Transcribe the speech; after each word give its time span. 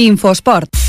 Infosport. 0.00 0.79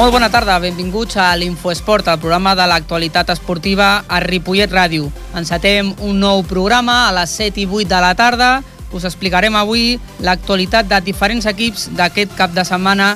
Molt 0.00 0.14
bona 0.14 0.30
tarda, 0.32 0.54
benvinguts 0.56 1.18
a 1.20 1.26
l'Infoesport, 1.36 2.06
el 2.08 2.20
programa 2.22 2.54
de 2.56 2.64
l'actualitat 2.64 3.28
esportiva 3.34 4.06
a 4.08 4.20
Ripollet 4.24 4.72
Ràdio. 4.72 5.10
Encetem 5.36 5.90
un 6.00 6.22
nou 6.22 6.40
programa 6.48 6.94
a 7.02 7.10
les 7.18 7.34
7 7.36 7.60
i 7.60 7.66
8 7.68 7.90
de 7.90 7.98
la 8.00 8.14
tarda. 8.16 8.48
Us 8.96 9.04
explicarem 9.04 9.58
avui 9.60 9.98
l'actualitat 10.24 10.88
de 10.88 11.02
diferents 11.04 11.44
equips 11.52 11.90
d'aquest 11.98 12.32
cap 12.38 12.56
de 12.56 12.64
setmana 12.64 13.10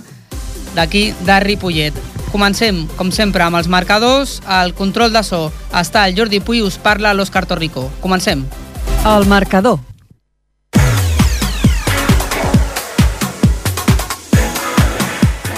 d'aquí 0.77 1.07
de 1.25 1.41
Ripollet. 1.47 1.97
Comencem, 2.29 2.85
com 3.01 3.09
sempre, 3.09 3.49
amb 3.49 3.57
els 3.63 3.73
marcadors. 3.73 4.43
El 4.45 4.77
control 4.77 5.17
de 5.17 5.25
so 5.25 5.47
està 5.73 6.05
el 6.05 6.21
Jordi 6.21 6.45
Puy, 6.45 6.61
us 6.61 6.77
parla 6.77 7.17
l'Òscar 7.17 7.47
Torrico. 7.49 7.89
Comencem. 8.05 8.45
El 9.09 9.25
marcador. 9.25 9.81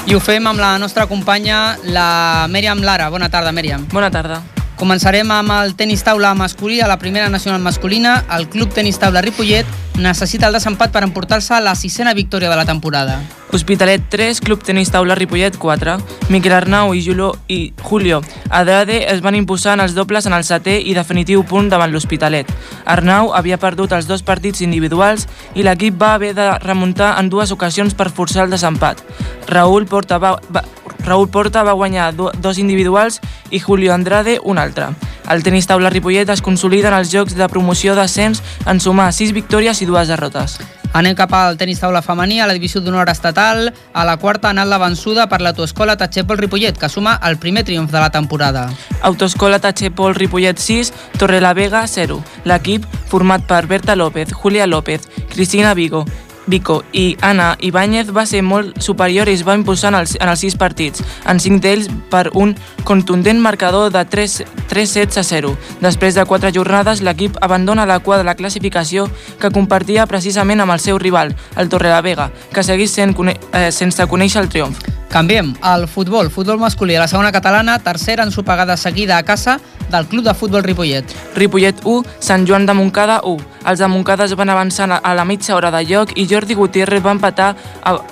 I 0.07 0.15
ho 0.15 0.21
fem 0.23 0.45
amb 0.47 0.61
la 0.63 0.77
nostra 0.79 1.09
companya, 1.11 1.77
la 1.83 2.47
Mèriam 2.47 2.79
Lara. 2.79 3.09
Bona 3.11 3.27
tarda, 3.27 3.51
Mèriam. 3.51 3.89
Bona 3.91 4.07
tarda. 4.15 4.39
Començarem 4.79 5.27
amb 5.35 5.51
el 5.51 5.73
tenis 5.75 6.05
taula 6.07 6.31
masculí 6.39 6.79
a 6.81 6.87
la 6.87 6.99
primera 7.03 7.27
nacional 7.29 7.59
masculina. 7.65 8.21
El 8.37 8.47
Club 8.47 8.71
Tenis 8.71 9.01
Taula 9.03 9.25
Ripollet 9.25 9.67
necessita 9.97 10.47
el 10.47 10.57
desempat 10.57 10.93
per 10.93 11.03
emportar-se 11.05 11.59
la 11.65 11.75
sisena 11.75 12.15
victòria 12.15 12.51
de 12.51 12.57
la 12.57 12.65
temporada. 12.69 13.21
Hospitalet 13.53 14.03
3, 14.11 14.41
Club 14.41 14.63
Tenis 14.63 14.91
Taula 14.91 15.15
Ripollet 15.15 15.57
4. 15.57 15.97
Miquel 16.29 16.53
Arnau 16.53 16.95
i, 16.95 17.03
Julio, 17.05 17.31
i 17.49 17.73
Julio 17.81 18.21
Adrade 18.51 19.07
es 19.13 19.23
van 19.23 19.37
imposar 19.39 19.77
en 19.77 19.85
els 19.85 19.95
dobles 19.95 20.27
en 20.27 20.35
el 20.37 20.45
setè 20.45 20.77
i 20.83 20.95
definitiu 20.99 21.45
punt 21.47 21.71
davant 21.73 21.93
l'Hospitalet. 21.95 22.51
Arnau 22.85 23.33
havia 23.33 23.61
perdut 23.63 23.95
els 23.97 24.11
dos 24.11 24.27
partits 24.27 24.61
individuals 24.67 25.29
i 25.55 25.65
l'equip 25.65 25.97
va 25.97 26.15
haver 26.15 26.35
de 26.35 26.51
remuntar 26.67 27.15
en 27.21 27.31
dues 27.31 27.55
ocasions 27.55 27.95
per 27.95 28.11
forçar 28.11 28.45
el 28.45 28.53
desempat. 28.53 29.01
Raúl 29.49 29.87
Porta 29.87 30.19
va, 30.19 30.37
va, 30.53 30.65
Raúl 31.07 31.31
Porta 31.31 31.63
va 31.63 31.73
guanyar 31.79 32.11
do, 32.17 32.33
dos 32.43 32.59
individuals 32.59 33.21
i 33.51 33.61
Julio 33.61 33.95
Andrade 33.95 34.41
un 34.43 34.59
altre. 34.59 34.91
El 35.31 35.43
tenis 35.43 35.67
taula 35.67 35.91
Ripollet 35.91 36.29
es 36.31 36.43
consolida 36.43 36.91
en 36.91 36.97
els 36.99 37.11
jocs 37.11 37.35
de 37.39 37.47
promoció 37.51 37.95
d'ascens 37.99 38.43
en 38.67 38.79
sumar 38.83 39.13
6 39.15 39.33
victòries 39.35 39.83
i 39.83 39.86
dues 39.87 40.09
derrotes. 40.09 40.59
Anem 40.97 41.17
cap 41.17 41.33
al 41.37 41.59
tenis 41.61 41.81
taula 41.83 42.01
femení 42.01 42.39
a 42.41 42.47
la 42.49 42.55
divisió 42.57 42.81
d'honor 42.81 43.11
estatal. 43.13 43.71
A 43.93 44.05
la 44.09 44.17
quarta 44.17 44.49
ha 44.49 44.55
anat 44.55 44.71
la 44.71 44.79
vençuda 44.81 45.27
per 45.29 45.43
l'autoescola 45.45 45.97
Tachepol 46.01 46.39
Ripollet, 46.41 46.79
que 46.79 46.89
suma 46.89 47.19
el 47.29 47.37
primer 47.37 47.65
triomf 47.69 47.93
de 47.93 48.01
la 48.01 48.11
temporada. 48.11 48.69
Autoescola 49.03 49.59
Tachepol 49.61 50.15
Ripollet 50.17 50.59
6, 50.59 50.93
Torrelavega 51.19 51.87
0. 51.87 52.23
L'equip, 52.45 52.87
format 53.11 53.45
per 53.45 53.67
Berta 53.67 53.97
López, 53.97 54.33
Julia 54.33 54.67
López, 54.67 55.09
Cristina 55.29 55.75
Vigo, 55.75 56.07
Vico 56.47 56.85
i 56.93 57.17
Anna 57.21 57.57
Ibáñez 57.61 58.13
va 58.17 58.27
ser 58.27 58.43
molt 58.43 58.81
superior 58.83 59.29
i 59.29 59.35
es 59.35 59.45
va 59.47 59.57
impulsar 59.59 59.93
en 59.93 60.01
els, 60.01 60.17
en 60.21 60.29
els 60.29 60.43
sis 60.43 60.57
partits, 60.57 61.03
en 61.27 61.41
cinc 61.43 61.63
d'ells 61.63 61.91
per 62.11 62.31
un 62.35 62.55
contundent 62.85 63.41
marcador 63.43 63.91
de 63.93 64.05
3, 64.05 64.37
3 64.71 64.95
sets 64.99 65.19
a 65.19 65.25
0. 65.27 65.55
Després 65.81 66.15
de 66.15 66.25
quatre 66.25 66.53
jornades, 66.53 67.03
l'equip 67.03 67.39
abandona 67.41 67.87
la 67.87 67.99
cua 67.99 68.19
de 68.19 68.29
la 68.29 68.37
classificació 68.39 69.09
que 69.41 69.51
compartia 69.51 70.07
precisament 70.07 70.63
amb 70.63 70.77
el 70.77 70.81
seu 70.81 70.99
rival, 71.03 71.35
el 71.57 71.69
Torrelavega, 71.69 72.31
que 72.53 72.63
segueix 72.63 72.95
sent, 72.95 73.17
eh, 73.27 73.71
sense 73.73 74.07
conèixer 74.07 74.43
el 74.43 74.49
triomf. 74.49 75.06
Canviem 75.09 75.55
al 75.63 75.87
futbol. 75.89 76.31
Futbol 76.31 76.59
masculí 76.59 76.97
a 76.97 77.01
la 77.01 77.09
segona 77.09 77.33
catalana, 77.33 77.79
tercera 77.79 78.25
ensopegada 78.25 78.77
seguida 78.77 79.17
a 79.19 79.23
casa 79.23 79.61
del 79.91 80.07
Club 80.07 80.25
de 80.25 80.35
Futbol 80.35 80.65
Ripollet. 80.65 81.05
Ripollet 81.35 81.77
1, 81.85 82.05
Sant 82.19 82.47
Joan 82.47 82.67
de 82.67 82.75
Montcada 82.75 83.21
1. 83.23 83.45
Els 83.67 83.79
de 83.79 83.89
Montcada 83.89 84.25
es 84.25 84.35
van 84.35 84.51
avançar 84.51 85.01
a 85.03 85.15
la 85.15 85.25
mitja 85.25 85.55
hora 85.57 85.71
de 85.71 85.85
lloc 85.87 86.13
i 86.19 86.27
Jordi 86.31 86.55
Gutiérrez 86.55 87.03
va 87.03 87.15
empatar 87.15 87.55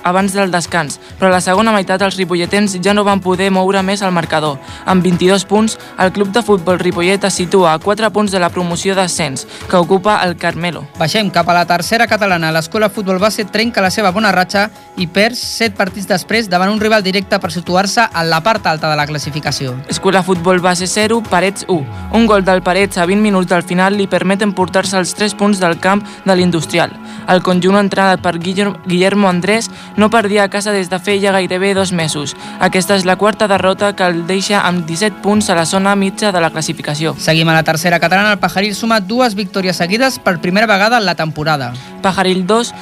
abans 0.03 0.33
del 0.33 0.51
descans, 0.51 0.99
però 1.19 1.29
a 1.29 1.35
la 1.35 1.41
segona 1.41 1.71
meitat 1.75 2.01
els 2.01 2.17
ripolletens 2.19 2.77
ja 2.83 2.93
no 2.93 3.03
van 3.07 3.21
poder 3.23 3.51
moure 3.51 3.83
més 3.83 4.01
el 4.01 4.11
marcador. 4.15 4.57
Amb 4.85 5.03
22 5.03 5.45
punts, 5.45 5.77
el 5.99 6.11
Club 6.11 6.31
de 6.35 6.43
Futbol 6.43 6.79
Ripollet 6.79 7.23
es 7.23 7.39
situa 7.39 7.73
a 7.73 7.79
4 7.79 8.11
punts 8.11 8.31
de 8.31 8.39
la 8.39 8.49
promoció 8.49 8.95
d'ascens, 8.95 9.47
que 9.69 9.77
ocupa 9.77 10.21
el 10.23 10.35
Carmelo. 10.37 10.85
Baixem 10.99 11.29
cap 11.31 11.49
a 11.49 11.57
la 11.59 11.65
tercera 11.65 12.07
catalana. 12.07 12.51
L'escola 12.55 12.89
Futbol 12.89 13.19
Base 13.19 13.45
trenca 13.45 13.83
la 13.83 13.91
seva 13.91 14.11
bona 14.11 14.31
ratxa 14.31 14.69
i 14.97 15.07
perd 15.07 15.35
7 15.35 15.75
partits 15.75 16.07
després 16.07 16.49
davant 16.51 16.71
un 16.71 16.79
rival 16.85 17.03
directe 17.03 17.39
per 17.41 17.51
situar-se 17.51 18.05
en 18.13 18.29
la 18.29 18.41
part 18.45 18.67
alta 18.69 18.91
de 18.91 18.95
la 18.99 19.07
classificació. 19.09 19.73
Escola 19.89 20.21
Futbol 20.23 20.61
Base 20.61 20.87
0, 20.87 21.23
Parets 21.29 21.65
1. 21.67 22.11
Un 22.13 22.27
gol 22.29 22.45
del 22.45 22.61
Parets 22.61 22.99
a 23.01 23.07
20 23.09 23.25
minuts 23.25 23.49
del 23.49 23.65
final 23.65 23.97
li 23.97 24.05
permeten 24.07 24.53
portar-se 24.53 24.99
els 24.99 25.15
3 25.17 25.33
punts 25.39 25.59
del 25.59 25.79
camp 25.81 26.03
de 26.25 26.35
l'Industrial. 26.35 26.93
El 27.27 27.41
conjunt 27.41 27.79
entrenat 27.79 28.21
per 28.21 28.37
Guillermo 28.37 29.29
Andrés 29.29 29.71
no 29.97 30.11
perdia 30.13 30.43
a 30.43 30.49
casa 30.53 30.75
des 30.75 30.91
de 30.91 30.99
feia 30.99 31.33
gairebé 31.33 31.73
dos 31.73 31.91
mesos. 31.91 32.35
Aquesta 32.59 32.95
és 32.99 33.05
la 33.05 33.15
quarta 33.17 33.47
derrota 33.49 33.95
que 33.97 34.05
el 34.05 34.27
deixa 34.29 34.61
amb 34.61 34.85
17 34.85 35.23
punts 35.23 35.49
a 35.49 35.57
la 35.57 35.65
zona 35.65 35.95
mitja 35.95 36.31
de 36.31 36.43
la 36.43 36.51
classificació. 36.53 37.15
Seguim 37.17 37.49
a 37.49 37.57
la 37.57 37.63
tercera 37.63 37.99
catalana. 37.99 38.35
El 38.35 38.43
Pajaril 38.43 38.75
suma 38.75 39.01
dues 39.01 39.33
victòries 39.33 39.81
seguides 39.81 40.19
per 40.19 40.37
primera 40.39 40.69
vegada 40.69 41.01
en 41.01 41.05
la 41.09 41.15
temporada. 41.15 41.73
Pajaril 42.05 42.45
2, 42.45 42.73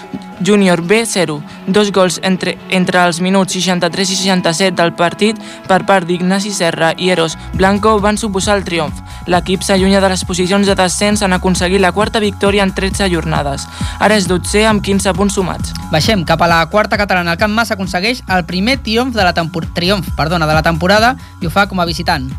Júnior 0.44 0.82
B 0.82 1.06
0. 1.06 1.42
Dos 1.68 1.92
gols 1.92 2.20
entre, 2.24 2.58
entre 2.70 3.00
els 3.06 3.22
minuts 3.22 3.54
63 3.54 4.12
i 4.12 4.16
67 4.16 4.76
del 4.78 4.94
partit 4.94 5.40
per 5.68 5.84
part 5.88 6.08
d'Ignasi 6.08 6.52
Serra 6.52 6.94
i 6.98 7.10
Eros 7.10 7.38
Blanco 7.54 7.96
van 8.04 8.18
suposar 8.18 8.58
el 8.58 8.66
triomf. 8.68 9.02
L'equip 9.28 9.64
s'allunya 9.64 10.02
de 10.04 10.12
les 10.12 10.26
posicions 10.28 10.68
de 10.68 10.76
descens 10.76 11.22
en 11.22 11.34
aconseguir 11.34 11.80
la 11.82 11.92
quarta 11.92 12.20
victòria 12.20 12.64
en 12.64 12.74
13 12.76 13.10
jornades. 13.10 13.68
Ara 14.00 14.20
és 14.20 14.28
12 14.28 14.66
amb 14.68 14.84
15 14.84 15.16
punts 15.18 15.40
sumats. 15.40 15.74
Baixem 15.92 16.26
cap 16.28 16.42
a 16.42 16.52
la 16.52 16.64
quarta 16.68 17.00
catalana. 17.00 17.34
El 17.34 17.42
Camp 17.42 17.54
Mas 17.54 17.72
aconsegueix 17.72 18.24
el 18.28 18.46
primer 18.46 18.80
triomf 18.84 19.16
de 19.16 19.24
la, 19.24 19.34
triomf, 19.34 20.12
perdona, 20.18 20.48
de 20.48 20.54
la 20.54 20.66
temporada 20.66 21.16
i 21.42 21.48
ho 21.48 21.54
fa 21.54 21.68
com 21.68 21.80
a 21.80 21.88
visitant 21.90 22.32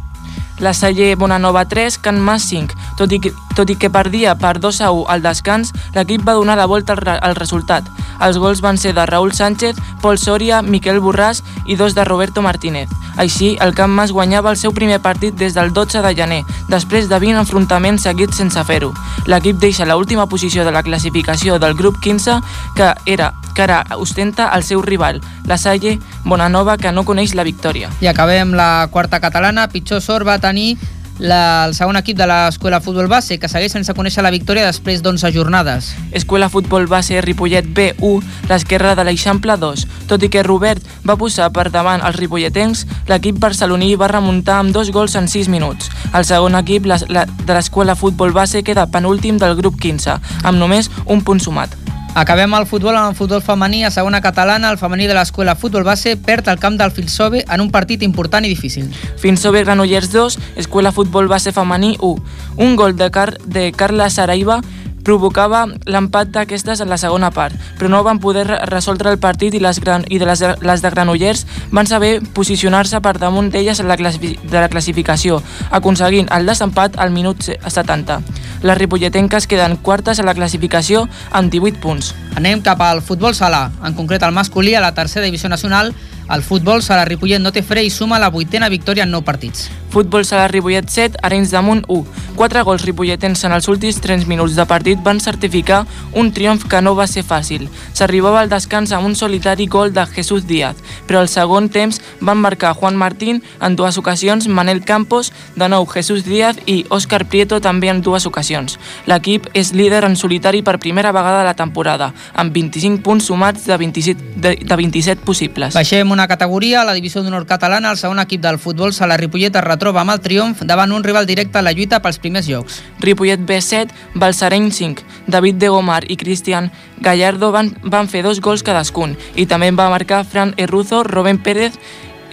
la 0.64 0.72
Saller 0.72 1.14
Bonanova 1.14 1.66
3, 1.68 1.98
Can 1.98 2.18
Mas 2.18 2.48
5. 2.48 2.74
Tot 2.96 3.12
i, 3.12 3.20
que, 3.20 3.34
tot 3.54 3.68
i 3.68 3.76
que 3.76 3.90
perdia 3.92 4.32
per 4.40 4.56
2 4.58 4.80
a 4.80 4.90
1 4.90 5.04
al 5.12 5.22
descans, 5.22 5.74
l'equip 5.94 6.24
va 6.24 6.32
donar 6.34 6.56
la 6.56 6.64
volta 6.66 6.96
al, 6.96 7.18
al 7.20 7.36
resultat. 7.36 7.84
Els 8.24 8.38
gols 8.40 8.62
van 8.64 8.78
ser 8.80 8.94
de 8.96 9.04
Raúl 9.06 9.34
Sánchez, 9.36 9.76
Pol 10.00 10.16
Soria, 10.18 10.62
Miquel 10.62 11.02
Borràs 11.04 11.42
i 11.66 11.76
dos 11.76 11.94
de 11.94 12.08
Roberto 12.08 12.40
Martínez. 12.40 12.88
Així, 13.20 13.58
el 13.60 13.74
Camp 13.76 13.92
Mas 13.92 14.10
guanyava 14.10 14.50
el 14.50 14.56
seu 14.56 14.72
primer 14.72 15.02
partit 15.04 15.36
des 15.36 15.54
del 15.54 15.74
12 15.76 16.00
de 16.02 16.14
gener, 16.16 16.42
després 16.72 17.12
de 17.12 17.20
20 17.20 17.44
enfrontaments 17.44 18.08
seguits 18.08 18.40
sense 18.40 18.64
fer-ho. 18.64 18.94
L'equip 19.28 19.60
deixa 19.60 19.84
la 19.84 20.00
última 20.00 20.26
posició 20.26 20.64
de 20.64 20.72
la 20.72 20.82
classificació 20.82 21.60
del 21.60 21.76
grup 21.76 22.00
15, 22.00 22.40
que 22.74 22.94
era 23.04 23.34
que 23.54 23.62
ara 23.64 23.84
ostenta 23.96 24.50
el 24.56 24.64
seu 24.66 24.82
rival, 24.82 25.20
la 25.46 25.58
Salle 25.58 25.98
Bonanova, 26.24 26.76
que 26.76 26.92
no 26.92 27.06
coneix 27.06 27.34
la 27.34 27.46
victòria. 27.46 27.90
I 28.00 28.10
acabem 28.10 28.52
la 28.58 28.88
quarta 28.90 29.22
catalana. 29.22 29.68
Pitjor 29.72 30.02
sort 30.02 30.26
va 30.26 30.40
tenir 30.42 30.74
la, 31.18 31.66
el 31.66 31.74
segon 31.74 31.96
equip 31.96 32.18
de 32.18 32.26
l'Escola 32.26 32.80
Futbol 32.82 33.08
Base, 33.08 33.38
que 33.38 33.48
segueix 33.50 33.72
sense 33.72 33.94
conèixer 33.94 34.24
la 34.24 34.32
victòria 34.34 34.66
després 34.66 35.02
d'11 35.02 35.30
jornades. 35.34 35.92
Escola 36.12 36.48
Futbol 36.50 36.88
Base 36.90 37.20
Ripollet 37.22 37.66
B1, 37.66 38.24
l'esquerra 38.50 38.94
de 38.98 39.04
l'Eixample 39.06 39.56
2. 39.60 39.86
Tot 40.10 40.26
i 40.26 40.30
que 40.32 40.42
Robert 40.46 40.82
va 41.06 41.18
posar 41.20 41.50
per 41.54 41.70
davant 41.70 42.02
els 42.04 42.18
ripolletens, 42.18 42.84
l'equip 43.10 43.38
barceloní 43.38 43.94
va 44.00 44.10
remuntar 44.10 44.58
amb 44.60 44.74
dos 44.74 44.90
gols 44.90 45.14
en 45.14 45.30
6 45.30 45.48
minuts. 45.52 45.90
El 46.14 46.26
segon 46.26 46.58
equip 46.58 46.90
la, 46.90 46.98
la, 47.08 47.26
de 47.26 47.54
l'Escola 47.54 47.94
Futbol 47.94 48.34
Base 48.34 48.64
queda 48.66 48.90
penúltim 48.90 49.38
del 49.38 49.56
grup 49.60 49.78
15, 49.80 50.18
amb 50.42 50.58
només 50.58 50.90
un 51.06 51.22
punt 51.22 51.40
sumat. 51.40 51.83
Acabem 52.14 52.52
el 52.54 52.62
futbol 52.70 52.94
amb 52.94 53.10
el 53.10 53.16
futbol 53.18 53.40
femení 53.42 53.80
a 53.82 53.90
segona 53.90 54.20
catalana. 54.22 54.68
El 54.70 54.78
femení 54.78 55.08
de 55.10 55.16
l'escola 55.16 55.56
Futbol 55.58 55.82
Base 55.82 56.12
perd 56.14 56.46
el 56.46 56.60
camp 56.62 56.76
del 56.78 56.92
Filsove 56.94 57.40
en 57.42 57.64
un 57.64 57.72
partit 57.74 58.04
important 58.06 58.46
i 58.46 58.52
difícil. 58.52 58.86
Filsove 59.18 59.64
Granollers 59.64 60.12
2, 60.12 60.38
Escola 60.62 60.92
Futbol 60.94 61.26
Base 61.26 61.50
femení 61.50 61.96
1. 61.98 62.22
Un 62.62 62.76
gol 62.76 62.94
de, 62.94 63.10
Car 63.10 63.40
de 63.42 63.72
Carla 63.72 64.10
Saraiva 64.10 64.60
provocava 65.04 65.66
l'empat 65.86 66.32
d'aquestes 66.34 66.80
en 66.80 66.90
la 66.90 66.98
segona 66.98 67.30
part, 67.30 67.54
però 67.78 67.90
no 67.92 68.02
van 68.06 68.20
poder 68.20 68.46
resoldre 68.70 69.12
el 69.12 69.20
partit 69.20 69.54
i 69.54 69.60
les, 69.62 69.80
gran, 69.84 70.06
i 70.08 70.18
de 70.18 70.28
les, 70.28 70.42
les 70.64 70.82
de 70.82 70.90
Granollers 70.90 71.44
van 71.70 71.86
saber 71.86 72.18
posicionar-se 72.34 73.00
per 73.04 73.16
damunt 73.20 73.50
d'elles 73.52 73.80
en 73.80 73.90
la 73.90 73.96
de 73.96 74.58
la 74.58 74.70
classificació, 74.72 75.42
aconseguint 75.70 76.30
el 76.32 76.48
desempat 76.48 76.98
al 76.98 77.12
minut 77.12 77.44
70. 77.44 78.20
Les 78.64 78.78
ripolletenques 78.78 79.46
queden 79.46 79.76
quartes 79.76 80.20
a 80.20 80.24
la 80.24 80.34
classificació 80.34 81.04
amb 81.30 81.52
18 81.52 81.80
punts. 81.84 82.14
Anem 82.34 82.64
cap 82.64 82.80
al 82.80 83.02
futbol 83.04 83.36
sala, 83.36 83.68
en 83.84 83.94
concret 83.94 84.24
al 84.24 84.34
masculí 84.34 84.74
a 84.74 84.82
la 84.82 84.94
tercera 84.96 85.26
divisió 85.26 85.52
nacional, 85.52 85.92
el 86.30 86.42
futbol 86.42 86.82
sala 86.82 87.04
Ripollet 87.04 87.42
no 87.42 87.52
té 87.52 87.62
fre 87.62 87.84
i 87.84 87.90
suma 87.90 88.18
la 88.18 88.30
vuitena 88.32 88.70
victòria 88.72 89.04
en 89.04 89.12
nou 89.12 89.24
partits. 89.24 89.68
Futbol 89.94 90.24
sala 90.26 90.48
Ripollet 90.48 90.88
7, 90.90 91.20
Arenys 91.22 91.52
de 91.52 91.60
Munt 91.62 91.84
1. 91.86 92.24
Quatre 92.34 92.64
gols 92.66 92.82
ripolletens 92.82 93.44
en 93.46 93.52
els 93.54 93.68
últims 93.70 94.00
3 94.02 94.24
minuts 94.26 94.56
de 94.58 94.64
partit 94.66 94.98
van 94.98 95.20
certificar 95.22 95.84
un 96.18 96.32
triomf 96.34 96.64
que 96.66 96.80
no 96.82 96.96
va 96.98 97.06
ser 97.06 97.22
fàcil. 97.22 97.68
S'arribava 97.94 98.40
al 98.40 98.50
descans 98.50 98.90
amb 98.90 99.06
un 99.06 99.14
solitari 99.14 99.68
gol 99.70 99.92
de 99.94 100.02
Jesús 100.16 100.48
Díaz, 100.48 100.80
però 101.06 101.20
al 101.22 101.30
segon 101.30 101.68
temps 101.70 102.00
van 102.18 102.42
marcar 102.42 102.72
Juan 102.74 102.98
Martín 102.98 103.38
en 103.62 103.76
dues 103.76 103.98
ocasions, 103.98 104.48
Manel 104.48 104.82
Campos, 104.84 105.30
de 105.54 105.68
nou 105.70 105.86
Jesús 105.86 106.24
Díaz 106.26 106.58
i 106.66 106.80
Òscar 106.90 107.22
Prieto 107.30 107.60
també 107.62 107.92
en 107.92 108.02
dues 108.02 108.26
ocasions. 108.26 108.80
L'equip 109.06 109.46
és 109.54 109.70
líder 109.72 110.02
en 110.08 110.18
solitari 110.18 110.64
per 110.66 110.80
primera 110.82 111.14
vegada 111.14 111.44
a 111.44 111.46
la 111.46 111.54
temporada, 111.54 112.10
amb 112.34 112.50
25 112.50 112.98
punts 113.06 113.30
sumats 113.30 113.68
de 113.70 113.78
27, 113.78 114.34
de, 114.34 114.56
de 114.58 114.80
27 114.82 115.22
possibles. 115.22 115.78
Baixem 115.78 116.10
una 116.14 116.28
categoria, 116.28 116.80
a 116.80 116.84
la 116.88 116.94
divisió 116.94 117.22
d'honor 117.22 117.44
catalana, 117.50 117.90
el 117.90 117.98
segon 118.00 118.22
equip 118.22 118.40
del 118.40 118.60
futbol 118.62 118.94
sala 118.94 119.18
Ripollet 119.20 119.58
es 119.58 119.64
retroba 119.66 120.00
amb 120.00 120.14
el 120.14 120.22
triomf 120.24 120.62
davant 120.64 120.94
un 120.94 121.04
rival 121.04 121.26
directe 121.26 121.58
a 121.58 121.62
la 121.66 121.74
lluita 121.74 122.00
pels 122.00 122.20
primers 122.22 122.48
llocs. 122.48 122.80
Ripollet 123.02 123.42
B7, 123.44 123.92
Balsareny 124.14 124.70
5. 124.72 125.04
David 125.26 125.60
de 125.60 125.68
Gomar 125.74 126.02
i 126.08 126.16
Cristian 126.16 126.70
Gallardo 127.04 127.50
van, 127.52 127.74
van 127.82 128.08
fer 128.08 128.22
dos 128.24 128.40
gols 128.40 128.64
cadascun 128.64 129.18
i 129.34 129.44
també 129.50 129.70
va 129.74 129.90
marcar 129.92 130.24
Fran 130.24 130.54
Erruzo, 130.56 131.02
Rubén 131.02 131.42
Pérez 131.42 131.76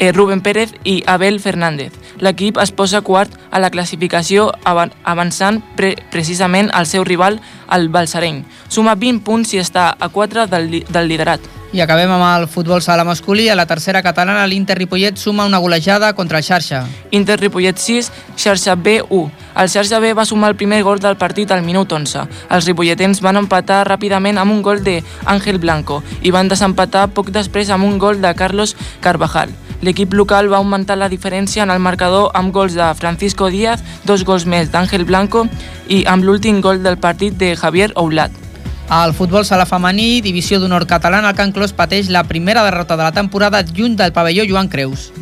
eh, 0.01 0.12
Rubén 0.12 0.42
Pérez 0.42 0.74
i 0.84 1.04
Abel 1.06 1.39
Fernández. 1.39 1.94
L'equip 2.19 2.57
es 2.57 2.74
posa 2.74 3.04
quart 3.06 3.38
a 3.51 3.62
la 3.62 3.69
classificació 3.69 4.50
avançant 4.66 5.62
pre 5.77 5.94
precisament 6.12 6.72
al 6.74 6.89
seu 6.89 7.06
rival, 7.06 7.39
el 7.69 7.89
Balsareny. 7.94 8.44
Suma 8.68 8.98
20 8.98 9.22
punts 9.25 9.54
i 9.54 9.62
està 9.62 9.92
a 9.94 10.10
4 10.10 10.48
del, 10.50 10.81
del 10.89 11.07
liderat. 11.07 11.61
I 11.71 11.79
acabem 11.79 12.12
amb 12.12 12.25
el 12.27 12.50
futbol 12.51 12.81
sala 12.83 13.06
masculí. 13.07 13.45
A 13.47 13.56
la 13.56 13.65
tercera 13.65 14.01
catalana, 14.03 14.44
l'Inter 14.47 14.75
Ripollet 14.75 15.15
suma 15.15 15.45
una 15.45 15.57
golejada 15.57 16.12
contra 16.13 16.39
el 16.39 16.44
Xarxa. 16.44 16.81
Inter 17.12 17.39
Ripollet 17.39 17.77
6, 17.77 18.12
Xarxa 18.35 18.75
B 18.75 19.00
1. 19.07 19.31
El 19.56 19.69
Xarxa 19.69 20.00
B 20.03 20.12
va 20.13 20.25
sumar 20.25 20.50
el 20.51 20.57
primer 20.57 20.81
gol 20.83 21.00
del 21.00 21.15
partit 21.15 21.51
al 21.51 21.63
minut 21.63 21.91
11. 21.91 22.25
Els 22.50 22.68
ripolletens 22.68 23.23
van 23.23 23.39
empatar 23.39 23.85
ràpidament 23.88 24.38
amb 24.38 24.51
un 24.51 24.62
gol 24.62 24.83
de 24.83 25.00
Ángel 25.23 25.59
Blanco 25.63 26.01
i 26.21 26.35
van 26.35 26.51
desempatar 26.51 27.07
poc 27.15 27.31
després 27.31 27.71
amb 27.71 27.88
un 27.88 27.97
gol 27.97 28.19
de 28.19 28.35
Carlos 28.35 28.75
Carvajal. 29.00 29.56
L'equip 29.81 30.12
local 30.13 30.51
va 30.51 30.59
augmentar 30.59 31.00
la 31.00 31.09
diferència 31.09 31.63
en 31.63 31.71
el 31.71 31.79
marcador 31.79 32.31
amb 32.35 32.51
gols 32.51 32.75
de 32.75 32.94
Francisco 33.00 33.47
Díaz, 33.50 33.79
dos 34.03 34.27
gols 34.27 34.44
més 34.45 34.75
d'Àngel 34.75 35.07
Blanco 35.07 35.47
i 35.88 36.03
amb 36.03 36.27
l'últim 36.27 36.59
gol 36.59 36.83
del 36.83 37.00
partit 37.00 37.39
de 37.39 37.56
Javier 37.56 37.94
Oulat. 37.95 38.50
Al 38.91 39.13
futbol 39.15 39.45
sala 39.47 39.63
femení, 39.63 40.19
divisió 40.19 40.57
d'honor 40.59 40.83
catalana, 40.83 41.29
el 41.31 41.38
Can 41.38 41.53
Clos 41.55 41.71
pateix 41.71 42.09
la 42.11 42.25
primera 42.27 42.65
derrota 42.67 42.97
de 42.99 43.05
la 43.07 43.15
temporada 43.15 43.63
lluny 43.63 43.95
del 43.95 44.11
pavelló 44.11 44.43
Joan 44.43 44.67
Creus. 44.67 45.13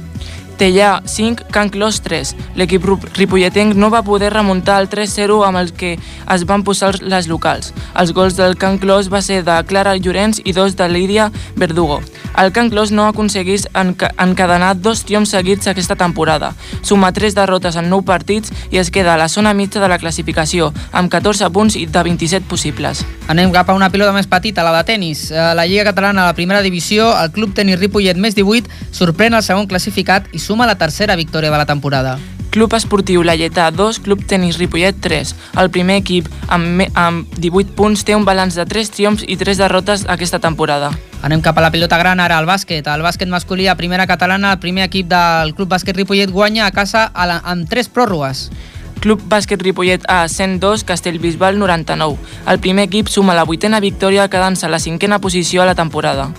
Tellà 0.60 1.02
5, 1.06 1.46
Can 1.56 1.70
Clos 1.72 2.02
3. 2.04 2.34
L'equip 2.60 2.84
ripolletenc 3.16 3.78
no 3.80 3.88
va 3.90 4.04
poder 4.04 4.34
remuntar 4.34 4.82
el 4.84 4.90
3-0 4.92 5.38
amb 5.48 5.62
el 5.62 5.72
que 5.72 5.94
es 5.96 6.44
van 6.46 6.66
posar 6.68 6.98
les 7.00 7.30
locals. 7.32 7.72
Els 7.96 8.12
gols 8.12 8.36
del 8.36 8.58
Can 8.60 8.76
Clos 8.78 9.08
va 9.08 9.22
ser 9.24 9.46
de 9.48 9.56
Clara 9.70 9.96
Llorenç 9.96 10.42
i 10.44 10.52
dos 10.52 10.76
de 10.76 10.90
Lídia 10.92 11.30
Verdugo. 11.56 12.02
El 12.36 12.52
Can 12.52 12.70
Clos 12.70 12.92
no 12.92 13.08
aconseguís 13.08 13.70
encadenar 13.74 14.76
dos 14.76 15.06
triomfs 15.08 15.32
seguits 15.32 15.72
aquesta 15.72 15.96
temporada. 15.96 16.52
Suma 16.82 17.14
3 17.16 17.36
derrotes 17.36 17.80
en 17.80 17.90
9 17.90 18.04
partits 18.06 18.52
i 18.70 18.84
es 18.84 18.92
queda 18.92 19.14
a 19.16 19.18
la 19.18 19.30
zona 19.30 19.54
mitja 19.54 19.80
de 19.80 19.88
la 19.88 19.98
classificació, 19.98 20.74
amb 20.92 21.12
14 21.12 21.50
punts 21.56 21.80
i 21.80 21.86
de 21.88 22.04
27 22.04 22.48
possibles. 22.52 23.06
Anem 23.32 23.52
cap 23.56 23.70
a 23.70 23.78
una 23.78 23.90
pilota 23.90 24.12
més 24.12 24.28
petita, 24.28 24.64
la 24.64 24.76
de 24.76 24.84
tennis. 24.92 25.32
A 25.32 25.54
la 25.56 25.66
Lliga 25.68 25.88
Catalana, 25.88 26.28
la 26.28 26.36
primera 26.36 26.62
divisió, 26.62 27.14
el 27.16 27.32
Club 27.32 27.56
Tenis 27.56 27.80
Ripollet 27.80 28.18
més 28.18 28.36
18 28.36 28.68
sorprèn 28.92 29.36
el 29.38 29.44
segon 29.46 29.68
classificat 29.68 30.28
i 30.32 30.40
suma 30.50 30.66
la 30.66 30.80
tercera 30.82 31.16
victòria 31.16 31.52
de 31.52 31.58
la 31.62 31.68
temporada. 31.70 32.18
Club 32.50 32.74
Esportiu 32.74 33.22
Lletà 33.22 33.68
2, 33.70 34.00
Club 34.02 34.24
Tenis 34.26 34.58
Ripollet 34.58 34.98
3. 34.98 35.36
El 35.62 35.70
primer 35.70 36.00
equip, 36.02 36.26
amb, 36.48 36.82
amb 36.98 37.36
18 37.38 37.76
punts, 37.78 38.02
té 38.02 38.16
un 38.18 38.26
balanç 38.26 38.58
de 38.58 38.66
3 38.66 38.90
triomfs 38.90 39.28
i 39.30 39.38
3 39.38 39.62
derrotes 39.62 40.08
aquesta 40.10 40.40
temporada. 40.42 40.90
Anem 41.22 41.46
cap 41.46 41.62
a 41.62 41.62
la 41.62 41.70
pilota 41.70 42.02
gran, 42.02 42.18
ara 42.18 42.42
al 42.42 42.50
bàsquet. 42.50 42.90
El 42.90 43.06
bàsquet 43.06 43.30
masculí 43.30 43.70
a 43.70 43.78
primera 43.78 44.10
catalana, 44.10 44.56
el 44.56 44.58
primer 44.58 44.90
equip 44.90 45.06
del 45.14 45.54
Club 45.54 45.70
Bàsquet 45.70 46.02
Ripollet 46.02 46.34
guanya 46.34 46.66
a 46.66 46.74
casa 46.74 47.06
a 47.14 47.30
la, 47.30 47.38
amb 47.46 47.70
3 47.70 47.94
pròrrogues. 47.94 48.48
Club 49.06 49.22
Bàsquet 49.30 49.62
Ripollet 49.62 50.10
A 50.10 50.24
102, 50.28 50.82
Castellbisbal 50.84 51.62
99. 51.62 52.18
El 52.50 52.58
primer 52.58 52.90
equip 52.90 53.14
suma 53.14 53.38
la 53.38 53.46
vuitena 53.46 53.80
victòria 53.80 54.32
quedant-se 54.34 54.66
a 54.66 54.74
la 54.74 54.82
cinquena 54.82 55.22
posició 55.22 55.62
a 55.62 55.70
la 55.70 55.78
temporada. 55.78 56.32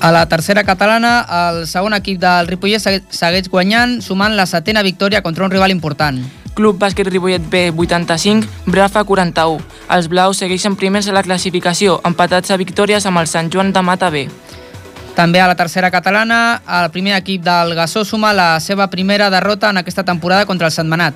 A 0.00 0.10
la 0.12 0.26
tercera 0.30 0.64
catalana, 0.64 1.26
el 1.28 1.66
segon 1.68 1.92
equip 1.92 2.16
del 2.22 2.46
Ripollet 2.48 2.80
segueix 3.12 3.50
guanyant, 3.52 3.98
sumant 4.00 4.32
la 4.32 4.46
setena 4.48 4.80
victòria 4.80 5.20
contra 5.20 5.44
un 5.44 5.52
rival 5.52 5.74
important. 5.74 6.22
Club 6.56 6.78
Bàsquet 6.80 7.10
Ripollet 7.10 7.44
B 7.52 7.68
85, 7.68 8.48
Brafa 8.64 9.02
41. 9.04 9.60
Els 9.92 10.08
blaus 10.08 10.40
segueixen 10.40 10.78
primers 10.80 11.10
a 11.10 11.12
la 11.12 11.22
classificació, 11.22 11.98
empatats 12.08 12.48
a 12.48 12.56
victòries 12.56 13.04
amb 13.04 13.20
el 13.20 13.28
Sant 13.28 13.52
Joan 13.52 13.74
de 13.76 13.82
Mata 13.84 14.08
B. 14.08 14.24
També 15.18 15.44
a 15.44 15.50
la 15.50 15.58
tercera 15.58 15.90
catalana, 15.92 16.62
el 16.80 16.88
primer 16.96 17.18
equip 17.18 17.44
del 17.44 17.74
Gassó 17.76 18.06
suma 18.08 18.32
la 18.32 18.54
seva 18.58 18.88
primera 18.88 19.28
derrota 19.28 19.68
en 19.68 19.82
aquesta 19.82 20.04
temporada 20.04 20.46
contra 20.48 20.72
el 20.72 20.72
Santmanat. 20.72 21.14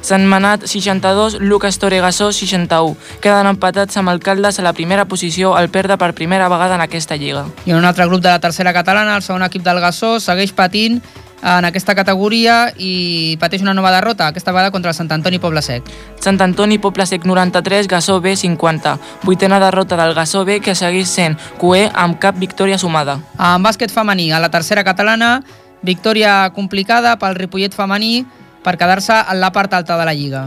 Sant 0.00 0.24
Manat 0.26 0.66
62, 0.66 1.40
Lucas 1.40 1.78
Toregassó 1.78 2.32
61. 2.32 2.96
Queden 3.20 3.46
empatats 3.50 3.96
amb 3.96 4.08
Alcaldes 4.08 4.58
a 4.58 4.62
la 4.62 4.72
primera 4.72 5.06
posició 5.06 5.56
al 5.56 5.68
perdre 5.68 5.98
per 5.98 6.14
primera 6.14 6.48
vegada 6.48 6.76
en 6.76 6.84
aquesta 6.84 7.16
lliga. 7.16 7.46
I 7.66 7.72
en 7.72 7.78
un 7.78 7.84
altre 7.84 8.06
grup 8.06 8.22
de 8.22 8.28
la 8.28 8.40
tercera 8.40 8.72
catalana, 8.72 9.16
el 9.16 9.22
segon 9.22 9.42
equip 9.42 9.64
del 9.66 9.80
Gassó 9.80 10.18
segueix 10.20 10.52
patint 10.52 11.02
en 11.42 11.64
aquesta 11.64 11.94
categoria 11.94 12.72
i 12.78 13.36
pateix 13.40 13.62
una 13.62 13.74
nova 13.74 13.92
derrota, 13.94 14.28
aquesta 14.28 14.52
vegada 14.52 14.72
contra 14.74 14.90
el 14.90 14.96
Sant 14.96 15.10
Antoni 15.12 15.38
Poble 15.38 15.62
Sec. 15.62 15.86
Sant 16.20 16.40
Antoni 16.42 16.78
Poble 16.82 17.06
Sec 17.06 17.24
93, 17.26 17.88
Gassó 17.88 18.20
B 18.20 18.34
50. 18.36 18.96
Vuitena 19.22 19.60
derrota 19.60 19.96
del 19.96 20.14
Gassó 20.14 20.44
B 20.44 20.60
que 20.60 20.74
segueix 20.74 21.08
sent 21.08 21.38
QE 21.60 21.88
amb 21.94 22.18
cap 22.18 22.38
victòria 22.38 22.78
sumada. 22.78 23.20
En 23.38 23.62
bàsquet 23.62 23.94
femení, 23.94 24.32
a 24.32 24.42
la 24.42 24.50
tercera 24.50 24.84
catalana, 24.84 25.42
victòria 25.82 26.50
complicada 26.54 27.16
pel 27.18 27.38
Ripollet 27.38 27.74
femení 27.74 28.26
per 28.68 28.76
quedar-se 28.76 29.16
en 29.32 29.40
la 29.40 29.48
part 29.48 29.72
alta 29.72 29.96
de 29.96 30.04
la 30.04 30.12
Lliga. 30.12 30.42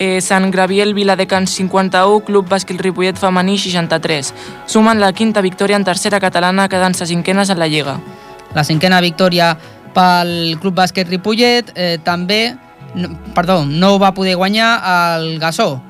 Eh, 0.00 0.22
Sant 0.24 0.48
Graviel 0.48 0.94
Viladecans 0.96 1.52
51, 1.58 2.22
Club 2.24 2.48
Bàsquet 2.48 2.80
Ripollet 2.80 3.18
femení 3.20 3.58
63. 3.60 4.32
Sumen 4.64 4.96
la 5.02 5.12
quinta 5.12 5.42
victòria 5.44 5.76
en 5.76 5.84
tercera 5.84 6.22
catalana 6.24 6.70
quedant-se 6.72 7.04
cinquenes 7.04 7.52
en 7.52 7.60
la 7.60 7.68
Lliga. 7.68 7.98
La 8.56 8.64
cinquena 8.64 9.02
victòria 9.04 9.52
pel 9.92 10.56
Club 10.62 10.78
Bàsquet 10.78 11.12
Ripollet 11.12 11.74
eh, 11.76 11.98
també, 12.00 12.56
no, 12.94 13.12
perdó, 13.36 13.60
no 13.68 13.98
va 14.00 14.14
poder 14.16 14.38
guanyar 14.40 14.70
el 14.94 15.34
Gassó, 15.42 15.82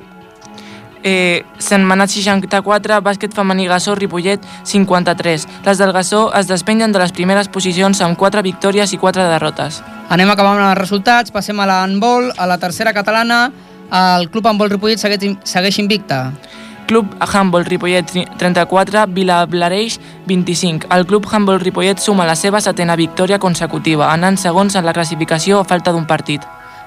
eh, 1.03 1.45
Sant 1.59 1.85
Manat 1.87 2.11
64, 2.13 3.01
bàsquet 3.05 3.35
femení 3.35 3.67
Gassó, 3.69 3.95
Ripollet 3.95 4.45
53. 4.65 5.47
Les 5.65 5.79
del 5.79 5.93
Gassó 5.93 6.31
es 6.37 6.49
despengen 6.49 6.93
de 6.93 7.01
les 7.03 7.13
primeres 7.13 7.49
posicions 7.49 8.01
amb 8.01 8.19
4 8.19 8.43
victòries 8.43 8.93
i 8.93 8.99
4 8.99 9.29
derrotes. 9.31 9.83
Anem 10.09 10.31
acabant 10.31 10.59
amb 10.59 10.73
els 10.73 10.81
resultats, 10.81 11.31
passem 11.31 11.61
a 11.61 11.67
l'handbol, 11.67 12.33
a 12.37 12.47
la 12.47 12.59
tercera 12.59 12.93
catalana, 12.93 13.51
el 13.91 14.31
Club 14.31 14.47
Handbol 14.47 14.71
Ripollet 14.71 15.03
segueix, 15.03 15.39
segueix 15.45 15.79
invicta. 15.83 16.31
Club 16.91 17.07
Handbol 17.23 17.65
Ripollet 17.65 18.09
34, 18.39 19.05
Vilablareix 19.15 20.01
25. 20.27 20.89
El 20.91 21.07
Club 21.07 21.27
Handbol 21.31 21.61
Ripollet 21.61 22.03
suma 22.03 22.27
la 22.27 22.35
seva 22.35 22.61
setena 22.61 22.97
victòria 22.99 23.39
consecutiva, 23.39 24.09
anant 24.11 24.39
segons 24.43 24.75
en 24.75 24.87
la 24.87 24.95
classificació 24.97 25.61
a 25.61 25.65
falta 25.65 25.95
d'un 25.95 26.09
partit. 26.11 26.43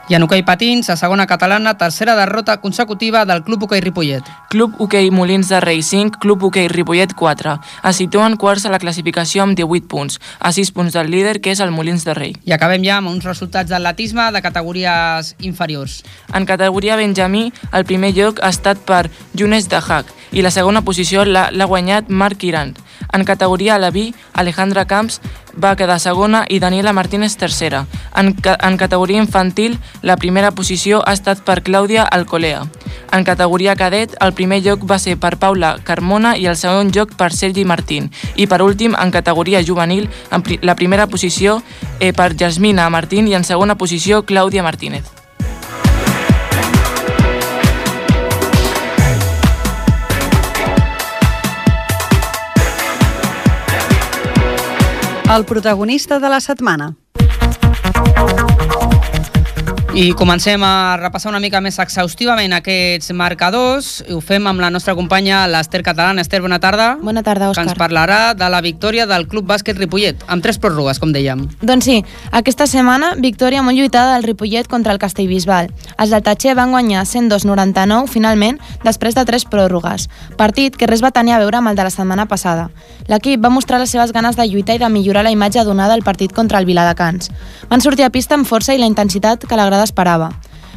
I 0.10 0.16
en 0.18 0.24
hoquei 0.26 0.42
patins, 0.44 0.90
a 0.92 0.98
segona 1.00 1.24
catalana, 1.24 1.78
tercera 1.80 2.18
derrota 2.18 2.58
consecutiva 2.60 3.24
del 3.24 3.42
Club 3.42 3.64
Hoquei 3.64 3.80
Ripollet. 3.80 4.26
Club 4.50 4.76
Hoquei 4.78 5.10
Molins 5.12 5.48
de 5.48 5.62
Rei 5.62 5.82
5, 5.82 6.20
Club 6.20 6.44
Hoquei 6.44 6.68
Ripollet 6.68 7.14
4. 7.16 7.54
Es 7.88 8.02
situen 8.02 8.36
quarts 8.36 8.66
a 8.68 8.72
la 8.74 8.82
classificació 8.84 9.46
amb 9.46 9.56
18 9.56 9.88
punts, 9.88 10.20
a 10.40 10.52
6 10.52 10.74
punts 10.76 10.98
del 10.98 11.08
líder, 11.08 11.40
que 11.40 11.56
és 11.56 11.62
el 11.64 11.72
Molins 11.72 12.04
de 12.04 12.18
Rei. 12.18 12.36
I 12.44 12.52
acabem 12.52 12.84
ja 12.84 12.98
amb 13.00 13.14
uns 13.14 13.24
resultats 13.24 13.72
d'atletisme 13.72 14.28
de 14.36 14.44
categories 14.44 15.38
inferiors. 15.40 16.02
En 16.36 16.44
categoria 16.46 17.00
Benjamí, 17.00 17.54
el 17.72 17.88
primer 17.88 18.12
lloc 18.12 18.44
ha 18.44 18.52
estat 18.52 18.84
per 18.84 19.08
Junes 19.40 19.72
de 19.72 19.80
Hack 19.80 20.12
i 20.34 20.44
la 20.44 20.52
segona 20.52 20.84
posició 20.84 21.24
l'ha 21.24 21.70
guanyat 21.70 22.12
Marc 22.12 22.44
Iran. 22.44 22.76
En 23.14 23.24
categoria 23.24 23.76
Alaví, 23.76 24.14
Alejandra 24.34 24.84
Camps 24.86 25.22
va 25.62 25.76
quedar 25.76 26.00
segona 26.00 26.44
i 26.50 26.60
Daniela 26.60 26.94
Martínez 26.94 27.38
tercera. 27.38 27.86
En, 28.16 28.34
ca 28.34 28.58
en 28.62 28.78
categoria 28.78 29.22
infantil, 29.22 29.80
la 30.02 30.18
primera 30.18 30.52
posició 30.52 31.02
ha 31.06 31.14
estat 31.14 31.44
per 31.46 31.62
Clàudia 31.64 32.04
Alcolea. 32.04 32.64
En 33.14 33.24
categoria 33.24 33.76
cadet, 33.76 34.16
el 34.20 34.34
primer 34.34 34.62
lloc 34.66 34.86
va 34.90 35.00
ser 35.00 35.18
per 35.22 35.38
Paula 35.38 35.76
Carmona 35.84 36.36
i 36.38 36.48
el 36.50 36.58
segon 36.58 36.92
lloc 36.92 37.16
per 37.16 37.32
Sergi 37.34 37.66
Martín. 37.66 38.12
I 38.36 38.48
per 38.48 38.62
últim, 38.66 38.96
en 39.00 39.12
categoria 39.12 39.64
juvenil, 39.66 40.10
en 40.32 40.42
pri 40.42 40.60
la 40.62 40.76
primera 40.76 41.08
posició 41.08 41.62
eh, 42.00 42.14
per 42.14 42.34
Jasmina 42.36 42.90
Martín 42.90 43.28
i 43.28 43.36
en 43.38 43.44
segona 43.44 43.78
posició 43.78 44.26
Clàudia 44.26 44.64
Martínez. 44.64 45.23
El 55.34 55.46
protagonista 55.46 56.20
de 56.20 56.30
la 56.30 56.40
setmana. 56.40 56.96
I 59.94 60.16
comencem 60.18 60.58
a 60.66 60.98
repassar 60.98 61.30
una 61.30 61.38
mica 61.38 61.60
més 61.62 61.76
exhaustivament 61.78 62.56
aquests 62.58 63.12
marcadors. 63.14 64.00
Ho 64.10 64.18
fem 64.26 64.48
amb 64.50 64.64
la 64.64 64.72
nostra 64.74 64.96
companya, 64.98 65.44
l'Ester 65.46 65.84
Catalana. 65.86 66.24
Ester, 66.26 66.40
bona 66.42 66.58
tarda. 66.58 66.96
Bona 66.98 67.22
tarda, 67.22 67.52
Òscar. 67.52 67.62
Que 67.68 67.70
ens 67.70 67.78
parlarà 67.78 68.18
de 68.34 68.48
la 68.50 68.64
victòria 68.66 69.06
del 69.06 69.28
Club 69.30 69.46
Bàsquet 69.52 69.78
Ripollet, 69.78 70.24
amb 70.26 70.42
tres 70.42 70.58
pròrrogues, 70.58 70.98
com 70.98 71.14
dèiem. 71.14 71.44
Doncs 71.62 71.86
sí, 71.86 72.00
aquesta 72.34 72.66
setmana, 72.66 73.12
victòria 73.22 73.62
molt 73.62 73.78
lluitada 73.78 74.16
del 74.16 74.26
Ripollet 74.26 74.66
contra 74.72 74.96
el 74.98 75.02
Castellbisbal. 75.04 75.70
Els 75.94 76.16
del 76.16 76.26
Tatxer 76.26 76.58
van 76.58 76.74
guanyar 76.74 77.06
102-99, 77.06 78.10
finalment, 78.10 78.58
després 78.82 79.14
de 79.14 79.28
tres 79.30 79.46
pròrrogues. 79.46 80.10
Partit 80.42 80.74
que 80.74 80.90
res 80.90 81.06
va 81.06 81.14
tenir 81.14 81.38
a 81.38 81.40
veure 81.46 81.62
amb 81.62 81.70
el 81.70 81.78
de 81.78 81.86
la 81.86 81.94
setmana 81.94 82.26
passada. 82.26 82.72
L'equip 83.14 83.46
va 83.46 83.54
mostrar 83.54 83.78
les 83.78 83.94
seves 83.94 84.10
ganes 84.16 84.42
de 84.42 84.50
lluitar 84.50 84.80
i 84.80 84.82
de 84.82 84.90
millorar 84.90 85.22
la 85.28 85.36
imatge 85.38 85.62
donada 85.70 85.94
al 85.94 86.02
partit 86.02 86.34
contra 86.34 86.58
el 86.58 86.66
Viladecans. 86.66 87.30
Van 87.70 87.86
sortir 87.86 88.10
a 88.10 88.10
pista 88.10 88.34
amb 88.34 88.50
força 88.50 88.74
i 88.74 88.82
la 88.82 88.90
intensitat 88.90 89.46
que 89.46 89.60
l'agrada 89.60 89.83
esperava. 89.88 90.32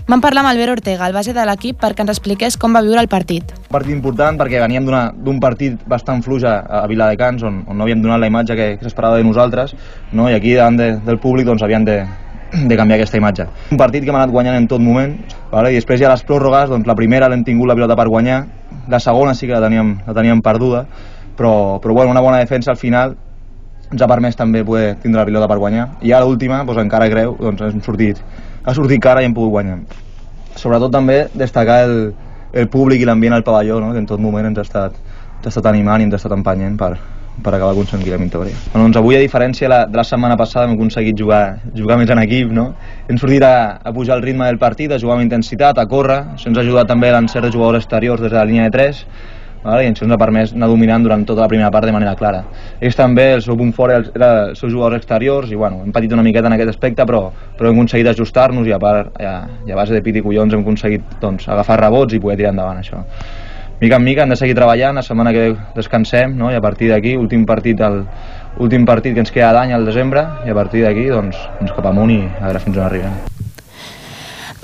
Vam 0.06 0.20
parlar 0.22 0.44
amb 0.44 0.52
Albert 0.52 0.76
Ortega, 0.76 1.06
el 1.08 1.14
base 1.16 1.32
de 1.34 1.44
l'equip, 1.48 1.80
perquè 1.82 2.04
ens 2.04 2.12
expliqués 2.12 2.54
com 2.62 2.76
va 2.76 2.82
viure 2.84 3.00
el 3.02 3.08
partit. 3.10 3.50
Un 3.64 3.72
partit 3.72 3.90
important 3.90 4.36
perquè 4.38 4.60
veníem 4.62 4.86
d'un 4.86 5.40
partit 5.42 5.80
bastant 5.90 6.22
fluix 6.22 6.44
a, 6.46 6.60
a 6.62 6.84
Viladecans 6.86 7.42
on, 7.42 7.64
on 7.66 7.74
no 7.74 7.82
havíem 7.82 8.04
donat 8.04 8.22
la 8.22 8.28
imatge 8.30 8.54
que, 8.54 8.68
que 8.78 8.86
s'esperava 8.86 9.18
de 9.18 9.26
nosaltres 9.26 9.74
no? 10.12 10.28
i 10.30 10.36
aquí 10.36 10.54
davant 10.54 10.78
de, 10.78 10.92
del 11.08 11.18
públic 11.18 11.50
doncs, 11.50 11.64
havíem 11.66 11.88
de, 11.88 11.98
de 12.54 12.78
canviar 12.78 13.00
aquesta 13.00 13.18
imatge. 13.18 13.48
Un 13.74 13.82
partit 13.82 14.06
que 14.06 14.14
hem 14.14 14.20
anat 14.20 14.30
guanyant 14.30 14.60
en 14.60 14.70
tot 14.70 14.84
moment 14.84 15.16
vale? 15.50 15.74
i 15.74 15.80
després 15.80 15.98
ja 15.98 16.12
les 16.12 16.22
pròrrogues, 16.28 16.70
doncs, 16.70 16.86
la 16.86 16.94
primera 16.94 17.26
l'hem 17.32 17.42
tingut 17.42 17.66
la 17.66 17.74
pilota 17.74 17.98
per 17.98 18.06
guanyar, 18.06 18.40
la 18.86 19.02
segona 19.02 19.34
sí 19.34 19.50
que 19.50 19.58
la 19.58 19.62
teníem, 19.66 19.96
la 20.06 20.14
teníem 20.14 20.42
perduda, 20.44 20.86
però, 21.36 21.80
però 21.82 21.98
bueno, 21.98 22.14
una 22.14 22.22
bona 22.22 22.38
defensa 22.38 22.70
al 22.70 22.78
final 22.78 23.18
ens 23.90 24.02
ha 24.02 24.08
permès 24.10 24.38
també 24.38 24.62
poder 24.66 24.96
tindre 25.02 25.20
la 25.20 25.26
pilota 25.26 25.50
per 25.50 25.58
guanyar 25.58 25.88
i 26.02 26.14
ara 26.14 26.26
l'última, 26.26 26.62
doncs, 26.62 26.84
encara 26.86 27.10
greu 27.10 27.34
doncs, 27.40 27.66
hem 27.66 27.82
sortit, 27.82 28.22
ha 28.66 28.74
sortit 28.74 29.02
cara 29.02 29.22
i 29.22 29.30
hem 29.30 29.34
pogut 29.34 29.54
guanyar 29.56 29.78
sobretot 30.56 30.92
també 30.92 31.26
destacar 31.34 31.82
el, 31.86 31.98
el 32.52 32.70
públic 32.72 33.02
i 33.02 33.08
l'ambient 33.08 33.36
al 33.36 33.44
pavelló 33.46 33.80
no? 33.80 33.92
que 33.92 34.02
en 34.02 34.08
tot 34.08 34.20
moment 34.22 34.48
ens 34.50 34.58
ha 34.58 34.66
estat, 34.66 34.96
ens 35.36 35.46
ha 35.46 35.52
estat 35.52 35.68
animant 35.72 36.02
i 36.02 36.08
ens 36.08 36.16
ha 36.16 36.20
estat 36.20 36.34
empenyent 36.36 36.78
per, 36.80 36.96
per 37.42 37.52
acabar 37.52 37.72
aconseguint 37.74 38.14
la 38.14 38.20
victòria. 38.22 38.56
Bueno, 38.72 38.86
doncs 38.86 38.98
avui, 39.00 39.16
a 39.16 39.22
diferència 39.22 39.68
la, 39.68 39.80
de 39.90 40.00
la 40.00 40.04
setmana 40.08 40.36
passada, 40.40 40.66
hem 40.66 40.76
aconseguit 40.76 41.18
jugar, 41.20 41.42
jugar 41.76 41.98
més 42.00 42.10
en 42.12 42.22
equip, 42.22 42.52
no? 42.56 42.70
Hem 43.10 43.20
sortit 43.20 43.44
a, 43.44 43.54
a 43.84 43.92
pujar 43.96 44.16
el 44.16 44.24
ritme 44.24 44.48
del 44.48 44.60
partit, 44.62 44.92
a 44.92 45.00
jugar 45.02 45.18
amb 45.18 45.26
intensitat, 45.26 45.78
a 45.78 45.86
córrer, 45.90 46.22
això 46.36 46.50
ens 46.50 46.60
ha 46.60 46.64
ajudat 46.64 46.88
també 46.92 47.12
l'encert 47.12 47.48
de 47.48 47.52
jugadors 47.52 47.84
exteriors 47.84 48.22
des 48.24 48.32
de 48.32 48.38
la 48.38 48.46
línia 48.48 48.70
de 48.70 48.76
3, 48.78 49.02
vale? 49.66 49.84
i 49.84 49.90
això 49.90 50.06
ens 50.06 50.14
ha 50.14 50.20
permès 50.20 50.54
anar 50.54 50.68
dominant 50.70 51.04
durant 51.04 51.24
tota 51.26 51.44
la 51.44 51.48
primera 51.50 51.70
part 51.74 51.86
de 51.86 51.94
manera 51.94 52.14
clara. 52.18 52.44
Ells 52.80 52.96
també, 52.98 53.32
el 53.36 53.42
seu 53.44 53.58
punt 53.58 53.72
fort 53.76 54.12
era 54.14 54.30
els 54.50 54.60
seus 54.62 54.72
jugadors 54.72 55.00
exteriors, 55.02 55.50
i 55.50 55.58
bueno, 55.58 55.82
hem 55.84 55.92
patit 55.92 56.14
una 56.16 56.24
miqueta 56.26 56.50
en 56.50 56.56
aquest 56.56 56.72
aspecte, 56.76 57.06
però, 57.08 57.26
però 57.58 57.70
hem 57.70 57.80
aconseguit 57.80 58.12
ajustar-nos 58.14 58.70
i 58.70 58.76
a, 58.76 58.80
part, 58.82 59.12
a, 59.20 59.36
i 59.66 59.74
a 59.74 59.78
base 59.78 59.96
de 59.96 60.02
pit 60.06 60.20
i 60.20 60.24
collons 60.24 60.54
hem 60.54 60.64
aconseguit 60.64 61.18
doncs, 61.20 61.50
agafar 61.52 61.80
rebots 61.82 62.16
i 62.16 62.22
poder 62.22 62.40
tirar 62.40 62.54
endavant 62.54 62.80
això. 62.80 63.04
Mica 63.80 63.98
en 64.00 64.04
mica 64.06 64.24
hem 64.24 64.30
de 64.32 64.38
seguir 64.40 64.54
treballant, 64.56 64.96
la 64.96 65.04
setmana 65.04 65.34
que 65.36 65.50
descansem, 65.76 66.32
no? 66.38 66.48
i 66.48 66.56
a 66.56 66.62
partir 66.64 66.88
d'aquí, 66.94 67.12
últim 67.20 67.44
partit 67.44 67.82
el, 67.84 68.04
últim 68.56 68.86
partit 68.88 69.12
que 69.12 69.20
ens 69.20 69.34
queda 69.34 69.52
d'any 69.52 69.76
al 69.76 69.84
desembre, 69.84 70.24
i 70.46 70.54
a 70.54 70.56
partir 70.56 70.86
d'aquí, 70.86 71.10
doncs, 71.12 71.36
doncs 71.60 71.76
cap 71.76 71.92
amunt 71.92 72.16
i 72.16 72.22
a 72.24 72.46
veure 72.46 72.64
fins 72.64 72.80
on 72.80 72.86
arribem. 72.88 73.35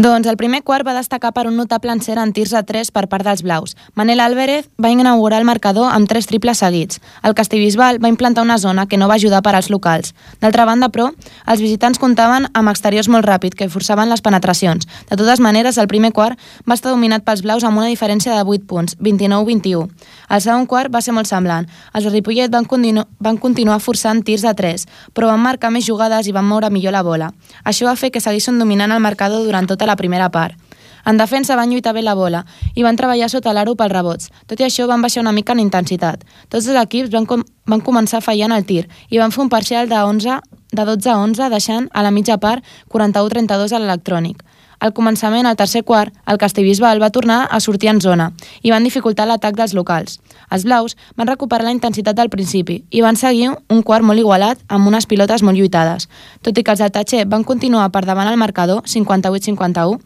Doncs 0.03 0.27
el 0.27 0.35
primer 0.35 0.65
quart 0.67 0.83
va 0.83 0.97
destacar 0.97 1.31
per 1.31 1.45
un 1.47 1.55
notable 1.55 1.93
encert 1.95 2.19
en 2.19 2.33
tirs 2.35 2.57
a 2.59 2.65
3 2.67 2.89
per 2.91 3.05
part 3.07 3.23
dels 3.23 3.45
blaus. 3.47 3.77
Manel 3.95 4.19
Álvarez 4.25 4.65
va 4.83 4.91
inaugurar 4.91 5.39
el 5.39 5.47
marcador 5.47 5.93
amb 5.95 6.09
tres 6.11 6.27
triples 6.27 6.59
seguits. 6.59 6.99
El 7.23 7.37
Castellbisbal 7.39 8.01
va 8.03 8.11
implantar 8.11 8.43
una 8.43 8.57
zona 8.59 8.89
que 8.89 8.99
no 8.99 9.07
va 9.07 9.15
ajudar 9.15 9.45
per 9.47 9.53
als 9.55 9.69
locals. 9.71 10.11
D'altra 10.41 10.65
banda, 10.67 10.89
però, 10.89 11.13
els 11.47 11.63
visitants 11.63 12.03
comptaven 12.03 12.49
amb 12.53 12.73
exteriors 12.73 13.07
molt 13.07 13.29
ràpids 13.29 13.55
que 13.55 13.69
forçaven 13.71 14.11
les 14.11 14.25
penetracions. 14.27 14.89
De 15.07 15.15
totes 15.21 15.39
maneres, 15.39 15.79
el 15.79 15.87
primer 15.87 16.11
quart 16.11 16.41
va 16.67 16.75
estar 16.75 16.91
dominat 16.91 17.23
pels 17.23 17.45
blaus 17.47 17.63
amb 17.63 17.79
una 17.79 17.87
diferència 17.87 18.35
de 18.35 18.43
8 18.43 18.67
punts, 18.67 18.99
29-21. 18.99 19.87
El 20.35 20.43
segon 20.43 20.67
quart 20.67 20.91
va 20.91 21.05
ser 21.05 21.15
molt 21.15 21.31
semblant. 21.31 21.71
Els 21.95 22.03
de 22.03 22.11
Ripollet 22.11 22.51
van, 22.51 22.67
continu 22.67 23.07
van 23.23 23.39
continuar 23.39 23.79
forçant 23.79 24.25
tirs 24.27 24.43
de 24.43 24.51
3, 24.51 24.89
però 25.15 25.31
van 25.31 25.47
marcar 25.47 25.71
més 25.71 25.87
jugades 25.87 26.27
i 26.27 26.35
van 26.35 26.49
moure 26.49 26.75
millor 26.75 26.99
la 26.99 27.07
bola. 27.07 27.31
Això 27.63 27.87
va 27.87 27.95
fer 27.95 28.11
que 28.11 28.19
seguissin 28.19 28.59
dominant 28.59 28.91
el 28.91 28.99
marcador 28.99 29.47
durant 29.47 29.71
tota 29.71 29.87
la 29.87 29.92
la 29.93 30.01
primera 30.01 30.31
part. 30.33 30.57
En 31.05 31.19
defensa 31.19 31.57
van 31.59 31.71
lluitar 31.71 31.95
bé 31.97 32.03
la 32.03 32.15
bola 32.15 32.45
i 32.75 32.85
van 32.87 32.97
treballar 32.97 33.29
sota 33.31 33.53
l'aro 33.53 33.75
pels 33.79 33.93
rebots. 33.93 34.31
Tot 34.47 34.61
i 34.61 34.67
això 34.69 34.87
van 34.87 35.03
baixar 35.03 35.25
una 35.25 35.35
mica 35.35 35.55
en 35.57 35.63
intensitat. 35.63 36.23
Tots 36.49 36.69
els 36.69 36.79
equips 36.85 37.11
van, 37.15 37.27
com 37.27 37.43
van 37.67 37.83
començar 37.83 38.23
fallant 38.23 38.55
el 38.55 38.67
tir 38.67 38.87
i 39.11 39.19
van 39.19 39.35
fer 39.35 39.43
un 39.43 39.51
parcial 39.51 39.91
de, 39.91 39.99
11, 39.99 40.39
de 40.73 40.87
12 40.87 41.11
a 41.11 41.19
11 41.19 41.51
deixant 41.51 41.89
a 41.93 42.03
la 42.07 42.15
mitja 42.15 42.39
part 42.39 42.65
41-32 42.95 43.75
a 43.75 43.83
l'electrònic. 43.83 44.43
Al 44.83 44.91
començament, 44.91 45.47
al 45.47 45.55
tercer 45.55 45.85
quart, 45.87 46.11
el 46.27 46.41
Castellbisbal 46.43 46.99
va 46.99 47.13
tornar 47.15 47.45
a 47.47 47.61
sortir 47.63 47.93
en 47.93 48.01
zona 48.03 48.33
i 48.67 48.73
van 48.75 48.83
dificultar 48.83 49.29
l'atac 49.31 49.55
dels 49.55 49.77
locals. 49.79 50.19
Els 50.51 50.65
blaus 50.67 50.97
van 51.15 51.31
recuperar 51.31 51.69
la 51.69 51.75
intensitat 51.77 52.19
del 52.19 52.33
principi 52.33 52.81
i 52.91 53.05
van 53.05 53.17
seguir 53.17 53.53
un 53.53 53.83
quart 53.87 54.03
molt 54.03 54.19
igualat 54.19 54.65
amb 54.67 54.91
unes 54.91 55.07
pilotes 55.07 55.47
molt 55.47 55.59
lluitades. 55.59 56.09
Tot 56.43 56.59
i 56.59 56.67
que 56.67 56.75
els 56.75 56.83
del 56.83 56.91
Tatxer 56.91 57.29
van 57.31 57.47
continuar 57.47 57.93
per 57.95 58.03
davant 58.09 58.27
el 58.27 58.41
marcador, 58.43 58.83
58-51, 58.83 60.03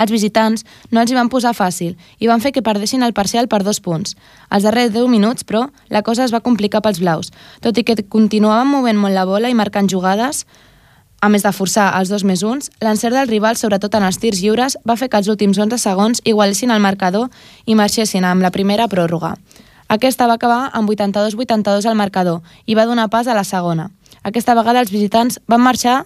els 0.00 0.10
visitants 0.10 0.64
no 0.90 1.04
els 1.04 1.12
hi 1.12 1.20
van 1.20 1.28
posar 1.28 1.52
fàcil 1.52 1.92
i 2.18 2.32
van 2.32 2.40
fer 2.40 2.56
que 2.56 2.64
perdessin 2.64 3.04
el 3.04 3.12
parcial 3.12 3.46
per 3.46 3.60
dos 3.62 3.84
punts. 3.84 4.16
Als 4.48 4.64
darrers 4.64 4.96
10 4.96 5.12
minuts, 5.12 5.44
però, 5.44 5.66
la 5.92 6.02
cosa 6.02 6.24
es 6.24 6.32
va 6.32 6.40
complicar 6.40 6.80
pels 6.80 7.04
blaus. 7.04 7.28
Tot 7.60 7.76
i 7.76 7.84
que 7.84 8.00
continuaven 8.08 8.72
movent 8.72 8.98
molt 8.98 9.14
la 9.14 9.28
bola 9.28 9.52
i 9.52 9.58
marcant 9.58 9.92
jugades, 9.92 10.46
a 11.22 11.28
més 11.30 11.44
de 11.46 11.52
forçar 11.54 11.86
els 12.00 12.10
dos 12.10 12.24
més 12.26 12.42
uns, 12.42 12.72
l'encert 12.82 13.14
del 13.14 13.28
rival, 13.30 13.54
sobretot 13.56 13.94
en 13.94 14.02
els 14.08 14.18
tirs 14.18 14.40
lliures, 14.42 14.74
va 14.82 14.96
fer 14.98 15.06
que 15.08 15.20
els 15.22 15.30
últims 15.30 15.58
11 15.58 15.78
segons 15.78 16.20
igualessin 16.26 16.74
el 16.74 16.82
marcador 16.82 17.30
i 17.64 17.76
marxessin 17.78 18.26
amb 18.26 18.42
la 18.42 18.50
primera 18.50 18.88
pròrroga. 18.90 19.36
Aquesta 19.86 20.26
va 20.26 20.34
acabar 20.40 20.72
amb 20.74 20.90
82-82 20.90 21.86
al 21.86 21.94
marcador 21.94 22.42
i 22.66 22.74
va 22.74 22.88
donar 22.90 23.06
pas 23.08 23.30
a 23.30 23.38
la 23.38 23.44
segona. 23.46 23.90
Aquesta 24.26 24.56
vegada 24.58 24.82
els 24.82 24.90
visitants 24.90 25.38
van 25.46 25.62
marxar 25.62 26.02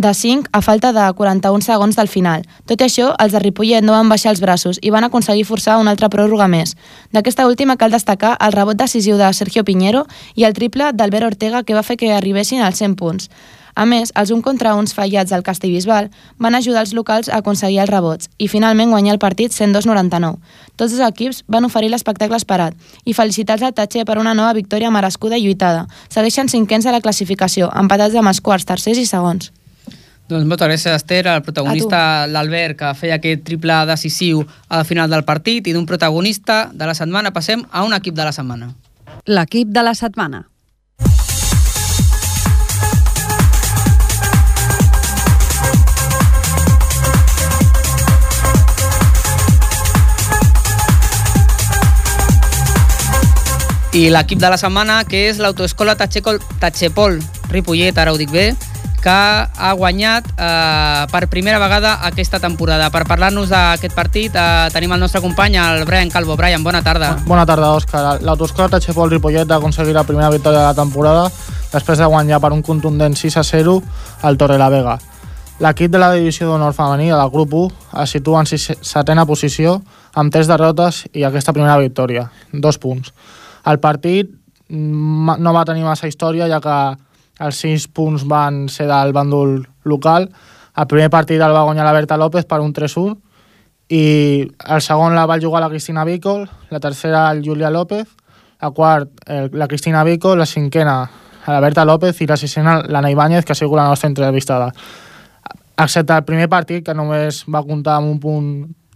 de 0.00 0.14
5 0.14 0.48
a 0.56 0.62
falta 0.62 0.94
de 0.96 1.04
41 1.12 1.60
segons 1.60 1.96
del 1.96 2.08
final. 2.08 2.48
Tot 2.64 2.80
i 2.80 2.88
això, 2.88 3.10
els 3.20 3.36
de 3.36 3.44
Ripollet 3.44 3.84
no 3.84 3.92
van 3.92 4.08
baixar 4.08 4.32
els 4.32 4.40
braços 4.40 4.80
i 4.80 4.88
van 4.88 5.04
aconseguir 5.04 5.44
forçar 5.44 5.76
una 5.76 5.92
altra 5.92 6.08
pròrroga 6.08 6.48
més. 6.48 6.76
D'aquesta 7.12 7.46
última 7.46 7.76
cal 7.76 7.92
destacar 7.92 8.38
el 8.40 8.56
rebot 8.56 8.80
decisiu 8.80 9.20
de 9.20 9.28
Sergio 9.36 9.64
Piñero 9.68 10.06
i 10.34 10.48
el 10.48 10.56
triple 10.56 10.94
d'Albert 10.94 11.34
Ortega 11.34 11.62
que 11.62 11.76
va 11.76 11.84
fer 11.84 12.00
que 12.00 12.14
arribessin 12.16 12.64
als 12.64 12.80
100 12.80 12.96
punts. 12.96 13.28
A 13.80 13.86
més, 13.88 14.10
els 14.20 14.28
un 14.34 14.42
contra 14.44 14.74
uns 14.76 14.92
fallats 14.92 15.32
del 15.32 15.44
Castellbisbal 15.46 16.10
van 16.36 16.56
ajudar 16.58 16.82
els 16.84 16.90
locals 16.92 17.30
a 17.30 17.38
aconseguir 17.40 17.78
els 17.80 17.88
rebots 17.88 18.28
i 18.36 18.48
finalment 18.52 18.90
guanyar 18.92 19.14
el 19.14 19.22
partit 19.22 19.54
102-99. 19.56 20.36
Tots 20.76 20.98
els 20.98 21.04
equips 21.06 21.38
van 21.48 21.64
oferir 21.64 21.88
l'espectacle 21.88 22.36
esperat 22.36 22.76
i 23.08 23.14
felicitats 23.16 23.64
al 23.64 23.72
Tatxer 23.72 24.04
per 24.04 24.18
una 24.20 24.34
nova 24.36 24.52
victòria 24.52 24.90
merescuda 24.92 25.40
i 25.40 25.46
lluitada. 25.46 25.86
Segueixen 26.12 26.52
cinquens 26.52 26.84
a 26.84 26.92
la 26.92 27.00
classificació, 27.00 27.70
empatats 27.72 28.20
amb 28.20 28.28
els 28.28 28.42
quarts, 28.44 28.68
tercers 28.68 29.00
i 29.00 29.06
segons. 29.08 29.48
Doncs 30.28 30.44
moltes 30.44 30.68
gràcies, 30.68 31.00
Esther, 31.00 31.24
al 31.32 31.40
protagonista, 31.42 32.26
l'Albert, 32.28 32.76
que 32.78 32.92
feia 33.00 33.16
aquest 33.16 33.48
triple 33.48 33.80
decisiu 33.88 34.44
al 34.68 34.84
final 34.84 35.08
del 35.08 35.24
partit, 35.24 35.66
i 35.66 35.74
d'un 35.74 35.88
protagonista 35.88 36.66
de 36.70 36.86
la 36.86 36.94
setmana 36.94 37.32
passem 37.32 37.64
a 37.72 37.88
un 37.88 37.96
equip 37.96 38.14
de 38.14 38.28
la 38.28 38.36
setmana. 38.36 38.74
L'equip 39.24 39.72
de 39.72 39.88
la 39.88 39.96
setmana. 39.96 40.49
I 53.90 54.04
l'equip 54.06 54.38
de 54.38 54.46
la 54.46 54.54
setmana, 54.54 55.00
que 55.02 55.24
és 55.26 55.40
l'autoescola 55.42 55.96
Tatxepol 55.98 57.16
Ripollet, 57.50 57.96
ara 57.98 58.12
ho 58.14 58.18
dic 58.20 58.30
bé, 58.30 58.52
que 59.02 59.10
ha 59.10 59.70
guanyat 59.74 60.28
eh, 60.36 61.06
per 61.10 61.24
primera 61.32 61.58
vegada 61.58 61.96
aquesta 62.06 62.38
temporada. 62.38 62.86
Per 62.94 63.02
parlar-nos 63.08 63.50
d'aquest 63.50 63.96
partit 63.96 64.36
eh, 64.38 64.68
tenim 64.70 64.94
el 64.94 65.02
nostre 65.02 65.22
company, 65.24 65.58
el 65.58 65.82
Brian 65.88 66.12
Calvo. 66.12 66.36
Brian, 66.38 66.62
bona 66.62 66.84
tarda. 66.86 67.16
Bona 67.26 67.42
tarda, 67.48 67.72
Òscar. 67.74 68.20
L'Autoscort 68.22 68.78
aixafó 68.78 69.08
el 69.08 69.16
Ripollet 69.16 69.50
d'aconseguir 69.50 69.96
la 69.96 70.06
primera 70.06 70.30
victòria 70.30 70.60
de 70.60 70.68
la 70.68 70.78
temporada 70.78 71.26
després 71.72 71.98
de 71.98 72.06
guanyar 72.06 72.38
per 72.38 72.52
un 72.54 72.62
contundent 72.62 73.18
6 73.18 73.40
a 73.42 73.44
0 73.50 73.80
al 74.22 74.38
Torrelavega. 74.38 75.00
L'equip 75.60 75.90
de 75.90 75.98
la 75.98 76.12
divisió 76.14 76.46
d'honor 76.46 76.78
femení 76.78 77.10
del 77.10 77.34
grup 77.34 77.58
1 77.58 77.98
es 78.04 78.14
situa 78.14 78.40
en 78.40 78.46
setena 78.46 79.26
posició 79.26 79.80
amb 80.14 80.30
3 80.32 80.46
derrotes 80.48 81.04
i 81.12 81.26
aquesta 81.26 81.52
primera 81.52 81.76
victòria, 81.82 82.30
dos 82.52 82.78
punts. 82.78 83.10
El 83.66 83.80
partit 83.80 84.30
no 84.70 85.52
va 85.52 85.66
tenir 85.66 85.84
massa 85.84 86.08
història 86.08 86.48
ja 86.48 86.60
que 86.62 86.76
els 87.40 87.62
6 87.64 87.88
punts 87.96 88.26
van 88.28 88.68
ser 88.68 88.86
del 88.90 89.12
bàndol 89.16 89.64
local. 89.84 90.28
El 90.76 90.86
primer 90.86 91.10
partit 91.10 91.40
el 91.40 91.56
va 91.56 91.64
guanyar 91.66 91.84
la 91.84 91.96
Berta 91.96 92.16
López 92.20 92.46
per 92.46 92.60
un 92.60 92.72
3-1 92.76 93.16
i 93.90 94.02
el 94.46 94.82
segon 94.84 95.16
la 95.18 95.26
va 95.26 95.40
jugar 95.42 95.60
la 95.64 95.68
Cristina 95.68 96.04
Vícol, 96.04 96.48
la 96.70 96.78
tercera 96.78 97.30
el 97.32 97.42
Julia 97.44 97.70
López, 97.70 98.06
la 98.60 98.70
quart 98.70 99.10
la 99.26 99.66
Cristina 99.66 100.04
Vícol, 100.04 100.38
la 100.38 100.46
cinquena 100.46 101.10
la 101.46 101.60
Berta 101.60 101.84
López 101.84 102.20
i 102.20 102.28
la 102.28 102.36
sisena 102.36 102.80
l'Anna 102.86 103.10
Ibáñez, 103.10 103.44
que 103.44 103.52
ha 103.52 103.58
sigut 103.58 103.76
la 103.76 103.88
nostra 103.88 104.08
entrevistada. 104.08 104.70
Excepte 105.80 106.12
el 106.12 106.24
primer 106.28 106.48
partit, 106.52 106.84
que 106.84 106.94
només 106.94 107.44
va 107.48 107.64
comptar 107.64 107.96
amb 107.98 108.10
un 108.10 108.20
punt 108.20 108.50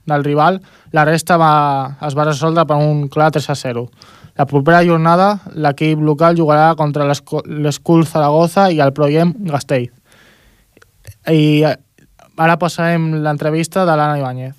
del 0.07 0.25
rival, 0.25 0.61
la 0.93 1.07
resta 1.09 1.39
va, 1.41 1.97
es 2.05 2.15
va 2.17 2.29
resoldre 2.29 2.67
per 2.69 2.77
un 2.77 3.09
clar 3.09 3.31
3 3.33 3.49
a 3.51 3.57
0. 3.57 3.87
La 4.35 4.47
propera 4.51 4.83
jornada, 4.83 5.39
l'equip 5.55 6.01
local 6.03 6.35
jugarà 6.35 6.75
contra 6.75 7.07
l'Escul 7.07 8.03
Zaragoza 8.03 8.67
i 8.75 8.81
el 8.83 8.91
Proiem 8.93 9.31
Gastell. 9.47 9.87
I 11.31 11.63
eh, 11.63 11.77
ara 12.37 12.57
passarem 12.59 13.13
l'entrevista 13.23 13.85
de 13.87 13.95
l'Anna 13.95 14.19
Ibáñez. 14.19 14.57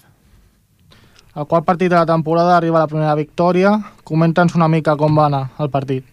El 1.36 1.48
quart 1.52 1.66
partit 1.68 1.92
de 1.92 1.98
la 1.98 2.08
temporada 2.08 2.56
arriba 2.56 2.80
la 2.80 2.88
primera 2.88 3.16
victòria. 3.20 3.74
Comenta'ns 4.08 4.56
una 4.56 4.70
mica 4.72 4.96
com 4.96 5.18
va 5.20 5.26
anar 5.28 5.50
el 5.60 5.70
partit. 5.74 6.06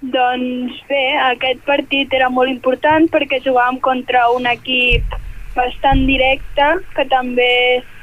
Doncs 0.00 0.78
bé, 0.88 1.02
aquest 1.28 1.60
partit 1.68 2.16
era 2.16 2.30
molt 2.32 2.48
important 2.50 3.04
perquè 3.12 3.42
jugàvem 3.44 3.76
contra 3.84 4.24
un 4.32 4.48
equip 4.48 5.12
bastant 5.52 6.06
directe 6.08 6.70
que 6.96 7.04
també 7.12 7.52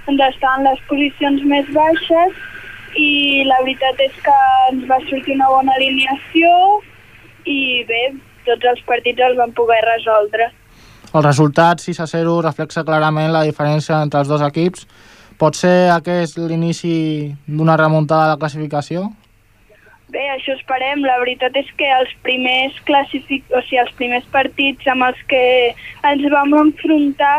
ens 0.06 0.22
està 0.30 0.54
en 0.60 0.70
les 0.70 0.86
posicions 0.88 1.42
més 1.50 1.66
baixes 1.74 2.38
i 2.98 3.44
la 3.48 3.60
veritat 3.64 4.00
és 4.06 4.16
que 4.24 4.38
ens 4.72 4.88
va 4.90 5.00
sortir 5.10 5.36
una 5.36 5.50
bona 5.52 5.76
alineació 5.76 6.50
i 7.46 7.86
bé, 7.90 8.02
tots 8.48 8.72
els 8.72 8.82
partits 8.88 9.22
els 9.26 9.38
van 9.38 9.54
poder 9.58 9.80
resoldre. 9.86 10.50
El 11.10 11.24
resultat 11.26 11.82
6 11.82 12.04
a 12.04 12.08
0 12.10 12.36
reflexa 12.46 12.86
clarament 12.86 13.32
la 13.34 13.46
diferència 13.48 14.02
entre 14.04 14.22
els 14.22 14.30
dos 14.30 14.44
equips. 14.46 14.86
Pot 15.40 15.56
ser 15.56 15.90
aquest 15.94 16.38
l'inici 16.38 17.32
d'una 17.48 17.78
remuntada 17.80 18.28
de 18.28 18.34
la 18.36 18.42
classificació? 18.42 19.08
Bé, 20.10 20.26
això 20.34 20.56
esperem. 20.58 21.06
La 21.06 21.20
veritat 21.22 21.56
és 21.58 21.70
que 21.78 21.88
els 22.00 22.12
primers, 22.26 22.76
classific... 22.86 23.46
o 23.54 23.62
sigui, 23.66 23.80
els 23.82 23.94
primers 23.98 24.26
partits 24.34 24.90
amb 24.90 25.06
els 25.08 25.22
que 25.30 25.42
ens 26.10 26.26
vam 26.34 26.56
enfrontar 26.60 27.38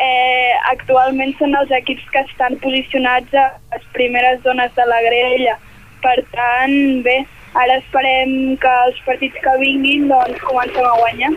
eh, 0.00 0.52
actualment 0.72 1.34
són 1.38 1.56
els 1.58 1.72
equips 1.80 2.06
que 2.14 2.22
estan 2.28 2.56
posicionats 2.62 3.34
a 3.36 3.46
les 3.74 3.84
primeres 3.96 4.40
zones 4.46 4.72
de 4.76 4.86
la 4.88 5.00
grella. 5.04 5.56
Per 6.00 6.16
tant, 6.32 6.76
bé, 7.04 7.18
ara 7.60 7.76
esperem 7.82 8.56
que 8.60 8.74
els 8.86 9.00
partits 9.06 9.40
que 9.44 9.56
vinguin 9.60 10.08
doncs, 10.08 10.40
comencem 10.46 10.86
a 10.86 10.94
guanyar. 11.02 11.32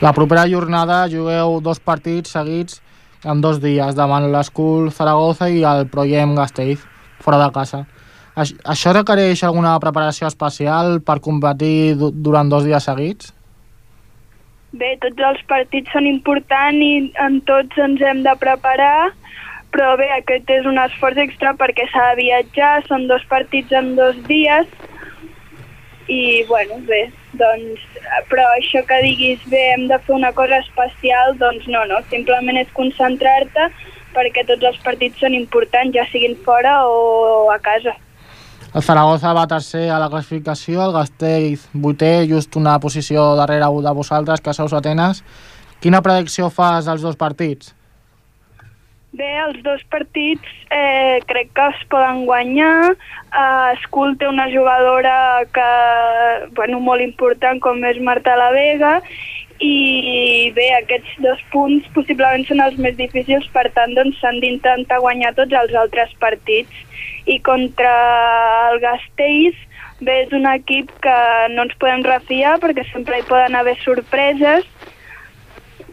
La 0.00 0.14
propera 0.16 0.46
jornada 0.48 1.02
jugueu 1.12 1.58
dos 1.60 1.80
partits 1.80 2.32
seguits 2.32 2.80
en 3.28 3.42
dos 3.44 3.60
dies 3.60 3.96
davant 3.96 4.30
l'Escul 4.32 4.88
Zaragoza 4.96 5.50
i 5.52 5.60
el 5.68 5.84
Proyem 5.92 6.32
Gasteiz, 6.38 6.80
fora 7.20 7.42
de 7.42 7.50
casa. 7.52 7.84
Això 8.40 8.94
requereix 8.96 9.42
alguna 9.44 9.74
preparació 9.82 10.30
especial 10.30 11.00
per 11.04 11.18
competir 11.20 11.98
durant 11.98 12.48
dos 12.48 12.64
dies 12.64 12.86
seguits? 12.88 13.34
Bé, 14.72 14.92
tots 15.02 15.18
els 15.26 15.40
partits 15.50 15.90
són 15.90 16.06
importants 16.06 16.84
i 16.84 17.10
en 17.24 17.40
tots 17.48 17.78
ens 17.82 18.02
hem 18.06 18.20
de 18.22 18.34
preparar, 18.38 19.10
però 19.74 19.96
bé, 19.98 20.06
aquest 20.14 20.50
és 20.54 20.66
un 20.66 20.78
esforç 20.78 21.18
extra 21.24 21.56
perquè 21.58 21.88
s'ha 21.90 22.12
de 22.12 22.20
viatjar, 22.22 22.70
són 22.86 23.08
dos 23.10 23.24
partits 23.32 23.74
en 23.74 23.96
dos 23.98 24.20
dies, 24.28 24.70
i 26.10 26.42
bueno, 26.46 26.78
bé, 26.86 27.00
doncs, 27.38 27.82
però 28.30 28.46
això 28.54 28.82
que 28.86 28.98
diguis, 29.02 29.42
bé, 29.50 29.62
hem 29.74 29.88
de 29.90 29.98
fer 30.06 30.14
una 30.14 30.30
cosa 30.38 30.58
especial, 30.62 31.34
doncs 31.42 31.66
no, 31.70 31.84
no, 31.90 31.98
simplement 32.10 32.58
és 32.62 32.70
concentrar-te 32.78 33.66
perquè 34.14 34.46
tots 34.46 34.70
els 34.70 34.78
partits 34.86 35.18
són 35.22 35.34
importants, 35.38 35.94
ja 35.94 36.06
siguin 36.10 36.38
fora 36.46 36.80
o 36.86 37.50
a 37.50 37.58
casa. 37.62 37.94
El 38.70 38.82
Zaragoza 38.86 39.32
va 39.34 39.48
tercer 39.50 39.88
a 39.90 39.98
la 39.98 40.06
classificació, 40.12 40.84
el 40.84 40.92
Gasteiz 40.94 41.64
vuitè, 41.74 42.10
just 42.30 42.54
una 42.54 42.76
posició 42.78 43.24
darrere 43.34 43.66
de 43.66 43.92
vosaltres, 43.98 44.40
que 44.40 44.54
sou 44.54 44.70
Atenes. 44.78 45.24
Quina 45.82 45.98
predicció 46.06 46.50
fas 46.54 46.86
dels 46.86 47.02
dos 47.02 47.16
partits? 47.18 47.74
Bé, 49.10 49.26
els 49.42 49.58
dos 49.64 49.82
partits 49.90 50.46
eh, 50.70 51.18
crec 51.26 51.50
que 51.50 51.66
es 51.72 51.80
poden 51.90 52.22
guanyar. 52.28 52.92
Eh, 52.94 53.72
Escul 53.74 54.14
té 54.20 54.28
una 54.28 54.46
jugadora 54.52 55.42
que, 55.50 55.70
bueno, 56.54 56.78
molt 56.78 57.02
important 57.02 57.58
com 57.58 57.82
és 57.90 57.98
Marta 57.98 58.36
La 58.38 58.52
Vega 58.54 59.00
i 59.58 60.52
bé, 60.54 60.68
aquests 60.78 61.18
dos 61.26 61.42
punts 61.50 61.90
possiblement 61.96 62.46
són 62.46 62.62
els 62.62 62.78
més 62.78 62.94
difícils, 62.96 63.50
per 63.50 63.66
tant 63.74 63.98
doncs 63.98 64.22
s'han 64.22 64.38
d'intentar 64.40 65.02
guanyar 65.02 65.34
tots 65.34 65.58
els 65.58 65.74
altres 65.74 66.14
partits 66.22 66.86
i 67.26 67.40
contra 67.44 67.90
el 68.70 68.80
Gasteiz 68.84 69.56
bé, 70.00 70.22
és 70.24 70.32
un 70.36 70.46
equip 70.48 70.92
que 71.04 71.18
no 71.54 71.66
ens 71.66 71.76
podem 71.80 72.04
refiar 72.06 72.58
perquè 72.62 72.86
sempre 72.92 73.20
hi 73.20 73.26
poden 73.28 73.58
haver 73.58 73.76
sorpreses 73.82 74.68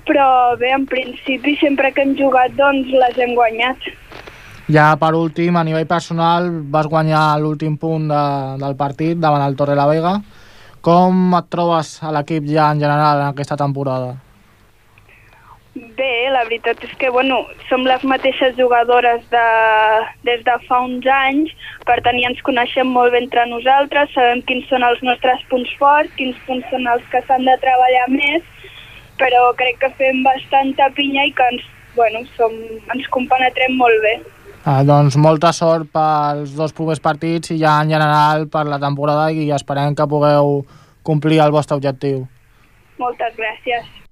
però 0.08 0.56
bé, 0.56 0.72
en 0.72 0.86
principi 0.88 1.58
sempre 1.60 1.92
que 1.92 2.06
hem 2.06 2.16
jugat 2.16 2.56
doncs 2.56 2.94
les 2.96 3.18
hem 3.20 3.34
guanyat. 3.36 3.90
Ja 4.72 4.90
per 5.00 5.14
últim, 5.16 5.56
a 5.56 5.64
nivell 5.68 5.88
personal, 5.88 6.50
vas 6.72 6.88
guanyar 6.92 7.40
l'últim 7.40 7.78
punt 7.80 8.08
de, 8.12 8.24
del 8.60 8.76
partit 8.80 9.20
davant 9.20 9.44
el 9.46 9.56
Torre 9.60 9.76
la 9.80 9.88
Vega. 9.88 10.18
Com 10.84 11.36
et 11.36 11.52
trobes 11.52 11.98
a 12.04 12.14
l'equip 12.16 12.48
ja 12.48 12.72
en 12.72 12.80
general 12.84 13.24
en 13.24 13.30
aquesta 13.34 13.60
temporada? 13.60 14.16
Bé, 15.98 16.30
la 16.34 16.44
veritat 16.48 16.82
és 16.86 16.94
que 16.98 17.10
bueno, 17.14 17.40
som 17.70 17.84
les 17.86 18.04
mateixes 18.08 18.56
jugadores 18.58 19.24
de, 19.34 19.48
des 20.26 20.44
de 20.46 20.56
fa 20.66 20.80
uns 20.86 21.06
anys, 21.12 21.52
per 21.86 21.98
tant 22.06 22.18
ja 22.18 22.32
ens 22.32 22.42
coneixem 22.48 22.90
molt 22.96 23.14
bé 23.14 23.22
entre 23.24 23.44
nosaltres, 23.50 24.10
sabem 24.16 24.42
quins 24.50 24.66
són 24.72 24.86
els 24.88 25.04
nostres 25.06 25.44
punts 25.52 25.74
forts, 25.82 26.14
quins 26.18 26.38
punts 26.48 26.66
són 26.74 26.88
els 26.94 27.06
que 27.12 27.22
s'han 27.28 27.46
de 27.46 27.58
treballar 27.62 28.08
més, 28.14 28.48
però 29.22 29.52
crec 29.60 29.78
que 29.84 29.92
fem 30.00 30.24
bastanta 30.26 30.90
pinya 30.98 31.28
i 31.28 31.36
que 31.38 31.52
ens, 31.54 31.70
bueno, 31.98 32.24
som, 32.38 32.58
ens 32.96 33.12
compenetrem 33.14 33.78
molt 33.78 34.02
bé. 34.06 34.16
Ah, 34.68 34.82
doncs 34.88 35.16
molta 35.22 35.54
sort 35.54 35.92
pels 35.94 36.58
dos 36.58 36.74
primers 36.76 37.04
partits 37.04 37.54
i 37.54 37.62
ja 37.62 37.78
en 37.84 37.94
general 37.94 38.50
per 38.52 38.66
la 38.68 38.82
temporada 38.82 39.30
i 39.32 39.52
esperem 39.56 39.96
que 39.96 40.10
pugueu 40.10 40.66
complir 41.08 41.40
el 41.46 41.56
vostre 41.56 41.78
objectiu. 41.78 42.26
Moltes 42.98 43.38
gràcies. 43.38 44.07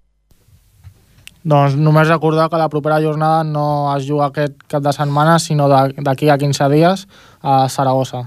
Doncs 1.45 1.75
només 1.77 2.09
recordar 2.09 2.47
que 2.49 2.57
la 2.57 2.71
propera 2.73 2.97
jornada 3.03 3.43
no 3.45 3.93
es 3.93 4.07
juga 4.07 4.31
aquest 4.31 4.55
cap 4.67 4.81
de 4.81 4.91
setmana, 4.93 5.37
sinó 5.37 5.67
d'aquí 5.69 6.29
a 6.29 6.39
15 6.41 6.69
dies 6.73 7.05
a 7.43 7.67
Saragossa. 7.69 8.23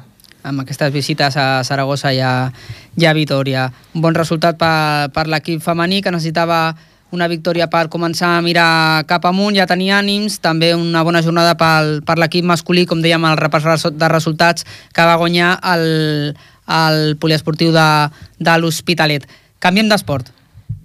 Amb 0.47 0.63
aquestes 0.63 0.93
visites 0.95 1.35
a 1.37 1.65
Saragossa 1.67 2.13
i 2.15 2.21
a, 2.23 2.53
i 2.95 3.09
a 3.11 3.15
Vitoria. 3.17 3.65
Un 3.99 4.05
bon 4.05 4.15
resultat 4.15 4.55
per, 4.61 5.11
per 5.11 5.27
l'equip 5.27 5.65
femení 5.65 5.99
que 6.01 6.13
necessitava 6.15 6.77
una 7.11 7.27
victòria 7.27 7.67
per 7.73 7.89
començar 7.91 8.37
a 8.37 8.45
mirar 8.45 9.03
cap 9.11 9.27
amunt, 9.27 9.57
ja 9.59 9.67
tenia 9.67 9.97
ànims, 9.99 10.37
també 10.45 10.71
una 10.77 11.03
bona 11.03 11.23
jornada 11.25 11.57
pel, 11.59 12.05
per 12.07 12.21
l'equip 12.23 12.47
masculí, 12.47 12.85
com 12.87 13.03
dèiem, 13.03 13.25
el 13.27 13.41
repàs 13.41 13.89
de 13.99 14.13
resultats 14.13 14.69
que 14.95 15.09
va 15.09 15.17
guanyar 15.19 15.57
el, 15.73 16.37
el 16.85 17.17
poliesportiu 17.19 17.75
de, 17.75 17.89
de 18.39 18.57
l'Hospitalet. 18.63 19.27
Canviem 19.59 19.91
d'esport. 19.91 20.31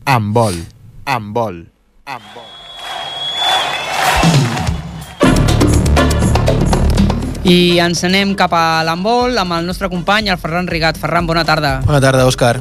Amb 0.10 0.34
vol, 0.34 0.58
amb 1.06 1.38
vol 1.38 1.62
amb 2.06 2.24
vol. 2.36 2.44
I 7.44 7.80
ens 7.84 8.04
anem 8.08 8.34
cap 8.40 8.52
a 8.56 8.84
l'handbol 8.88 9.38
amb 9.40 9.56
el 9.56 9.68
nostre 9.68 9.90
company, 9.92 10.30
el 10.32 10.40
Ferran 10.40 10.68
Rigat. 10.68 11.00
Ferran, 11.00 11.28
bona 11.28 11.44
tarda. 11.48 11.78
Bona 11.88 12.02
tarda, 12.04 12.26
Òscar. 12.28 12.58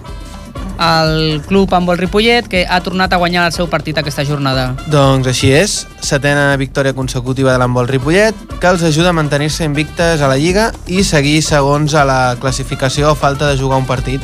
El 0.82 1.42
club 1.46 1.74
handbol 1.74 1.98
Ripollet, 1.98 2.48
que 2.50 2.64
ha 2.66 2.80
tornat 2.82 3.12
a 3.12 3.18
guanyar 3.18 3.44
el 3.46 3.54
seu 3.54 3.68
partit 3.70 3.98
aquesta 3.98 4.24
jornada. 4.26 4.72
Doncs 4.90 5.28
així 5.30 5.52
és, 5.54 5.74
setena 6.02 6.56
victòria 6.58 6.94
consecutiva 6.94 7.52
de 7.52 7.58
l'handbol 7.62 7.90
Ripollet, 7.90 8.34
que 8.58 8.70
els 8.70 8.82
ajuda 8.86 9.10
a 9.10 9.18
mantenir-se 9.18 9.66
invictes 9.66 10.22
a 10.22 10.30
la 10.30 10.38
Lliga 10.38 10.70
i 10.86 11.02
seguir 11.06 11.40
segons 11.46 11.94
a 11.94 12.06
la 12.06 12.20
classificació 12.42 13.10
a 13.10 13.18
falta 13.18 13.50
de 13.50 13.58
jugar 13.58 13.78
un 13.78 13.86
partit. 13.90 14.22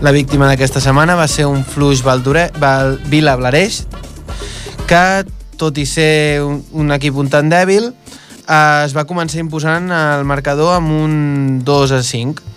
La 0.00 0.12
víctima 0.12 0.46
d'aquesta 0.46 0.80
setmana 0.80 1.16
va 1.18 1.26
ser 1.28 1.48
un 1.48 1.64
fluix 1.64 2.04
Valdure, 2.06 2.48
Val, 2.62 3.00
Vila 3.10 3.34
Blareix, 3.36 3.82
que, 4.88 5.24
tot 5.60 5.78
i 5.78 5.84
ser 5.86 6.40
un, 6.44 6.62
un 6.80 6.94
equip 6.96 7.16
un 7.20 7.28
tant 7.32 7.50
dèbil, 7.50 7.90
eh, 7.90 8.84
es 8.86 8.94
va 8.96 9.06
començar 9.08 9.42
imposant 9.42 9.90
el 9.92 10.24
marcador 10.28 10.78
amb 10.78 10.94
un 10.94 11.58
2 11.66 11.96
a 11.98 12.02
5. 12.02 12.54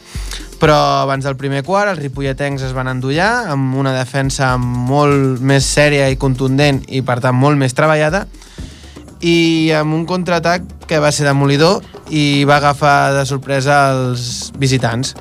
Però 0.62 0.78
abans 1.02 1.26
del 1.26 1.36
primer 1.36 1.64
quart, 1.66 1.90
els 1.90 2.00
ripolletens 2.00 2.62
es 2.62 2.76
van 2.78 2.88
endollar 2.92 3.50
amb 3.50 3.76
una 3.82 3.96
defensa 3.96 4.54
molt 4.62 5.42
més 5.42 5.66
sèria 5.66 6.08
i 6.14 6.20
contundent 6.22 6.84
i, 6.88 7.02
per 7.02 7.18
tant, 7.20 7.36
molt 7.36 7.58
més 7.58 7.74
treballada 7.74 8.28
i 9.22 9.70
amb 9.78 9.94
un 9.94 10.06
contraatac 10.10 10.66
que 10.90 11.00
va 11.00 11.12
ser 11.14 11.28
demolidor 11.28 11.82
i 12.10 12.44
va 12.50 12.58
agafar 12.58 13.14
de 13.14 13.26
sorpresa 13.30 13.84
els 13.94 14.52
visitants. 14.58 15.14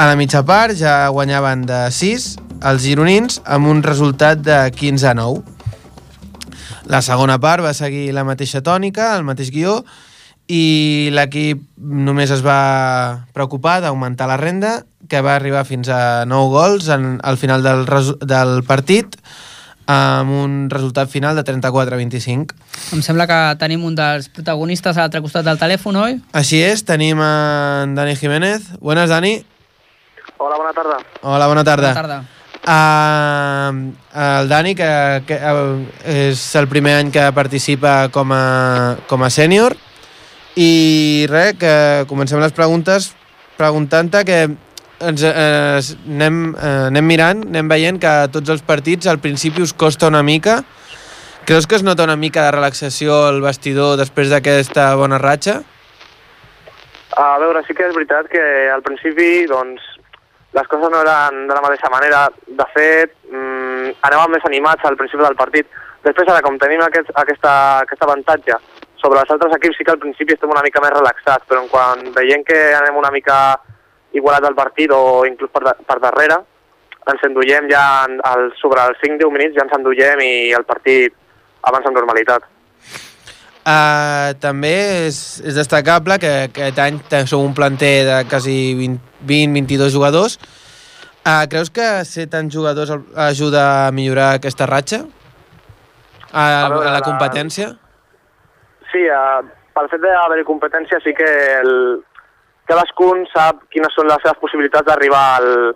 A 0.00 0.08
la 0.08 0.16
mitja 0.16 0.42
part 0.46 0.74
ja 0.78 1.04
guanyaven 1.12 1.66
de 1.68 1.82
6 1.92 2.30
els 2.70 2.84
gironins 2.84 3.40
amb 3.44 3.68
un 3.68 3.82
resultat 3.84 4.40
de 4.44 4.58
15 4.76 5.10
a 5.12 5.14
9. 5.16 5.49
La 6.90 7.02
segona 7.06 7.38
part 7.38 7.62
va 7.62 7.74
seguir 7.76 8.08
la 8.16 8.24
mateixa 8.26 8.64
tònica, 8.66 9.12
el 9.14 9.22
mateix 9.22 9.52
guió, 9.54 9.80
i 10.50 11.10
l'equip 11.14 11.62
només 11.78 12.32
es 12.34 12.42
va 12.42 13.26
preocupar 13.36 13.78
d'augmentar 13.84 14.26
la 14.26 14.38
renda, 14.40 14.80
que 15.10 15.20
va 15.22 15.36
arribar 15.36 15.62
fins 15.68 15.90
a 15.94 16.26
9 16.26 16.50
gols 16.50 16.88
en, 16.90 17.20
al 17.22 17.38
final 17.38 17.62
del, 17.62 17.86
del 18.26 18.64
partit, 18.66 19.14
amb 19.90 20.34
un 20.34 20.58
resultat 20.70 21.10
final 21.10 21.38
de 21.38 21.46
34 21.46 21.94
a 21.94 22.00
25. 22.02 22.58
Em 22.94 23.06
sembla 23.06 23.28
que 23.30 23.38
tenim 23.62 23.86
un 23.86 23.94
dels 23.98 24.26
protagonistes 24.34 24.98
a 24.98 25.06
l'altre 25.06 25.22
costat 25.22 25.46
del 25.46 25.62
telèfon, 25.62 25.98
oi? 26.02 26.18
Així 26.42 26.58
és, 26.62 26.82
tenim 26.86 27.22
en 27.22 27.94
Dani 27.98 28.18
Jiménez. 28.18 28.66
Buenas, 28.82 29.10
Dani. 29.10 29.36
Hola, 30.38 30.58
bona 30.58 30.74
tarda. 30.74 31.00
Hola, 31.22 31.50
bona 31.54 31.66
tarda. 31.66 31.94
Bona 31.94 32.02
tarda. 32.02 32.39
Uh, 32.60 33.92
el 34.20 34.50
Dani, 34.50 34.74
que, 34.76 34.90
que 35.26 35.38
uh, 35.40 35.78
és 36.04 36.42
el 36.60 36.68
primer 36.68 36.98
any 36.98 37.12
que 37.14 37.30
participa 37.32 38.10
com 38.12 38.34
a, 38.36 38.98
com 39.08 39.24
a 39.24 39.30
sènior, 39.32 39.76
i 40.60 41.26
res, 41.30 41.56
que 41.60 41.72
comencem 42.10 42.42
les 42.42 42.52
preguntes 42.52 43.14
preguntant-te 43.60 44.24
que 44.24 44.40
ens 45.00 45.24
eh, 45.24 45.80
anem, 46.08 46.40
eh, 46.54 46.76
anem 46.90 47.08
mirant, 47.08 47.42
anem 47.48 47.68
veient 47.72 48.00
que 48.00 48.12
tots 48.32 48.52
els 48.52 48.64
partits 48.64 49.08
al 49.10 49.20
principi 49.20 49.64
us 49.64 49.74
costa 49.76 50.08
una 50.12 50.22
mica. 50.24 50.60
Creus 51.48 51.66
que 51.66 51.78
es 51.78 51.84
nota 51.84 52.04
una 52.04 52.18
mica 52.20 52.46
de 52.46 52.54
relaxació 52.56 53.22
al 53.28 53.40
vestidor 53.44 53.96
després 54.00 54.32
d'aquesta 54.32 54.90
bona 55.00 55.18
ratxa? 55.20 55.60
A 57.20 57.30
veure, 57.42 57.64
sí 57.66 57.74
que 57.74 57.88
és 57.88 57.96
veritat 57.96 58.28
que 58.30 58.42
al 58.70 58.84
principi, 58.86 59.46
doncs, 59.50 59.82
les 60.56 60.66
coses 60.66 60.90
no 60.90 61.00
eren 61.04 61.46
de 61.48 61.54
la 61.54 61.62
mateixa 61.62 61.90
manera. 61.92 62.26
De 62.46 62.66
fet, 62.74 63.14
mmm, 63.30 63.94
anàvem 64.08 64.36
més 64.36 64.46
animats 64.48 64.84
al 64.84 64.98
principi 64.98 65.22
del 65.22 65.38
partit. 65.38 65.66
Després, 66.04 66.28
ara, 66.28 66.42
com 66.42 66.58
tenim 66.58 66.82
aquest, 66.82 67.10
aquesta, 67.22 67.52
aquest 67.84 68.06
avantatge 68.06 68.56
sobre 69.00 69.20
els 69.20 69.32
altres 69.32 69.54
equips, 69.56 69.78
sí 69.78 69.84
que 69.84 69.94
al 69.94 70.00
principi 70.02 70.34
estem 70.34 70.52
una 70.52 70.64
mica 70.64 70.82
més 70.84 70.92
relaxats, 70.92 71.46
però 71.48 71.64
quan 71.72 72.02
veiem 72.16 72.44
que 72.44 72.58
anem 72.76 72.98
una 73.00 73.12
mica 73.14 73.36
igualat 74.12 74.44
al 74.44 74.58
partit 74.58 74.92
o 74.92 75.24
inclús 75.28 75.52
per, 75.54 75.76
per 75.86 75.98
darrere, 76.02 76.40
ens 77.10 77.24
endullem 77.26 77.68
ja 77.70 77.82
en, 78.06 78.18
el, 78.32 78.50
sobre 78.60 78.82
els 78.90 79.00
5-10 79.02 79.32
minuts, 79.32 79.56
ja 79.56 79.64
ens 79.64 79.76
endullem 79.76 80.20
i 80.24 80.32
el 80.56 80.66
partit 80.68 81.14
avança 81.68 81.88
amb 81.88 82.00
normalitat. 82.00 82.44
Uh, 83.70 84.32
també 84.42 84.72
és, 85.06 85.18
és 85.46 85.54
destacable 85.54 86.16
que 86.18 86.30
aquest 86.48 86.78
any 86.82 86.96
sou 87.30 87.44
un 87.44 87.52
planter 87.54 87.92
de 88.08 88.16
quasi 88.30 88.56
20-22 89.28 89.92
jugadors. 89.94 90.38
Uh, 91.20 91.44
creus 91.52 91.70
que 91.70 91.86
ser 92.08 92.26
tants 92.32 92.50
jugadors 92.54 92.90
ajuda 93.28 93.62
a 93.86 93.92
millorar 93.94 94.32
aquesta 94.38 94.66
ratxa? 94.66 95.04
A, 96.32 96.42
a, 96.42 96.68
veure, 96.72 96.88
a 96.88 96.90
la 96.90 96.98
la- 96.98 97.04
competència? 97.04 97.68
Sí, 98.90 99.04
eh, 99.06 99.40
pel 99.76 99.90
fet 99.92 100.02
d'haver-hi 100.02 100.46
competència 100.48 100.98
sí 101.04 101.12
que 101.14 101.28
el, 101.60 102.00
cadascun 102.66 103.22
sap 103.30 103.66
quines 103.70 103.94
són 103.94 104.08
les 104.10 104.18
seves 104.24 104.40
possibilitats 104.40 104.88
d'arribar 104.88 105.26
al- 105.38 105.74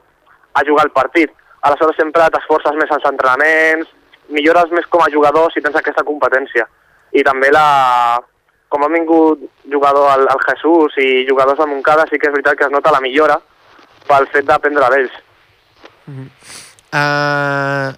a 0.55 0.65
jugar 0.67 0.87
al 0.89 0.95
partit. 0.97 1.31
Aleshores 1.63 1.97
sempre 2.01 2.27
t'esforces 2.33 2.75
més 2.81 2.91
als 2.91 3.07
entrenaments, 3.11 3.93
millores 4.35 4.73
més 4.75 4.87
com 4.91 5.05
a 5.05 5.11
jugador 5.13 5.53
si 5.53 5.63
tens 5.63 5.77
aquesta 5.79 6.03
competència. 6.07 6.67
I 7.15 7.23
també 7.27 7.51
la, 7.55 8.19
com 8.69 8.85
ha 8.85 8.91
vingut 8.93 9.43
jugador 9.71 10.11
al, 10.11 10.27
al 10.31 10.41
Jesús 10.49 10.97
i 10.99 11.27
jugadors 11.29 11.61
de 11.61 11.67
Montcada 11.71 12.09
sí 12.11 12.19
que 12.19 12.31
és 12.31 12.35
veritat 12.35 12.59
que 12.59 12.67
es 12.67 12.75
nota 12.75 12.95
la 12.95 13.03
millora 13.05 13.39
pel 14.09 14.27
fet 14.33 14.49
d'aprendre 14.49 14.89
d'ells. 14.93 15.21
Uh, 16.95 17.95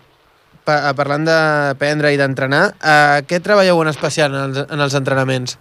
pa, 0.66 0.76
parlant 0.98 1.24
d'aprendre 1.26 2.12
i 2.14 2.20
d'entrenar, 2.20 2.66
uh, 2.76 3.18
què 3.26 3.40
treballeu 3.42 3.80
en 3.82 3.90
especial 3.94 4.36
en 4.36 4.44
els, 4.50 4.62
en 4.68 4.84
els 4.84 4.98
entrenaments? 5.00 5.56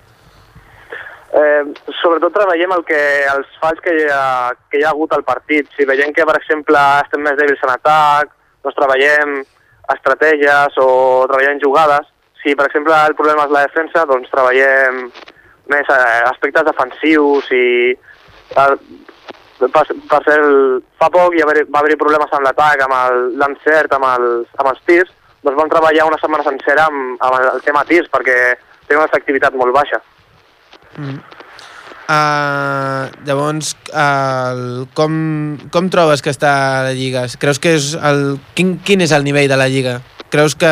Eh, 1.35 1.63
sobretot 1.99 2.31
treballem 2.31 2.71
el 2.77 2.83
que, 2.87 2.99
els 3.27 3.47
falls 3.59 3.81
que 3.83 3.91
hi, 3.91 4.05
ha, 4.07 4.53
que 4.71 4.79
hi 4.79 4.85
ha 4.85 4.93
hagut 4.93 5.11
al 5.11 5.25
partit. 5.27 5.67
Si 5.75 5.87
veiem 5.87 6.13
que, 6.15 6.23
per 6.27 6.37
exemple, 6.39 6.79
estem 7.03 7.25
més 7.25 7.35
dèbils 7.35 7.63
en 7.65 7.73
atac, 7.73 8.31
doncs 8.63 8.77
treballem 8.77 9.41
estratègies 9.95 10.79
o 10.79 10.87
treballem 11.27 11.59
jugades. 11.63 12.07
Si, 12.45 12.53
per 12.53 12.67
exemple, 12.69 12.93
el 12.93 13.15
problema 13.17 13.47
és 13.47 13.53
la 13.55 13.63
defensa, 13.65 14.03
doncs 14.05 14.29
treballem 14.29 15.07
més 15.73 15.87
eh, 15.89 16.21
aspectes 16.29 16.67
defensius 16.67 17.47
i 17.57 17.65
eh, 17.97 18.73
per, 19.57 19.85
per 20.11 20.19
ser 20.27 20.35
el, 20.37 20.83
fa 21.01 21.09
poc 21.09 21.33
hi 21.33 21.41
va 21.41 21.49
haver, 21.55 21.63
va 21.73 21.81
haver 21.81 21.97
problemes 21.97 22.29
amb 22.37 22.45
l'atac, 22.45 22.83
amb 22.85 22.93
el- 22.99 23.31
l'encert, 23.41 23.95
amb, 23.97 24.05
els, 24.11 24.51
amb 24.61 24.69
els 24.69 24.83
tirs, 24.85 25.09
doncs 25.41 25.57
vam 25.57 25.71
treballar 25.73 26.05
una 26.05 26.19
setmana 26.21 26.45
sencera 26.45 26.85
amb, 26.85 27.15
amb 27.17 27.39
el, 27.39 27.47
el 27.55 27.65
tema 27.65 27.81
tirs 27.89 28.11
perquè 28.13 28.37
té 28.85 28.93
una 28.93 29.07
efectivitat 29.09 29.57
molt 29.57 29.73
baixa. 29.73 29.97
Mm. 31.01 31.17
Uh, 32.05 33.09
llavors, 33.25 33.71
uh, 33.89 34.85
com, 34.93 35.13
com 35.73 35.89
trobes 35.89 36.21
que 36.21 36.29
està 36.29 36.51
la 36.85 36.93
Lliga? 36.93 37.25
Creus 37.41 37.57
que 37.57 37.73
és 37.79 37.95
el, 37.97 38.35
quin, 38.53 38.75
quin 38.85 39.01
és 39.01 39.15
el 39.17 39.25
nivell 39.25 39.49
de 39.49 39.57
la 39.57 39.65
Lliga? 39.65 39.97
Creus 40.29 40.53
que, 40.53 40.69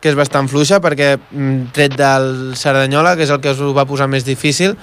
que 0.00 0.08
és 0.08 0.16
bastant 0.16 0.48
fluixa? 0.48 0.80
Perquè, 0.80 1.14
mm, 1.30 1.72
tret 1.76 1.96
del 1.96 2.56
Cerdanyola, 2.56 3.16
que 3.16 3.24
és 3.28 3.30
el 3.30 3.40
que 3.40 3.52
us 3.52 3.60
ho 3.60 3.72
va 3.76 3.86
posar 3.86 4.08
més 4.08 4.24
difícil, 4.24 4.76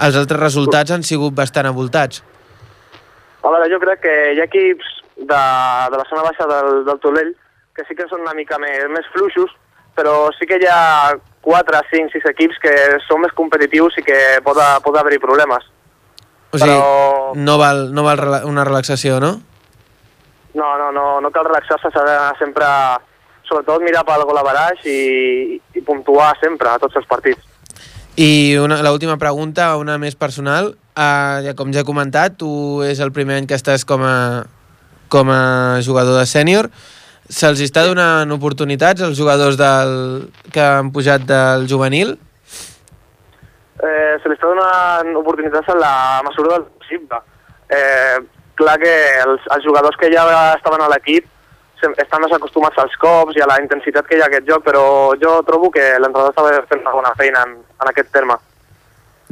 els 0.00 0.16
altres 0.16 0.40
resultats 0.40 0.90
han 0.90 1.02
sigut 1.02 1.34
bastant 1.34 1.66
avoltats. 1.66 2.22
A 3.44 3.50
veure, 3.52 3.68
jo 3.70 3.78
crec 3.78 4.00
que 4.00 4.14
hi 4.34 4.40
ha 4.40 4.48
equips 4.48 4.86
de, 5.16 5.42
de 5.92 6.00
la 6.00 6.06
zona 6.08 6.24
baixa 6.24 6.46
del, 6.48 6.84
del 6.86 7.00
Tolell 7.00 7.34
que 7.74 7.84
sí 7.88 7.94
que 7.98 8.06
són 8.08 8.22
una 8.22 8.34
mica 8.34 8.56
més, 8.62 8.86
més 8.88 9.06
fluixos, 9.12 9.50
però 9.94 10.30
sí 10.38 10.46
que 10.46 10.60
hi 10.62 10.66
ha 10.70 11.14
4, 11.44 11.80
5, 11.90 12.12
6 12.14 12.28
equips 12.30 12.60
que 12.62 12.74
són 13.06 13.20
més 13.24 13.34
competitius 13.36 13.98
i 13.98 14.04
que 14.06 14.18
pot, 14.46 14.58
pot 14.84 14.96
haver-hi 14.96 15.20
problemes. 15.22 15.66
O 16.54 16.58
sigui, 16.58 16.70
Però- 16.70 17.34
no 17.34 17.58
val, 17.58 17.88
no 17.92 18.04
val 18.06 18.22
una 18.46 18.64
relaxació, 18.64 19.18
no? 19.20 19.34
No, 20.54 20.68
no, 20.78 20.92
no, 20.94 21.20
no 21.20 21.30
cal 21.34 21.48
relaxar-se, 21.48 21.90
s'ha 21.90 22.04
d'anar 22.06 22.38
sempre, 22.38 22.66
sobretot 23.48 23.84
mirar 23.84 24.04
pel 24.06 24.24
gol 24.28 24.40
a 24.40 24.44
baraix 24.46 24.84
i, 24.88 25.58
i 25.74 25.84
puntuar 25.84 26.32
sempre 26.40 26.70
a 26.70 26.78
tots 26.82 26.96
els 27.00 27.06
partits. 27.10 27.42
I 28.16 28.56
l'última 28.58 29.16
pregunta, 29.18 29.74
una 29.76 29.98
més 29.98 30.14
personal. 30.14 30.74
Uh, 30.94 31.50
com 31.58 31.72
ja 31.74 31.82
he 31.82 31.86
comentat, 31.86 32.36
tu 32.38 32.82
és 32.86 33.00
el 33.02 33.10
primer 33.12 33.40
any 33.40 33.48
que 33.50 33.58
estàs 33.58 33.82
com 33.88 34.04
a, 34.06 34.44
com 35.10 35.32
a 35.34 35.80
jugador 35.82 36.20
de 36.20 36.26
sènior. 36.30 36.70
Se'ls 37.24 37.64
està 37.64 37.82
donant 37.88 38.30
oportunitats 38.36 39.02
als 39.02 39.18
jugadors 39.18 39.58
del, 39.58 40.28
que 40.54 40.62
han 40.62 40.92
pujat 40.94 41.26
del 41.26 41.66
juvenil? 41.66 42.14
eh, 43.84 44.16
se 44.22 44.30
li 44.30 44.36
està 44.36 44.50
donant 44.50 45.16
oportunitats 45.20 45.70
en 45.72 45.80
la 45.80 46.22
mesura 46.26 46.56
del 46.56 46.66
possible. 46.78 47.20
Eh, 47.74 48.18
clar 48.58 48.76
que 48.82 48.94
els, 49.24 49.46
els 49.56 49.64
jugadors 49.66 49.98
que 50.00 50.10
ja 50.12 50.24
estaven 50.54 50.84
a 50.84 50.90
l'equip 50.92 51.26
estan 51.92 52.24
més 52.24 52.32
acostumats 52.36 52.80
als 52.82 52.96
cops 53.00 53.36
i 53.36 53.44
a 53.44 53.50
la 53.50 53.60
intensitat 53.62 54.08
que 54.08 54.18
hi 54.18 54.24
ha 54.24 54.30
aquest 54.30 54.48
joc, 54.48 54.64
però 54.64 54.86
jo 55.20 55.36
trobo 55.46 55.70
que 55.74 55.84
l'entrenador 55.98 56.34
estava 56.34 56.66
fent 56.70 56.82
una 56.82 56.96
bona 56.96 57.14
feina 57.18 57.44
en, 57.46 57.56
en 57.60 57.92
aquest 57.92 58.12
terme. 58.14 58.36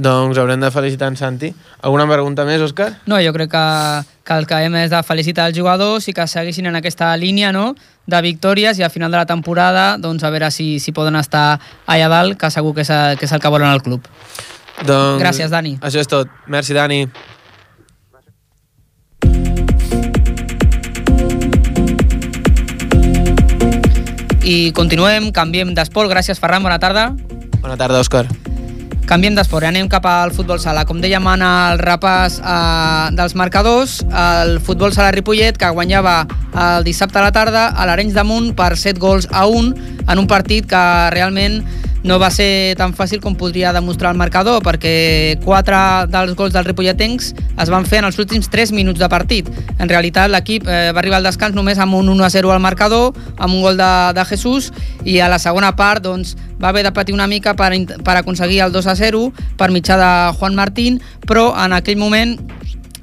Doncs 0.02 0.38
haurem 0.40 0.60
de 0.60 0.70
felicitar 0.72 1.10
en 1.12 1.16
Santi. 1.16 1.50
Alguna 1.84 2.06
pregunta 2.08 2.46
més, 2.48 2.62
Òscar? 2.64 2.88
No, 3.06 3.18
jo 3.20 3.32
crec 3.36 3.50
que, 3.52 3.64
que 4.24 4.38
el 4.40 4.46
que 4.48 4.60
hem 4.64 4.78
és 4.80 4.90
de 4.90 5.02
felicitar 5.04 5.50
els 5.50 5.58
jugadors 5.58 6.08
i 6.08 6.14
que 6.16 6.26
segueixin 6.26 6.70
en 6.70 6.78
aquesta 6.80 7.10
línia 7.20 7.52
no? 7.52 7.74
de 8.06 8.22
victòries 8.24 8.80
i 8.80 8.86
al 8.86 8.90
final 8.90 9.12
de 9.12 9.20
la 9.20 9.28
temporada 9.28 9.98
doncs, 10.00 10.24
a 10.24 10.32
veure 10.32 10.48
si, 10.50 10.78
si 10.80 10.96
poden 10.96 11.20
estar 11.20 11.60
allà 11.86 12.08
dalt, 12.08 12.38
que 12.40 12.50
segur 12.50 12.72
que 12.74 12.86
és, 12.86 12.94
que 13.20 13.28
és 13.28 13.36
el 13.36 13.44
que 13.44 13.52
volen 13.52 13.68
al 13.68 13.84
club. 13.84 14.08
Doncs, 14.82 15.20
Gràcies, 15.20 15.52
Dani. 15.52 15.76
Això 15.84 16.00
és 16.00 16.08
tot. 16.10 16.30
Merci, 16.50 16.74
Dani. 16.74 17.04
I 24.42 24.72
continuem, 24.74 25.30
canviem 25.30 25.70
d'esport. 25.70 26.10
Gràcies, 26.10 26.40
Ferran, 26.42 26.64
bona 26.66 26.80
tarda. 26.82 27.12
Bona 27.62 27.76
tarda, 27.78 28.00
Òscar. 28.02 28.24
Canviem 29.06 29.36
d'esport, 29.38 29.66
anem 29.68 29.86
cap 29.90 30.06
al 30.10 30.32
futbol 30.34 30.58
sala. 30.62 30.82
Com 30.86 30.98
dèiem 31.02 31.26
en 31.30 31.44
el 31.46 31.78
repàs 31.78 32.40
eh, 32.42 33.12
dels 33.14 33.36
marcadors, 33.38 34.00
el 34.10 34.58
futbol 34.64 34.94
sala 34.94 35.12
Ripollet, 35.14 35.58
que 35.58 35.70
guanyava 35.70 36.24
el 36.58 36.86
dissabte 36.86 37.20
a 37.20 37.24
la 37.26 37.30
tarda 37.34 37.68
a 37.70 37.86
l'Arenys 37.86 38.18
de 38.18 38.24
Munt 38.26 38.50
per 38.58 38.72
7 38.74 38.98
gols 38.98 39.30
a 39.30 39.46
1 39.46 40.06
en 40.08 40.18
un 40.18 40.26
partit 40.26 40.66
que 40.66 40.82
realment 41.14 41.62
no 42.02 42.18
va 42.18 42.30
ser 42.34 42.74
tan 42.78 42.94
fàcil 42.96 43.20
com 43.22 43.36
podria 43.38 43.72
demostrar 43.74 44.12
el 44.12 44.18
marcador, 44.18 44.60
perquè 44.64 45.38
quatre 45.44 45.78
dels 46.10 46.34
gols 46.38 46.54
dels 46.54 46.66
ripolletens 46.66 47.32
es 47.32 47.70
van 47.70 47.86
fer 47.86 48.02
en 48.02 48.08
els 48.10 48.18
últims 48.18 48.50
3 48.50 48.72
minuts 48.74 49.00
de 49.00 49.08
partit. 49.12 49.48
En 49.78 49.88
realitat, 49.88 50.30
l'equip 50.30 50.66
eh, 50.66 50.90
va 50.90 51.02
arribar 51.02 51.20
al 51.20 51.28
descans 51.28 51.54
només 51.54 51.78
amb 51.78 51.94
un 51.98 52.10
1-0 52.14 52.52
al 52.52 52.62
marcador, 52.62 53.12
amb 53.38 53.54
un 53.54 53.62
gol 53.62 53.78
de, 53.78 53.92
de 54.16 54.24
Jesús, 54.32 54.72
i 55.04 55.20
a 55.20 55.30
la 55.30 55.38
segona 55.42 55.74
part 55.78 56.02
doncs, 56.02 56.34
va 56.62 56.70
haver 56.70 56.84
de 56.86 56.94
patir 56.94 57.14
una 57.14 57.26
mica 57.26 57.54
per, 57.58 57.72
per 58.04 58.16
aconseguir 58.18 58.62
el 58.66 58.74
2-0 58.74 59.22
per 59.58 59.70
mitjà 59.74 59.98
de 59.98 60.12
Juan 60.38 60.58
Martín, 60.58 61.00
però 61.26 61.52
en 61.58 61.74
aquell 61.78 61.98
moment 61.98 62.36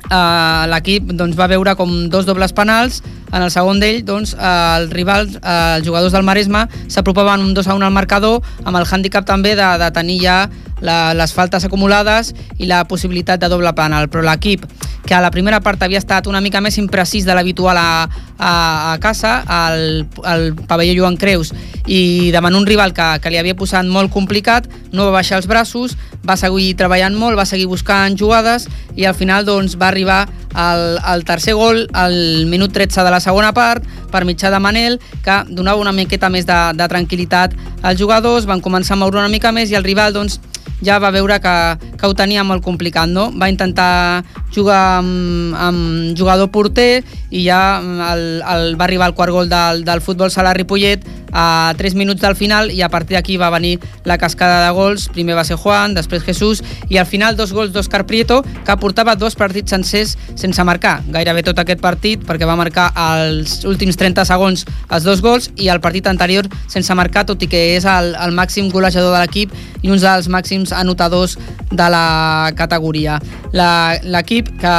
eh, 0.10 0.68
l'equip 0.72 1.14
doncs, 1.14 1.38
va 1.38 1.48
veure 1.48 1.76
com 1.80 2.10
dos 2.10 2.26
dobles 2.26 2.54
penals. 2.54 3.02
En 3.30 3.44
el 3.46 3.52
segon 3.54 3.80
d'ell, 3.82 4.02
doncs, 4.06 4.34
eh, 4.34 4.54
els 4.80 4.94
rivals, 4.94 5.38
eh, 5.38 5.78
els 5.78 5.86
jugadors 5.86 6.14
del 6.14 6.26
Maresme, 6.26 6.66
s'apropaven 6.88 7.46
un 7.46 7.54
2 7.54 7.68
a 7.68 7.76
1 7.78 7.86
al 7.86 7.94
marcador, 7.94 8.42
amb 8.66 8.78
el 8.78 8.86
hàndicap 8.86 9.26
també 9.26 9.56
de, 9.56 9.70
de 9.84 9.92
tenir 9.94 10.20
ja 10.24 10.40
la, 10.82 11.14
les 11.14 11.34
faltes 11.34 11.66
acumulades 11.66 12.34
i 12.58 12.70
la 12.70 12.84
possibilitat 12.88 13.42
de 13.42 13.50
doble 13.52 13.72
penal. 13.78 14.10
Però 14.10 14.24
l'equip, 14.26 14.66
que 15.06 15.16
a 15.16 15.22
la 15.22 15.32
primera 15.32 15.62
part 15.64 15.82
havia 15.84 16.02
estat 16.02 16.28
una 16.28 16.42
mica 16.42 16.62
més 16.62 16.78
imprecís 16.78 17.26
de 17.26 17.36
l'habitual 17.36 17.78
a, 17.80 18.08
a, 18.38 18.54
a 18.94 18.98
casa, 19.02 19.40
al, 19.48 20.06
al 20.24 20.54
pavelló 20.68 21.02
Joan 21.02 21.18
Creus, 21.18 21.54
i 21.88 22.32
davant 22.36 22.56
un 22.56 22.68
rival 22.68 22.94
que, 22.94 23.08
que 23.24 23.32
li 23.34 23.40
havia 23.42 23.58
posat 23.58 23.88
molt 23.90 24.14
complicat, 24.14 24.70
no 24.94 25.08
va 25.08 25.20
baixar 25.20 25.40
els 25.40 25.48
braços, 25.50 25.96
va 26.28 26.38
seguir 26.38 26.74
treballant 26.78 27.16
molt, 27.18 27.38
va 27.40 27.48
seguir 27.48 27.68
buscant 27.70 28.18
jugades 28.20 28.68
i 28.96 29.06
al 29.08 29.16
final 29.16 29.46
doncs, 29.48 29.78
va 29.80 29.88
arribar 29.90 30.28
el, 30.56 31.00
el 31.14 31.26
tercer 31.26 31.56
gol 31.58 31.86
al 31.94 32.46
minut 32.50 32.74
13 32.74 33.04
de 33.06 33.14
la 33.14 33.22
segona 33.24 33.54
part 33.54 33.86
per 34.12 34.26
mitjà 34.26 34.52
de 34.52 34.60
Manel, 34.60 35.00
que 35.26 35.42
donava 35.50 35.82
una 35.82 35.96
miqueta 35.96 36.30
més 36.30 36.48
de, 36.50 36.60
de 36.76 36.90
tranquil·litat 36.92 37.56
als 37.82 38.00
jugadors, 38.00 38.50
van 38.50 38.62
començar 38.62 38.98
a 38.98 39.02
moure 39.02 39.22
una 39.22 39.32
mica 39.32 39.54
més 39.56 39.72
i 39.72 39.78
el 39.80 39.88
rival 39.88 40.14
doncs, 40.14 40.40
ja 40.86 41.00
va 41.00 41.12
veure 41.12 41.40
que, 41.44 41.56
que 42.00 42.08
ho 42.08 42.16
tenia 42.16 42.44
molt 42.48 42.64
complicat, 42.64 43.10
no? 43.12 43.30
Va 43.36 43.50
intentar 43.52 44.24
jugar 44.56 45.00
amb, 45.00 45.56
amb 45.56 46.18
jugador 46.18 46.50
porter 46.54 47.04
i 47.30 47.46
ja 47.46 47.80
el, 48.14 48.24
el, 48.42 48.76
va 48.80 48.88
arribar 48.88 49.10
el 49.12 49.18
quart 49.18 49.36
gol 49.36 49.50
del, 49.52 49.84
del 49.88 50.02
futbol 50.02 50.32
sala 50.32 50.56
Ripollet 50.58 51.06
a 51.32 51.74
3 51.78 51.96
minuts 51.96 52.22
del 52.22 52.36
final 52.36 52.72
i 52.72 52.82
a 52.82 52.90
partir 52.90 53.18
d'aquí 53.18 53.38
va 53.38 53.50
venir 53.54 53.80
la 54.06 54.18
cascada 54.18 54.66
de 54.66 54.72
gols. 54.76 55.10
Primer 55.14 55.38
va 55.38 55.46
ser 55.48 55.58
Juan, 55.58 55.94
després 55.98 56.24
Jesús 56.24 56.64
i 56.90 56.98
al 56.98 57.08
final 57.10 57.38
dos 57.38 57.54
gols 57.54 57.74
d'Òscar 57.74 58.06
Prieto 58.10 58.42
que 58.66 58.78
portava 58.82 59.16
dos 59.16 59.36
partits 59.40 59.72
sencers 59.72 60.16
sense 60.36 60.64
marcar. 60.64 61.00
Gairebé 61.10 61.44
tot 61.44 61.60
aquest 61.60 61.82
partit 61.82 62.24
perquè 62.26 62.48
va 62.50 62.58
marcar 62.60 62.90
els 62.96 63.64
últims 63.70 63.98
30 64.00 64.26
segons 64.26 64.66
els 64.90 65.06
dos 65.08 65.22
gols 65.22 65.52
i 65.56 65.70
el 65.70 65.82
partit 65.82 66.08
anterior 66.08 66.48
sense 66.68 66.94
marcar, 66.96 67.26
tot 67.26 67.42
i 67.44 67.50
que 67.52 67.64
és 67.76 67.86
el, 67.86 68.14
el 68.16 68.36
màxim 68.36 68.70
golejador 68.72 69.16
de 69.16 69.24
l'equip 69.24 69.54
i 69.84 69.92
uns 69.92 70.06
dels 70.06 70.30
màxims 70.32 70.74
anotadors 70.76 71.38
de 71.72 71.90
la 71.92 72.52
categoria. 72.58 73.20
L'equip 73.54 74.50
que 74.60 74.76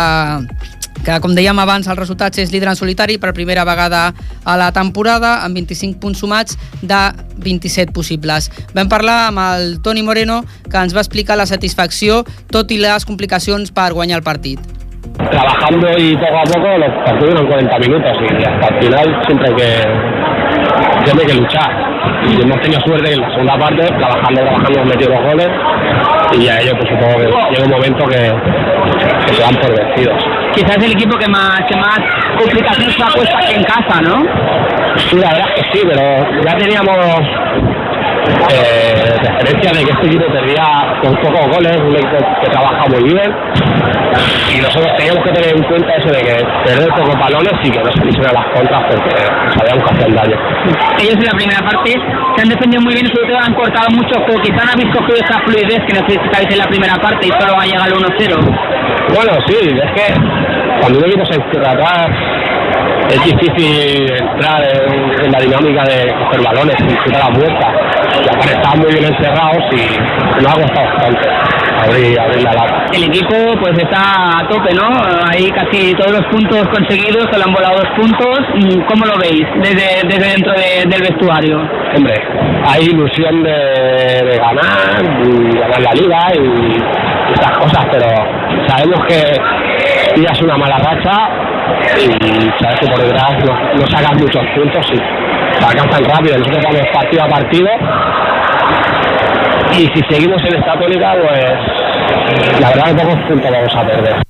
que 1.04 1.18
com 1.22 1.34
dèiem 1.36 1.58
abans 1.62 1.88
el 1.88 1.98
resultat 1.98 2.38
és 2.42 2.52
líder 2.52 2.70
en 2.72 2.78
solitari 2.78 3.18
per 3.20 3.32
primera 3.36 3.64
vegada 3.68 4.10
a 4.44 4.56
la 4.60 4.70
temporada 4.72 5.40
amb 5.44 5.56
25 5.56 6.00
punts 6.00 6.20
sumats 6.20 6.58
de 6.82 7.00
27 7.40 7.92
possibles. 7.96 8.50
Vam 8.74 8.88
parlar 8.88 9.28
amb 9.28 9.40
el 9.44 9.78
Toni 9.84 10.04
Moreno 10.04 10.42
que 10.68 10.76
ens 10.76 10.94
va 10.96 11.04
explicar 11.04 11.38
la 11.40 11.48
satisfacció 11.48 12.24
tot 12.52 12.70
i 12.70 12.80
les 12.80 13.06
complicacions 13.08 13.72
per 13.72 13.92
guanyar 13.96 14.20
el 14.20 14.26
partit. 14.26 14.60
Trabajando 15.16 15.88
y 15.96 16.14
poco 16.16 16.38
a 16.38 16.44
poco 16.44 16.68
los 16.78 17.04
partidos 17.04 17.40
en 17.40 17.46
40 17.46 17.78
minutos 17.78 18.12
y 18.20 18.44
hasta 18.44 18.74
el 18.74 18.82
final 18.82 19.22
siempre 19.26 19.48
hay 19.48 19.56
que, 19.56 21.04
siempre 21.04 21.24
hay 21.24 21.32
que 21.32 21.40
luchar. 21.40 21.70
Y 22.28 22.42
hemos 22.42 22.60
tenido 22.60 22.80
suerte 22.84 23.12
en 23.12 23.20
la 23.20 23.30
segunda 23.30 23.58
parte, 23.58 23.86
trabajando, 23.86 24.40
trabajando, 24.40 24.80
hemos 24.80 24.88
metido 24.88 25.10
los 25.10 25.22
goles 25.24 25.48
y 26.38 26.48
a 26.48 26.60
ello 26.60 26.72
pues 26.76 26.88
supongo 26.90 27.16
que 27.18 27.26
llega 27.26 27.64
un 27.64 27.70
momento 27.70 28.04
que, 28.06 29.26
que 29.26 29.34
se 29.34 29.42
dan 29.42 29.54
por 29.56 29.70
vencidos. 29.70 30.29
Quizás 30.54 30.76
el 30.82 30.92
equipo 30.92 31.16
que 31.16 31.28
más, 31.28 31.60
que 31.68 31.76
más 31.76 31.98
complicaciones 32.38 32.96
ha 33.00 33.08
puesto 33.08 33.36
aquí 33.36 33.54
en 33.54 33.64
casa, 33.64 34.00
¿no? 34.02 34.18
Sí, 34.96 35.16
la 35.16 35.30
verdad 35.32 35.48
es 35.54 35.62
que 35.62 35.78
sí, 35.78 35.84
pero 35.86 36.42
ya 36.42 36.56
teníamos 36.56 36.96
eh, 38.52 39.16
referencia 39.22 39.72
de 39.72 39.84
que 39.84 39.92
este 39.92 40.06
equipo 40.06 40.26
perdía 40.32 40.64
con 41.02 41.14
pocos 41.16 41.56
goles, 41.56 41.76
un 41.80 41.94
equipo 41.94 42.18
que 42.42 42.50
trabaja 42.50 42.84
muy 42.88 43.02
bien 43.04 43.30
y 44.54 44.60
nosotros 44.60 44.90
teníamos 44.96 45.22
que 45.24 45.32
tener 45.32 45.56
en 45.56 45.62
cuenta 45.64 45.94
eso 45.94 46.08
de 46.10 46.20
que 46.20 46.34
perder 46.64 46.88
pocos 46.94 47.16
balones 47.18 47.52
y 47.62 47.70
que 47.70 47.78
no 47.78 47.90
se 47.92 48.02
quisieran 48.02 48.34
las 48.34 48.46
contras 48.52 48.82
porque 48.90 49.16
sabíamos 49.56 49.84
que 49.84 49.90
hacían 49.94 50.14
daño. 50.14 50.36
Ellos 50.98 51.16
en 51.16 51.24
la 51.24 51.36
primera 51.38 51.60
parte 51.60 51.90
se 52.36 52.42
han 52.42 52.48
defendido 52.48 52.82
muy 52.82 52.94
bien 52.94 53.06
y 53.06 53.10
sobre 53.14 53.28
todo 53.28 53.38
han 53.38 53.54
cortado 53.54 53.88
mucho 53.90 54.14
juego. 54.26 54.42
Quizá 54.42 54.64
no 54.64 54.72
habéis 54.72 54.90
cogido 54.94 55.16
esa 55.16 55.38
fluidez 55.40 55.80
que 55.86 55.94
necesitáis 55.94 56.48
en 56.50 56.58
la 56.58 56.66
primera 56.66 56.94
parte 56.96 57.26
y 57.26 57.32
solo 57.38 57.54
ha 57.58 57.64
llegado 57.64 57.86
el 57.86 57.94
1-0. 57.94 59.14
Bueno, 59.14 59.32
sí, 59.46 59.56
es 59.56 59.90
que 59.94 60.06
cuando 60.80 60.98
un 60.98 61.04
equipo 61.04 61.24
se 61.26 61.38
atrás 61.40 62.10
es 63.10 63.24
difícil 63.24 64.12
entrar 64.12 64.62
en, 64.62 65.32
la 65.32 65.38
dinámica 65.40 65.84
de 65.84 66.12
coger 66.14 66.42
balones 66.42 66.76
y 66.80 66.84
disfrutar 66.84 67.30
la 67.30 67.38
vuelta. 67.38 67.72
Y 68.44 68.48
estaban 68.48 68.78
muy 68.80 68.92
bien 68.92 69.04
encerrados 69.04 69.64
y 69.72 70.42
nos 70.42 70.52
ha 70.52 70.60
costado 70.60 70.86
bastante 70.86 71.59
abrir, 71.78 72.18
abrir 72.20 72.42
la 72.42 72.52
lata. 72.52 72.86
El 72.92 73.04
equipo 73.04 73.36
pues 73.60 73.78
está 73.78 74.38
a 74.38 74.48
tope, 74.48 74.74
¿no? 74.74 74.90
Ahí 75.30 75.50
casi 75.50 75.94
todos 75.94 76.12
los 76.12 76.26
puntos 76.26 76.66
conseguidos, 76.68 77.26
se 77.30 77.38
le 77.38 77.44
han 77.44 77.52
volado 77.52 77.76
dos 77.76 77.88
puntos. 77.96 78.38
¿Cómo 78.88 79.06
lo 79.06 79.18
veis 79.18 79.46
desde, 79.62 80.06
desde 80.08 80.32
dentro 80.32 80.52
de, 80.52 80.84
del 80.88 81.02
vestuario? 81.02 81.58
Hombre, 81.96 82.14
hay 82.66 82.84
ilusión 82.84 83.42
de, 83.42 83.50
de 83.50 84.38
ganar, 84.38 85.02
y 85.24 85.58
ganar 85.58 85.80
la 85.80 85.92
liga 85.92 86.18
y 86.34 87.32
estas 87.32 87.58
cosas, 87.58 87.86
pero 87.90 88.08
sabemos 88.66 89.06
que 89.06 89.20
tiras 90.14 90.42
una 90.42 90.56
mala 90.56 90.78
racha 90.78 91.30
y 91.96 92.62
sabes 92.62 92.80
que 92.80 92.86
por 92.86 93.00
detrás 93.00 93.32
no, 93.44 93.54
no 93.74 93.86
sacas 93.86 94.20
muchos 94.20 94.44
puntos 94.54 94.86
y 94.92 94.96
se 94.96 95.66
alcanzan 95.66 96.04
rápido. 96.04 96.38
Nosotros 96.38 96.64
vamos 96.64 96.86
partido 96.92 97.24
a 97.24 97.28
partido 97.28 97.68
y 99.78 99.86
si 99.94 100.02
seguimos 100.10 100.40
en 100.42 100.54
esta 100.56 100.78
tónica, 100.78 101.14
pues 101.20 102.60
la 102.60 102.68
verdad 102.70 102.86
que 102.86 102.94
pocos 102.94 103.18
puntos 103.28 103.50
vamos 103.50 103.74
a 103.74 103.86
perder. 103.86 104.22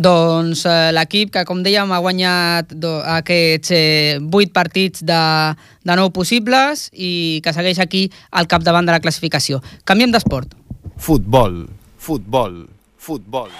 Doncs 0.00 0.64
eh, 0.64 0.92
l'equip 0.96 1.32
que, 1.34 1.42
com 1.44 1.60
dèiem, 1.60 1.90
ha 1.92 1.98
guanyat 2.00 2.72
do, 2.72 2.94
aquests 3.18 3.74
eh, 3.76 4.16
8 4.22 4.54
partits 4.56 5.04
de, 5.04 5.18
de 5.84 5.98
9 5.98 6.14
possibles 6.16 6.86
i 6.96 7.40
que 7.44 7.52
segueix 7.52 7.82
aquí 7.84 8.06
al 8.30 8.48
capdavant 8.48 8.88
de 8.88 8.96
la 8.96 9.02
classificació. 9.04 9.60
Canviem 9.84 10.14
d'esport. 10.14 10.56
Futbol, 10.96 11.66
futbol, 12.00 12.64
futbol. 12.96 13.52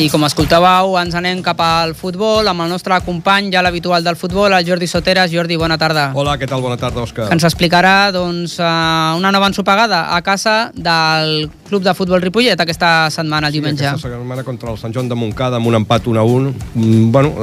I 0.00 0.06
com 0.08 0.22
escoltàveu, 0.24 0.94
ens 0.96 1.12
anem 1.18 1.42
cap 1.44 1.58
al 1.60 1.90
futbol 1.92 2.46
amb 2.48 2.62
el 2.64 2.70
nostre 2.72 2.96
company, 3.04 3.50
ja 3.52 3.60
l'habitual 3.60 4.00
del 4.00 4.16
futbol, 4.16 4.48
el 4.56 4.64
Jordi 4.64 4.86
Soteres. 4.88 5.28
Jordi, 5.28 5.58
bona 5.60 5.76
tarda. 5.76 6.06
Hola, 6.16 6.38
què 6.40 6.48
tal? 6.48 6.62
Bona 6.64 6.78
tarda, 6.80 7.02
Òscar. 7.04 7.26
Que 7.28 7.36
ens 7.36 7.44
explicarà 7.44 8.08
doncs, 8.14 8.54
eh, 8.58 8.64
una 9.18 9.28
nova 9.30 9.50
ensopegada 9.52 10.16
a 10.16 10.22
casa 10.22 10.70
del 10.74 11.50
Club 11.68 11.82
de 11.84 11.92
Futbol 11.92 12.22
Ripollet 12.22 12.58
aquesta 12.58 13.10
setmana, 13.10 13.48
el 13.48 13.52
sí, 13.52 13.60
diumenge. 13.60 13.86
aquesta 13.90 14.08
setmana 14.08 14.42
contra 14.42 14.70
el 14.72 14.78
Sant 14.78 14.94
Joan 14.94 15.10
de 15.10 15.14
Montcada 15.20 15.56
amb 15.60 15.68
un 15.68 15.74
empat 15.82 16.06
1 16.06 16.18
a 16.18 16.24
1. 16.24 16.54
Mm, 16.74 17.12
Bueno, 17.12 17.34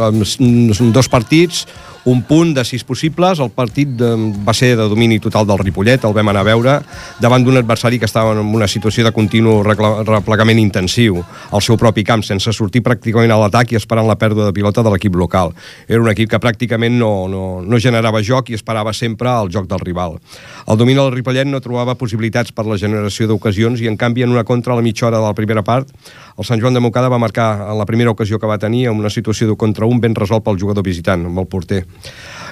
són 0.74 0.91
dos 0.91 1.08
partits, 1.10 1.67
un 2.08 2.22
punt 2.24 2.54
de 2.56 2.63
sis 2.63 2.86
possibles. 2.88 3.39
El 3.43 3.50
partit 3.52 3.89
de, 4.00 4.13
va 4.48 4.54
ser 4.56 4.72
de 4.80 4.86
domini 4.88 5.20
total 5.20 5.46
del 5.48 5.60
Ripollet, 5.60 6.06
el 6.08 6.13
vam 6.15 6.32
anar 6.32 6.46
a 6.46 6.48
veure, 6.48 6.76
davant 7.20 7.43
d'un 7.43 7.60
adversari 7.60 8.00
que 8.00 8.08
estava 8.08 8.32
en 8.32 8.39
una 8.56 8.70
situació 8.72 9.04
de 9.04 9.12
continu 9.12 9.58
replegament 9.62 10.62
intensiu 10.62 11.20
al 11.52 11.63
seu 11.65 11.76
propi 11.76 12.06
camp, 12.08 12.24
sense 12.24 12.54
sortir 12.56 12.80
pràcticament 12.86 13.34
a 13.36 13.39
l'atac 13.41 13.74
i 13.74 13.80
esperant 13.80 14.08
la 14.08 14.15
pèrdua 14.15 14.48
de 14.48 14.56
pilota 14.56 14.86
de 14.88 14.93
l'equip 14.93 15.17
local. 15.20 15.52
Era 15.88 16.00
un 16.00 16.08
equip 16.13 16.32
que 16.32 16.39
pràcticament 16.39 16.96
no, 16.96 17.12
no, 17.28 17.43
no 17.60 17.82
generava 17.84 18.24
joc 18.24 18.54
i 18.54 18.56
esperava 18.56 18.96
sempre 18.96 19.34
el 19.34 19.52
joc 19.52 19.67
del 19.67 19.84
rival. 19.84 20.15
El 20.63 20.80
domini 20.80 21.02
del 21.02 21.12
Ripollet 21.12 21.52
no 21.52 21.60
trobava 21.60 21.98
possibilitats 22.00 22.56
per 22.56 22.70
la 22.72 22.80
generació 22.80 23.28
d'ocasions 23.28 23.84
i, 23.84 23.91
en 23.91 24.00
canvi, 24.00 24.24
en 24.24 24.32
una 24.32 24.48
contra 24.48 24.72
a 24.72 24.80
la 24.80 24.86
mitja 24.86 25.10
hora 25.10 25.20
de 25.20 25.28
la 25.28 25.36
primera 25.36 25.65
part, 25.67 25.91
el 26.38 26.46
Sant 26.48 26.63
Joan 26.63 26.76
de 26.78 26.80
Montcada 26.80 27.12
va 27.12 27.20
marcar 27.20 27.67
en 27.67 27.78
la 27.80 27.86
primera 27.89 28.15
ocasió 28.15 28.39
que 28.39 28.48
va 28.48 28.60
tenir 28.62 28.88
amb 28.88 29.04
una 29.04 29.12
situació 29.12 29.52
de 29.52 29.60
contra 29.60 29.89
un 29.89 30.00
ben 30.00 30.15
resolt 30.15 30.46
pel 30.46 30.60
jugador 30.62 30.86
visitant, 30.86 31.26
amb 31.28 31.43
el 31.43 31.48
porter. 31.50 31.84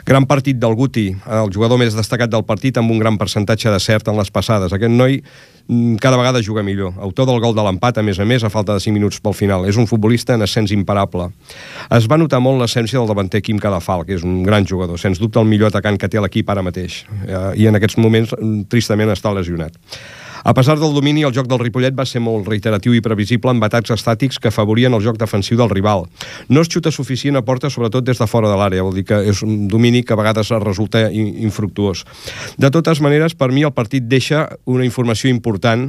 Gran 0.06 0.28
partit 0.30 0.60
del 0.62 0.76
Guti, 0.78 1.08
el 1.34 1.50
jugador 1.54 1.80
més 1.82 1.96
destacat 1.98 2.30
del 2.30 2.44
partit 2.46 2.78
amb 2.78 2.92
un 2.94 3.00
gran 3.02 3.18
percentatge 3.18 3.72
de 3.74 3.80
cert 3.82 4.12
en 4.12 4.20
les 4.20 4.30
passades. 4.30 4.74
Aquest 4.76 4.94
noi 4.94 5.18
mm, 5.18 5.96
cada 6.04 6.20
vegada 6.20 6.44
juga 6.46 6.62
millor. 6.64 6.94
Autor 7.02 7.26
del 7.26 7.40
gol 7.42 7.56
de 7.58 7.64
l'empat, 7.66 7.98
a 7.98 8.04
més 8.06 8.20
a 8.22 8.28
més, 8.30 8.44
a 8.46 8.52
falta 8.54 8.76
de 8.76 8.84
5 8.84 8.94
minuts 8.94 9.18
pel 9.24 9.34
final. 9.34 9.66
És 9.66 9.80
un 9.82 9.90
futbolista 9.90 10.36
en 10.38 10.46
ascens 10.46 10.76
imparable. 10.76 11.32
Es 11.98 12.06
va 12.12 12.20
notar 12.22 12.42
molt 12.44 12.62
l'essència 12.62 13.00
del 13.00 13.10
davanter 13.10 13.42
Quim 13.42 13.58
Cadafal, 13.62 14.06
que 14.06 14.14
és 14.20 14.28
un 14.28 14.44
gran 14.46 14.68
jugador, 14.70 15.02
sens 15.02 15.18
dubte 15.22 15.42
el 15.42 15.50
millor 15.50 15.74
atacant 15.74 15.98
que 15.98 16.12
té 16.12 16.22
l'equip 16.22 16.54
ara 16.54 16.66
mateix. 16.66 17.02
Eh, 17.26 17.42
I 17.66 17.72
en 17.72 17.82
aquests 17.82 17.98
moments, 17.98 18.36
mm, 18.38 18.70
tristament, 18.70 19.10
està 19.10 19.34
lesionat. 19.34 19.74
A 20.46 20.54
pesar 20.54 20.78
del 20.78 20.94
domini, 20.94 21.24
el 21.26 21.34
joc 21.34 21.48
del 21.50 21.58
Ripollet 21.58 21.96
va 21.98 22.04
ser 22.06 22.20
molt 22.22 22.46
reiteratiu 22.46 22.94
i 22.94 23.00
previsible 23.02 23.50
amb 23.50 23.64
atacs 23.66 23.96
estàtics 23.96 24.38
que 24.38 24.52
afavorien 24.52 24.94
el 24.94 25.02
joc 25.02 25.18
defensiu 25.18 25.58
del 25.58 25.72
rival. 25.72 26.04
No 26.54 26.62
es 26.62 26.70
xuta 26.70 26.92
suficient 26.94 27.40
a 27.40 27.42
porta, 27.42 27.72
sobretot 27.74 28.06
des 28.06 28.22
de 28.22 28.28
fora 28.30 28.52
de 28.52 28.60
l'àrea, 28.60 28.84
vol 28.86 28.94
dir 28.94 29.08
que 29.10 29.18
és 29.26 29.42
un 29.42 29.64
domini 29.68 30.04
que 30.06 30.14
a 30.14 30.20
vegades 30.20 30.52
resulta 30.62 31.08
infructuós. 31.10 32.04
De 32.62 32.70
totes 32.70 33.02
maneres, 33.02 33.34
per 33.34 33.50
mi 33.50 33.66
el 33.66 33.74
partit 33.74 34.06
deixa 34.06 34.44
una 34.70 34.86
informació 34.86 35.32
important 35.34 35.88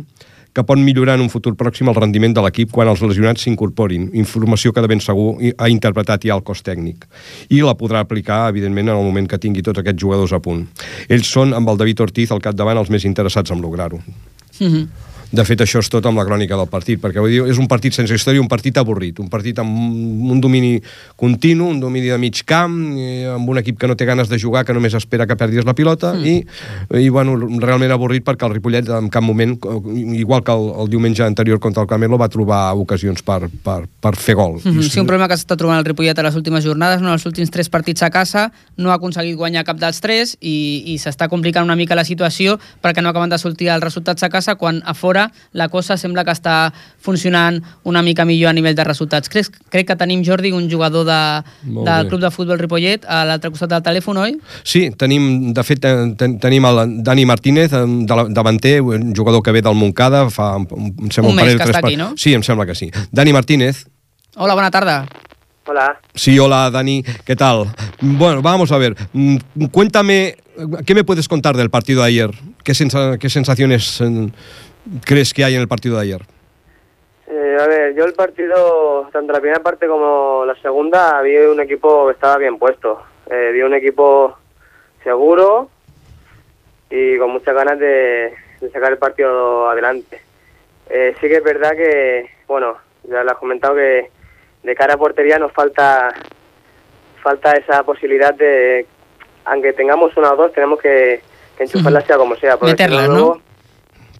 que 0.56 0.64
pot 0.64 0.80
millorar 0.80 1.18
en 1.18 1.26
un 1.26 1.28
futur 1.28 1.52
pròxim 1.52 1.90
el 1.92 1.98
rendiment 2.00 2.32
de 2.32 2.40
l'equip 2.40 2.72
quan 2.72 2.88
els 2.88 3.02
lesionats 3.04 3.44
s'incorporin. 3.44 4.08
Informació 4.16 4.72
que 4.72 4.80
de 4.80 4.88
ben 4.88 5.04
segur 5.04 5.34
ha 5.52 5.68
interpretat 5.68 6.24
ja 6.24 6.32
el 6.32 6.40
cos 6.40 6.64
tècnic. 6.64 7.04
I 7.52 7.60
la 7.60 7.76
podrà 7.76 8.00
aplicar, 8.00 8.46
evidentment, 8.48 8.88
en 8.88 8.96
el 8.96 9.04
moment 9.04 9.28
que 9.28 9.36
tingui 9.36 9.60
tots 9.60 9.84
aquests 9.84 10.00
jugadors 10.00 10.32
a 10.32 10.40
punt. 10.40 10.64
Ells 11.12 11.28
són, 11.28 11.52
amb 11.52 11.68
el 11.68 11.84
David 11.84 12.00
Ortiz 12.08 12.32
al 12.32 12.40
capdavant, 12.40 12.80
els 12.80 12.88
més 12.88 13.04
interessats 13.04 13.52
en 13.52 13.60
lograr-ho. 13.60 14.00
Mm 14.60 14.66
-hmm. 14.66 14.86
De 15.32 15.42
fet, 15.44 15.60
això 15.64 15.80
és 15.82 15.88
tot 15.90 16.06
amb 16.06 16.20
la 16.20 16.24
crònica 16.26 16.56
del 16.58 16.68
partit, 16.70 17.00
perquè 17.02 17.22
vull 17.22 17.32
dir, 17.32 17.40
és 17.50 17.58
un 17.58 17.66
partit 17.66 17.94
sense 17.96 18.14
història, 18.14 18.40
un 18.40 18.50
partit 18.50 18.76
avorrit, 18.78 19.18
un 19.18 19.30
partit 19.32 19.58
amb 19.58 20.30
un 20.30 20.40
domini 20.40 20.76
continu, 21.18 21.66
un 21.72 21.80
domini 21.82 22.12
de 22.12 22.18
mig 22.22 22.44
camp, 22.46 22.76
i 22.94 23.24
amb 23.34 23.50
un 23.50 23.58
equip 23.58 23.80
que 23.80 23.90
no 23.90 23.96
té 23.98 24.06
ganes 24.06 24.30
de 24.30 24.38
jugar, 24.38 24.64
que 24.64 24.76
només 24.76 24.94
espera 24.94 25.26
que 25.26 25.36
perdis 25.38 25.66
la 25.66 25.74
pilota, 25.74 26.12
mm. 26.14 26.26
i, 26.30 27.02
i 27.02 27.10
bueno, 27.10 27.34
realment 27.62 27.94
avorrit 27.94 28.24
perquè 28.26 28.46
el 28.46 28.54
Ripollet 28.54 28.92
en 28.94 29.10
cap 29.10 29.24
moment, 29.26 29.56
igual 30.14 30.44
que 30.46 30.54
el, 30.54 30.70
el 30.84 30.92
diumenge 30.92 31.26
anterior 31.26 31.58
contra 31.58 31.82
el 31.82 31.90
Camelo, 31.90 32.20
va 32.20 32.30
trobar 32.30 32.62
ocasions 32.78 33.24
per, 33.26 33.50
per, 33.64 33.80
per 34.00 34.14
fer 34.14 34.38
gol. 34.38 34.60
Mm 34.62 34.78
-hmm. 34.78 34.90
Sí, 34.90 35.00
un 35.00 35.06
problema 35.06 35.28
que 35.28 35.34
s'està 35.34 35.56
trobant 35.56 35.78
el 35.78 35.84
Ripollet 35.84 36.18
a 36.18 36.22
les 36.22 36.36
últimes 36.36 36.64
jornades, 36.64 37.00
no, 37.00 37.12
els 37.12 37.26
últims 37.26 37.50
tres 37.50 37.68
partits 37.68 38.02
a 38.02 38.10
casa, 38.10 38.52
no 38.76 38.90
ha 38.90 38.94
aconseguit 38.94 39.36
guanyar 39.36 39.64
cap 39.64 39.78
dels 39.78 40.00
tres 40.00 40.36
i, 40.40 40.84
i 40.86 40.98
s'està 40.98 41.28
complicant 41.28 41.64
una 41.64 41.76
mica 41.76 41.94
la 41.94 42.04
situació 42.04 42.58
perquè 42.82 43.02
no 43.02 43.08
acaben 43.08 43.30
de 43.30 43.38
sortir 43.38 43.68
els 43.68 43.82
resultats 43.82 44.22
a 44.22 44.28
casa 44.28 44.54
quan 44.54 44.82
a 44.84 44.94
fora 44.94 45.15
la 45.52 45.68
cosa 45.72 45.96
sembla 45.96 46.24
que 46.24 46.34
està 46.34 46.72
funcionant 47.00 47.60
una 47.84 48.02
mica 48.02 48.24
millor 48.24 48.50
a 48.50 48.52
nivell 48.56 48.74
de 48.76 48.84
resultats. 48.84 49.28
Crec, 49.32 49.50
crec 49.70 49.86
que 49.90 49.96
tenim, 49.96 50.22
Jordi, 50.26 50.52
un 50.52 50.68
jugador 50.70 51.04
de, 51.06 51.18
del 51.62 51.84
bé. 51.84 52.08
Club 52.10 52.20
de 52.24 52.30
Futbol 52.34 52.58
Ripollet 52.58 53.04
a 53.08 53.24
l'altre 53.28 53.50
costat 53.54 53.70
del 53.74 53.82
telèfon, 53.86 54.16
oi? 54.24 54.36
Sí, 54.64 54.88
tenim, 54.98 55.52
de 55.56 55.64
fet, 55.66 55.80
ten, 55.84 56.14
ten, 56.20 56.38
tenim 56.42 56.64
el 56.70 56.82
Dani 57.06 57.26
Martínez, 57.26 57.72
eh, 57.72 57.84
de 57.86 58.16
la- 58.20 58.28
davanter, 58.28 58.80
un 58.82 59.14
jugador 59.14 59.42
que 59.42 59.52
ve 59.52 59.62
del 59.62 59.74
Montcada, 59.74 60.28
fa, 60.30 60.54
em 60.56 61.10
sembla, 61.10 61.30
Un 61.30 61.36
mes 61.36 61.44
parell, 61.44 61.58
que 61.58 61.64
tres 61.64 61.76
està 61.76 61.84
aquí, 61.86 61.96
no? 61.96 62.12
Sí, 62.16 62.34
em 62.34 62.42
sembla 62.42 62.66
que 62.66 62.74
sí. 62.74 62.90
Dani 63.12 63.32
Martínez, 63.32 63.86
Hola, 64.38 64.52
bona 64.54 64.70
tarda. 64.70 65.06
Hola. 65.68 65.98
Sí, 66.14 66.38
hola 66.38 66.70
Dani, 66.70 67.02
¿qué 67.24 67.34
tal? 67.34 67.64
Bueno, 68.00 68.42
vamos 68.42 68.70
a 68.70 68.76
ver, 68.78 68.94
mm, 69.12 69.36
cuéntame, 69.72 70.36
¿qué 70.84 70.94
me 70.94 71.02
puedes 71.04 71.26
contar 71.26 71.56
del 71.56 71.70
partido 71.70 72.02
de 72.02 72.08
ayer? 72.08 72.30
¿Qué, 72.62 72.72
sensa- 72.74 73.16
qué 73.18 73.28
sensaciones 73.30 74.00
eh, 74.00 74.28
crees 75.04 75.32
que 75.32 75.44
hay 75.44 75.54
en 75.54 75.60
el 75.60 75.68
partido 75.68 75.96
de 75.96 76.02
ayer? 76.02 76.22
Eh, 77.28 77.58
a 77.60 77.66
ver, 77.66 77.94
yo 77.94 78.04
el 78.04 78.14
partido, 78.14 79.08
tanto 79.12 79.32
la 79.32 79.40
primera 79.40 79.60
parte 79.60 79.86
como 79.86 80.44
la 80.46 80.54
segunda, 80.56 81.20
vi 81.22 81.36
un 81.36 81.60
equipo 81.60 82.06
que 82.06 82.12
estaba 82.12 82.38
bien 82.38 82.58
puesto. 82.58 83.02
Eh, 83.30 83.50
vi 83.52 83.62
un 83.62 83.74
equipo 83.74 84.36
seguro 85.02 85.68
y 86.90 87.18
con 87.18 87.30
muchas 87.30 87.54
ganas 87.54 87.78
de, 87.78 88.32
de 88.60 88.70
sacar 88.70 88.92
el 88.92 88.98
partido 88.98 89.68
adelante. 89.68 90.20
Eh, 90.88 91.14
sí 91.20 91.26
que 91.28 91.36
es 91.36 91.42
verdad 91.42 91.72
que, 91.72 92.30
bueno, 92.46 92.76
ya 93.04 93.24
lo 93.24 93.30
has 93.30 93.38
comentado 93.38 93.74
que 93.74 94.10
de 94.62 94.74
cara 94.74 94.94
a 94.94 94.98
portería 94.98 95.38
nos 95.38 95.52
falta 95.52 96.14
falta 97.22 97.52
esa 97.52 97.82
posibilidad 97.82 98.32
de, 98.34 98.86
aunque 99.46 99.72
tengamos 99.72 100.16
una 100.16 100.32
o 100.32 100.36
dos, 100.36 100.52
tenemos 100.52 100.80
que, 100.80 101.20
que 101.56 101.64
enchufarla 101.64 102.00
sea 102.02 102.16
como 102.18 102.36
sea. 102.36 102.56
porque 102.56 102.86
¿no? 103.08 103.40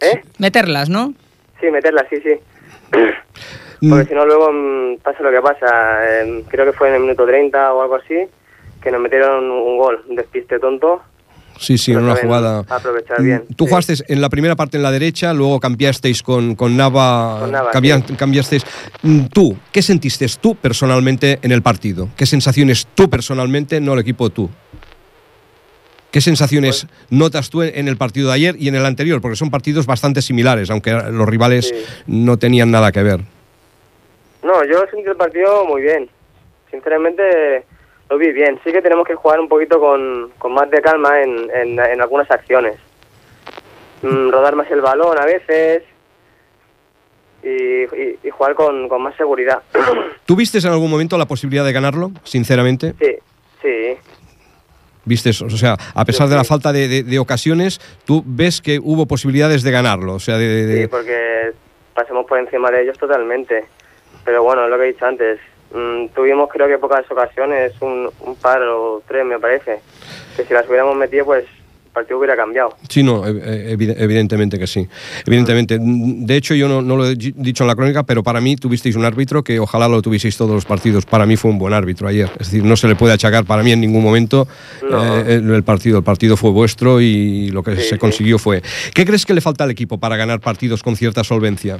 ¿Eh? 0.01 0.23
Meterlas, 0.39 0.89
¿no? 0.89 1.15
Sí, 1.61 1.71
meterla, 1.71 2.07
sí, 2.11 2.17
sí. 2.23 2.31
Porque 3.89 4.09
si 4.09 4.15
no, 4.15 4.25
luego 4.25 4.51
mm, 4.53 4.99
pasa 5.03 5.23
lo 5.23 5.31
que 5.31 5.41
pasa. 5.41 5.67
Eh, 6.23 6.45
creo 6.49 6.65
que 6.65 6.73
fue 6.73 6.89
en 6.89 6.95
el 6.95 7.01
minuto 7.03 7.27
30 7.27 7.73
o 7.75 7.83
algo 7.83 7.97
así, 7.97 8.15
que 8.83 8.91
nos 8.91 9.01
metieron 9.01 9.51
un 9.51 9.77
gol, 9.79 10.03
un 10.09 10.17
despiste 10.17 10.59
tonto. 10.59 11.03
Sí, 11.59 11.79
sí, 11.79 11.93
en 11.93 11.99
una 12.05 12.17
jugada. 12.17 12.65
Aprovechar 12.69 13.23
bien. 13.23 13.45
Tú 13.57 13.67
jugaste 13.67 13.95
en 14.09 14.21
la 14.21 14.29
primera 14.29 14.57
parte 14.57 14.77
en 14.77 14.83
la 14.83 14.91
derecha, 14.91 15.33
luego 15.33 15.59
cambiasteis 15.59 16.23
con, 16.23 16.55
con 16.55 16.77
Nava. 16.77 17.39
Con 17.41 17.51
Nava, 17.53 17.71
cambia- 17.71 18.03
cambiasteis. 18.19 18.63
Mm, 19.03 19.27
Tú, 19.33 19.57
¿qué 19.73 19.81
sentiste 19.81 20.27
tú 20.39 20.55
personalmente 20.57 21.39
en 21.41 21.53
el 21.53 21.63
partido? 21.63 22.09
¿Qué 22.15 22.27
sensaciones 22.27 22.87
tú 22.95 23.09
personalmente, 23.09 23.81
no 23.81 23.95
el 23.95 24.01
equipo 24.01 24.29
tú? 24.29 24.51
¿Qué 26.17 26.23
sensaciones 26.23 26.87
notas 27.11 27.51
tú 27.51 27.61
en, 27.61 27.89
el 27.89 27.99
partido 27.99 28.29
de 28.29 28.35
ayer 28.37 28.57
y 28.59 28.69
en 28.69 28.75
el 28.75 28.87
anterior? 28.87 29.21
Porque 29.21 29.37
son 29.37 29.51
partidos 29.51 29.85
bastante 29.85 30.23
similares, 30.23 30.71
aunque 30.71 30.91
los 30.93 31.29
rivales 31.29 31.75
no 32.07 32.39
tenían 32.39 32.71
nada 32.71 32.91
que 32.91 33.03
ver. 33.03 33.21
No, 34.43 34.65
yo 34.65 34.87
sentí 34.91 35.07
el 35.11 35.17
partido 35.17 35.67
muy 35.67 35.83
bien. 35.83 36.09
Sinceramente, 36.71 37.67
lo 38.09 38.17
vi 38.17 38.33
bien. 38.33 38.59
Sí 38.65 38.73
que 38.73 38.81
tenemos 38.81 39.07
que 39.07 39.15
jugar 39.15 39.41
un 39.41 39.47
poquito 39.51 39.79
con, 39.79 40.31
con 40.39 40.55
más 40.55 40.71
de 40.71 40.81
calma 40.81 41.21
en, 41.21 41.51
en, 41.55 41.79
en 41.79 42.01
algunas 42.01 42.31
acciones. 42.31 42.77
Mm, 44.01 44.31
rodar 44.31 44.57
más 44.57 44.71
el 44.71 44.81
balón 44.81 45.19
a 45.21 45.27
veces 45.27 45.83
y, 47.43 47.49
y- 47.49 48.19
y 48.25 48.31
jugar 48.31 48.55
con, 48.55 48.89
con 48.89 49.03
más 49.03 49.15
seguridad. 49.17 49.61
¿Tuviste 50.25 50.57
en 50.61 50.69
algún 50.69 50.91
momento 50.91 51.19
la 51.19 51.27
posibilidad 51.27 51.67
de 51.67 51.75
ganarlo, 51.75 52.11
sinceramente? 52.25 52.95
sí, 52.99 53.17
sí. 53.61 53.97
¿Viste? 55.07 55.31
O 55.31 55.49
sea, 55.51 55.77
a 55.95 56.05
pesar 56.05 56.29
de 56.29 56.35
la 56.37 56.45
falta 56.45 56.73
de, 56.73 56.88
de- 56.88 57.03
de 57.05 57.19
ocasiones, 57.19 57.81
tú 58.05 58.23
ves 58.27 58.61
que 58.61 58.79
hubo 58.83 59.07
posibilidades 59.07 59.62
de 59.62 59.71
ganarlo. 59.71 60.14
O 60.14 60.19
sea, 60.21 60.37
de, 60.37 60.83
Sí, 60.83 60.87
porque 60.88 61.53
pasamos 61.95 62.27
por 62.27 62.38
encima 62.38 62.71
de 62.71 62.83
ellos 62.83 62.99
totalmente. 62.99 63.64
Pero 64.25 64.42
bueno, 64.42 64.64
es 64.64 64.71
lo 64.71 64.77
que 64.77 64.85
he 64.85 64.92
dicho 64.92 65.07
antes. 65.07 65.38
mm, 65.73 66.09
tuvimos 66.14 66.49
creo 66.53 66.66
que 66.66 66.79
pocas 66.79 67.09
ocasiones, 67.11 67.73
un, 67.81 68.11
un 68.21 68.37
par 68.37 68.61
o 68.62 69.01
tres 69.07 69.25
me 69.25 69.38
parece. 69.38 69.79
Que 70.37 70.45
si 70.45 70.53
las 70.53 70.69
hubiéramos 70.69 70.97
metido, 70.97 71.25
pues 71.25 71.45
partido 71.97 72.19
hubiera 72.19 72.37
cambiado. 72.37 72.77
Sí, 72.89 73.03
no, 73.03 73.25
evi- 73.25 73.95
evidentemente 73.99 74.59
que 74.59 74.67
sí. 74.67 74.87
Evidentemente. 75.27 75.79
De 75.81 76.37
hecho, 76.37 76.55
yo 76.55 76.69
no, 76.69 76.83
no 76.83 76.97
lo 76.97 77.07
he 77.07 77.15
di- 77.17 77.33
dicho 77.35 77.65
en 77.65 77.69
la 77.69 77.75
crónica, 77.75 78.03
pero 78.05 78.23
para 78.23 78.41
mí 78.41 78.55
tuvisteis 78.57 78.95
un 78.97 79.05
árbitro 79.05 79.43
que 79.43 79.59
ojalá 79.59 79.89
lo 79.89 80.03
tuvieseis 80.03 80.37
todos 80.37 80.53
los 80.53 80.65
partidos. 80.67 81.07
Para 81.07 81.25
mí 81.27 81.37
fue 81.37 81.51
un 81.51 81.59
buen 81.59 81.73
árbitro 81.73 82.07
ayer. 82.07 82.31
Es 82.39 82.51
decir, 82.51 82.63
no 82.65 82.77
se 82.77 82.87
le 82.87 82.97
puede 82.97 83.15
achacar 83.15 83.45
para 83.47 83.63
mí 83.63 83.73
en 83.73 83.81
ningún 83.81 84.03
momento 84.05 84.47
No. 84.89 85.17
eh, 85.17 85.35
el, 85.37 85.51
el 85.51 85.63
partido. 85.65 85.99
El 85.99 86.05
partido 86.05 86.37
fue 86.37 86.51
vuestro 86.51 87.01
y 87.01 87.51
lo 87.51 87.63
que 87.63 87.77
se 87.77 87.99
consiguió 87.99 88.39
fue. 88.39 88.63
¿Qué 88.95 89.05
crees 89.07 89.25
que 89.25 89.33
le 89.35 89.41
falta 89.41 89.65
al 89.65 89.71
equipo 89.71 89.99
para 89.99 90.17
ganar 90.17 90.41
partidos 90.41 90.83
con 90.83 90.97
cierta 90.97 91.25
solvencia? 91.25 91.79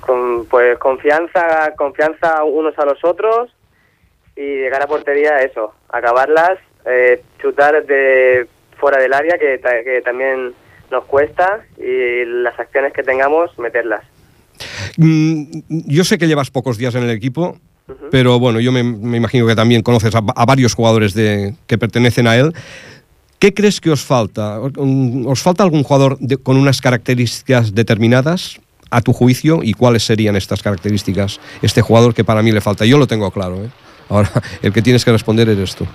Con, 0.00 0.46
pues 0.46 0.78
confianza, 0.78 1.72
confianza 1.76 2.44
unos 2.44 2.78
a 2.78 2.84
los 2.84 2.98
otros 3.04 3.50
y 4.36 4.40
llegar 4.42 4.82
a 4.82 4.86
portería, 4.86 5.38
eso, 5.40 5.72
acabarlas, 5.88 6.58
eh, 6.86 7.22
chutar 7.40 7.84
de 7.86 8.46
fuera 8.78 8.98
del 9.00 9.12
área, 9.12 9.38
que, 9.38 9.58
ta- 9.58 9.82
que 9.84 10.00
también 10.02 10.52
nos 10.90 11.04
cuesta, 11.04 11.60
y 11.78 12.24
las 12.24 12.58
acciones 12.58 12.92
que 12.92 13.02
tengamos, 13.02 13.50
meterlas. 13.58 14.04
Mm, 14.96 15.44
yo 15.68 16.04
sé 16.04 16.18
que 16.18 16.26
llevas 16.28 16.50
pocos 16.50 16.78
días 16.78 16.94
en 16.94 17.02
el 17.04 17.10
equipo, 17.10 17.58
pero 18.10 18.38
bueno, 18.38 18.58
yo 18.60 18.72
me, 18.72 18.82
me 18.82 19.16
imagino 19.16 19.46
que 19.46 19.54
también 19.54 19.82
conoces 19.82 20.14
a, 20.14 20.22
a 20.34 20.44
varios 20.44 20.74
jugadores 20.74 21.14
de, 21.14 21.54
que 21.66 21.78
pertenecen 21.78 22.26
a 22.26 22.36
él. 22.36 22.52
¿Qué 23.38 23.52
crees 23.52 23.80
que 23.80 23.90
os 23.90 24.02
falta? 24.04 24.58
¿Os 24.60 25.42
falta 25.42 25.62
algún 25.62 25.82
jugador 25.82 26.18
de- 26.18 26.36
con 26.38 26.56
unas 26.56 26.80
características 26.80 27.74
determinadas 27.74 28.58
a 28.90 29.02
tu 29.02 29.12
juicio? 29.12 29.60
¿Y 29.62 29.74
cuáles 29.74 30.04
serían 30.04 30.36
estas 30.36 30.62
características? 30.62 31.38
Este 31.62 31.82
jugador 31.82 32.14
que 32.14 32.24
para 32.24 32.42
mí 32.42 32.50
le 32.50 32.60
falta. 32.60 32.84
Yo 32.86 32.96
lo 32.98 33.06
tengo 33.06 33.30
claro. 33.30 33.56
¿eh? 33.64 33.68
Ahora, 34.08 34.30
el 34.62 34.72
que 34.72 34.82
tienes 34.82 35.04
que 35.04 35.12
responder 35.12 35.48
eres 35.48 35.76
tú. 35.76 35.86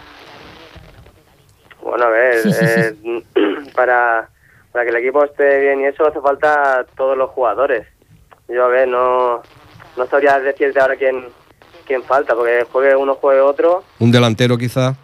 Bueno, 1.92 2.06
a 2.06 2.10
ver, 2.10 2.36
eh, 2.46 2.96
para, 3.76 4.30
para 4.72 4.86
que 4.86 4.92
el 4.92 4.96
equipo 4.96 5.26
esté 5.26 5.60
bien 5.60 5.82
y 5.82 5.88
eso 5.88 6.08
hace 6.08 6.22
falta 6.22 6.86
todos 6.96 7.18
los 7.18 7.30
jugadores. 7.32 7.86
Yo, 8.48 8.64
a 8.64 8.70
ver, 8.70 8.88
no, 8.88 9.42
no 9.98 10.06
sabría 10.08 10.40
decirte 10.40 10.80
ahora 10.80 10.96
quién, 10.96 11.26
quién 11.86 12.02
falta, 12.04 12.34
porque 12.34 12.66
juegue 12.72 12.96
uno, 12.96 13.16
juegue 13.16 13.42
otro. 13.42 13.84
Un 14.00 14.10
delantero 14.10 14.58
quizá. 14.58 14.96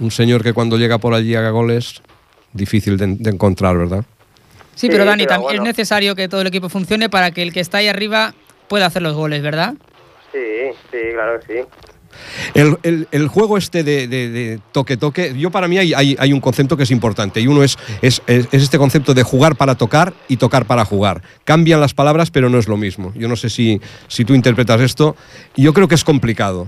Un 0.00 0.10
señor 0.10 0.42
que 0.42 0.54
cuando 0.54 0.78
llega 0.78 0.96
por 0.96 1.12
allí 1.12 1.36
haga 1.36 1.50
goles. 1.50 2.00
Difícil 2.54 2.96
de, 2.96 3.16
de 3.18 3.28
encontrar, 3.30 3.76
¿verdad? 3.76 4.04
Sí, 4.74 4.88
pero 4.88 5.02
Sí, 5.02 5.08
Dani, 5.10 5.26
pero 5.26 5.42
bueno. 5.42 5.62
es 5.62 5.68
necesario 5.68 6.14
que 6.14 6.30
todo 6.30 6.40
el 6.40 6.46
equipo 6.46 6.70
funcione 6.70 7.10
para 7.10 7.30
que 7.30 7.42
el 7.42 7.52
que 7.52 7.60
está 7.60 7.76
ahí 7.78 7.88
arriba 7.88 8.32
pueda 8.68 8.86
hacer 8.86 9.02
los 9.02 9.12
goles, 9.14 9.42
¿verdad? 9.42 9.74
Sí, 10.32 10.70
sí, 10.90 10.98
claro 11.12 11.40
que 11.40 11.46
sí. 11.46 11.68
El, 12.54 13.28
juego 13.28 13.56
este 13.56 13.84
de, 13.84 14.06
de 14.08 14.60
toque-toque, 14.72 15.34
yo 15.38 15.50
para 15.50 15.68
mí 15.68 15.78
hay, 15.78 16.32
un 16.32 16.40
concepto 16.40 16.76
que 16.76 16.82
es 16.82 16.90
importante 16.90 17.40
y 17.40 17.46
uno 17.46 17.62
es, 17.62 17.78
es, 18.02 18.22
es, 18.26 18.46
este 18.52 18.78
concepto 18.78 19.14
de 19.14 19.22
jugar 19.22 19.56
para 19.56 19.74
tocar 19.74 20.14
y 20.28 20.36
tocar 20.36 20.66
para 20.66 20.84
jugar. 20.84 21.22
Cambian 21.44 21.80
las 21.80 21.94
palabras, 21.94 22.30
pero 22.30 22.48
no 22.48 22.58
es 22.58 22.68
lo 22.68 22.76
mismo. 22.76 23.12
Yo 23.14 23.28
no 23.28 23.36
sé 23.36 23.50
si, 23.50 23.80
tú 24.26 24.34
interpretas 24.34 24.80
esto. 24.80 25.16
Yo 25.56 25.72
creo 25.72 25.88
que 25.88 25.94
es 25.94 26.04
complicado. 26.04 26.66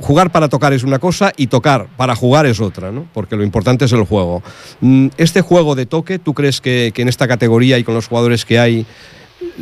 Jugar 0.00 0.30
para 0.32 0.48
tocar 0.48 0.72
es 0.72 0.82
una 0.82 0.98
cosa 0.98 1.32
y 1.36 1.46
tocar 1.46 1.88
para 1.96 2.14
jugar 2.14 2.46
es 2.46 2.60
otra, 2.60 2.90
¿no? 2.90 3.06
porque 3.12 3.36
lo 3.36 3.44
importante 3.44 3.84
es 3.84 3.92
el 3.92 4.04
juego. 4.04 4.42
Mm, 4.80 5.08
este 5.16 5.40
juego 5.40 5.74
de 5.74 5.86
toque, 5.86 6.18
¿tú 6.18 6.34
crees 6.34 6.60
que, 6.60 6.92
en 6.94 7.08
esta 7.08 7.28
categoría 7.28 7.78
y 7.78 7.84
con 7.84 7.94
los 7.94 8.08
jugadores 8.08 8.44
que 8.44 8.58
hay 8.58 8.86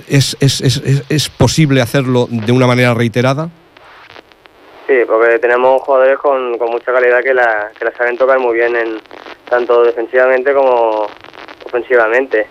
es 0.08 1.28
posible 1.36 1.80
hacerlo 1.82 2.28
de 2.30 2.52
una 2.52 2.66
manera 2.66 2.94
reiterada? 2.94 3.50
Sí, 4.86 4.94
porque 5.06 5.38
tenemos 5.40 5.82
jugadores 5.82 6.18
con, 6.18 6.56
con 6.58 6.70
mucha 6.70 6.92
calidad 6.92 7.22
que 7.22 7.34
la, 7.34 7.70
que 7.76 7.84
la 7.84 7.92
saben 7.96 8.16
tocar 8.16 8.38
muy 8.38 8.54
bien, 8.54 8.76
en, 8.76 9.00
tanto 9.48 9.82
defensivamente 9.82 10.52
como 10.54 11.06
ofensivamente. 11.64 12.46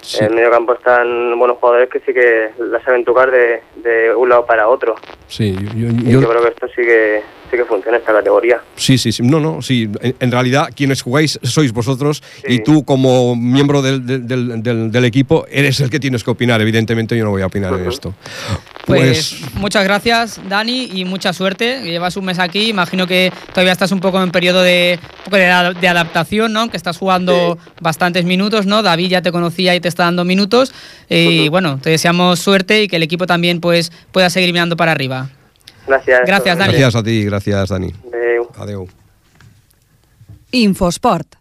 Sí. 0.00 0.18
En 0.18 0.30
el 0.30 0.34
medio 0.34 0.50
campo 0.50 0.72
están 0.72 1.38
buenos 1.38 1.58
jugadores 1.58 1.88
que 1.90 2.00
sí 2.00 2.12
que 2.12 2.50
la 2.58 2.82
saben 2.82 3.04
tocar 3.04 3.30
de, 3.30 3.62
de 3.76 4.14
un 4.14 4.30
lado 4.30 4.46
para 4.46 4.66
otro. 4.66 4.96
Sí, 5.28 5.54
yo, 5.76 5.88
yo, 5.88 6.20
yo 6.20 6.28
creo 6.28 6.42
que 6.42 6.48
esto 6.48 6.68
sí 6.68 6.82
que, 6.82 7.22
sí 7.50 7.56
que 7.56 7.64
funciona 7.64 7.98
esta 7.98 8.12
categoría. 8.12 8.60
Sí, 8.76 8.96
sí, 8.98 9.12
sí. 9.12 9.22
No, 9.22 9.40
no, 9.40 9.62
sí. 9.62 9.88
En, 10.00 10.14
en 10.20 10.30
realidad, 10.30 10.68
quienes 10.74 11.02
jugáis 11.02 11.38
sois 11.42 11.72
vosotros 11.72 12.22
sí. 12.46 12.54
y 12.54 12.62
tú, 12.62 12.84
como 12.84 13.34
miembro 13.36 13.82
del, 13.82 14.06
del, 14.06 14.26
del, 14.62 14.92
del, 14.92 15.04
equipo, 15.04 15.46
eres 15.50 15.80
el 15.80 15.90
que 15.90 15.98
tienes 15.98 16.22
que 16.24 16.30
opinar. 16.30 16.60
Evidentemente, 16.60 17.16
yo 17.16 17.24
no 17.24 17.30
voy 17.30 17.42
a 17.42 17.46
opinar 17.46 17.72
uh 17.72 17.76
-huh. 17.76 17.82
en 17.82 17.88
esto. 17.88 18.14
Pues, 18.86 19.36
pues, 19.40 19.54
muchas 19.54 19.84
gracias, 19.84 20.40
Dani, 20.48 20.90
y 20.94 21.04
mucha 21.04 21.32
suerte. 21.32 21.82
Llevas 21.82 22.16
un 22.16 22.24
mes 22.24 22.38
aquí. 22.38 22.68
Imagino 22.68 23.06
que 23.06 23.32
todavía 23.48 23.72
estás 23.72 23.92
un 23.92 24.00
poco 24.00 24.22
en 24.22 24.30
periodo 24.30 24.62
de, 24.62 24.98
un 25.00 25.24
poco 25.24 25.36
de, 25.36 25.74
de 25.80 25.88
adaptación, 25.88 26.52
¿no? 26.52 26.70
Que 26.70 26.76
estás 26.76 26.96
jugando 26.98 27.58
sí. 27.62 27.70
bastantes 27.80 28.24
minutos, 28.24 28.66
¿no? 28.66 28.82
David 28.82 29.08
ya 29.08 29.22
te 29.22 29.32
conocía 29.32 29.74
y 29.74 29.80
te 29.80 29.88
está 29.88 30.04
dando 30.04 30.24
minutos. 30.24 30.72
Eh, 31.08 31.26
uh 31.26 31.30
-huh. 31.30 31.44
Y 31.44 31.48
bueno, 31.48 31.78
te 31.82 31.90
deseamos 31.90 32.38
suerte 32.38 32.82
y 32.82 32.88
que 32.88 32.96
el 32.96 33.02
equipo 33.02 33.26
también 33.26 33.60
pues, 33.60 33.92
pueda 34.12 34.30
seguir 34.30 34.52
mirando 34.52 34.76
para 34.76 34.92
arriba. 34.92 35.28
Gràcies. 35.86 36.24
Gràcies, 36.26 36.56
Dani. 36.58 36.74
Gràcies 36.76 36.96
a 36.96 37.02
ti, 37.02 37.16
gràcies, 37.26 37.70
Dani. 37.70 37.92
Adéu. 38.10 38.46
Adéu. 38.58 38.88
Infosport. 40.52 41.36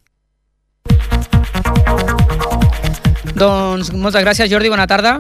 Doncs 3.40 3.94
moltes 3.96 4.24
gràcies, 4.24 4.50
Jordi, 4.52 4.70
bona 4.70 4.88
tarda. 4.88 5.18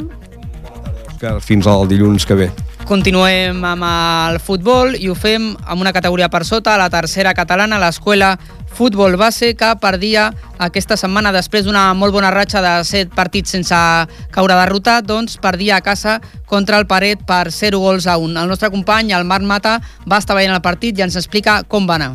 Fins 1.43 1.67
al 1.67 1.87
dilluns 1.87 2.25
que 2.25 2.35
ve. 2.35 2.49
Continuem 2.89 3.59
amb 3.67 3.85
el 3.85 4.39
futbol 4.41 4.95
i 4.97 5.09
ho 5.11 5.15
fem 5.15 5.51
amb 5.67 5.81
una 5.81 5.93
categoria 5.93 6.29
per 6.31 6.41
sota, 6.47 6.77
la 6.79 6.89
tercera 6.89 7.35
catalana, 7.37 7.77
l'escola 7.81 8.31
Futbol 8.79 9.17
Base, 9.19 9.57
que 9.59 9.73
perdia 9.83 10.29
aquesta 10.63 10.95
setmana 10.95 11.33
després 11.35 11.65
d'una 11.65 11.81
molt 11.99 12.13
bona 12.15 12.29
ratxa 12.31 12.61
de 12.63 12.69
set 12.87 13.09
partits 13.11 13.51
sense 13.51 13.75
caure 14.31 14.55
derrotat, 14.55 15.03
doncs 15.03 15.35
perdia 15.43 15.75
a 15.75 15.83
casa 15.83 16.13
contra 16.47 16.79
el 16.79 16.87
Paret 16.87 17.25
per 17.27 17.51
0 17.51 17.81
gols 17.83 18.07
a 18.07 18.15
1. 18.15 18.39
El 18.39 18.47
nostre 18.47 18.69
company, 18.71 19.11
el 19.11 19.27
Marc 19.27 19.43
Mata, 19.43 19.73
va 20.07 20.21
estar 20.23 20.37
veient 20.37 20.55
el 20.55 20.63
partit 20.63 20.95
i 20.95 21.03
ens 21.03 21.19
explica 21.19 21.57
com 21.67 21.89
va 21.91 21.97
anar. 21.99 22.13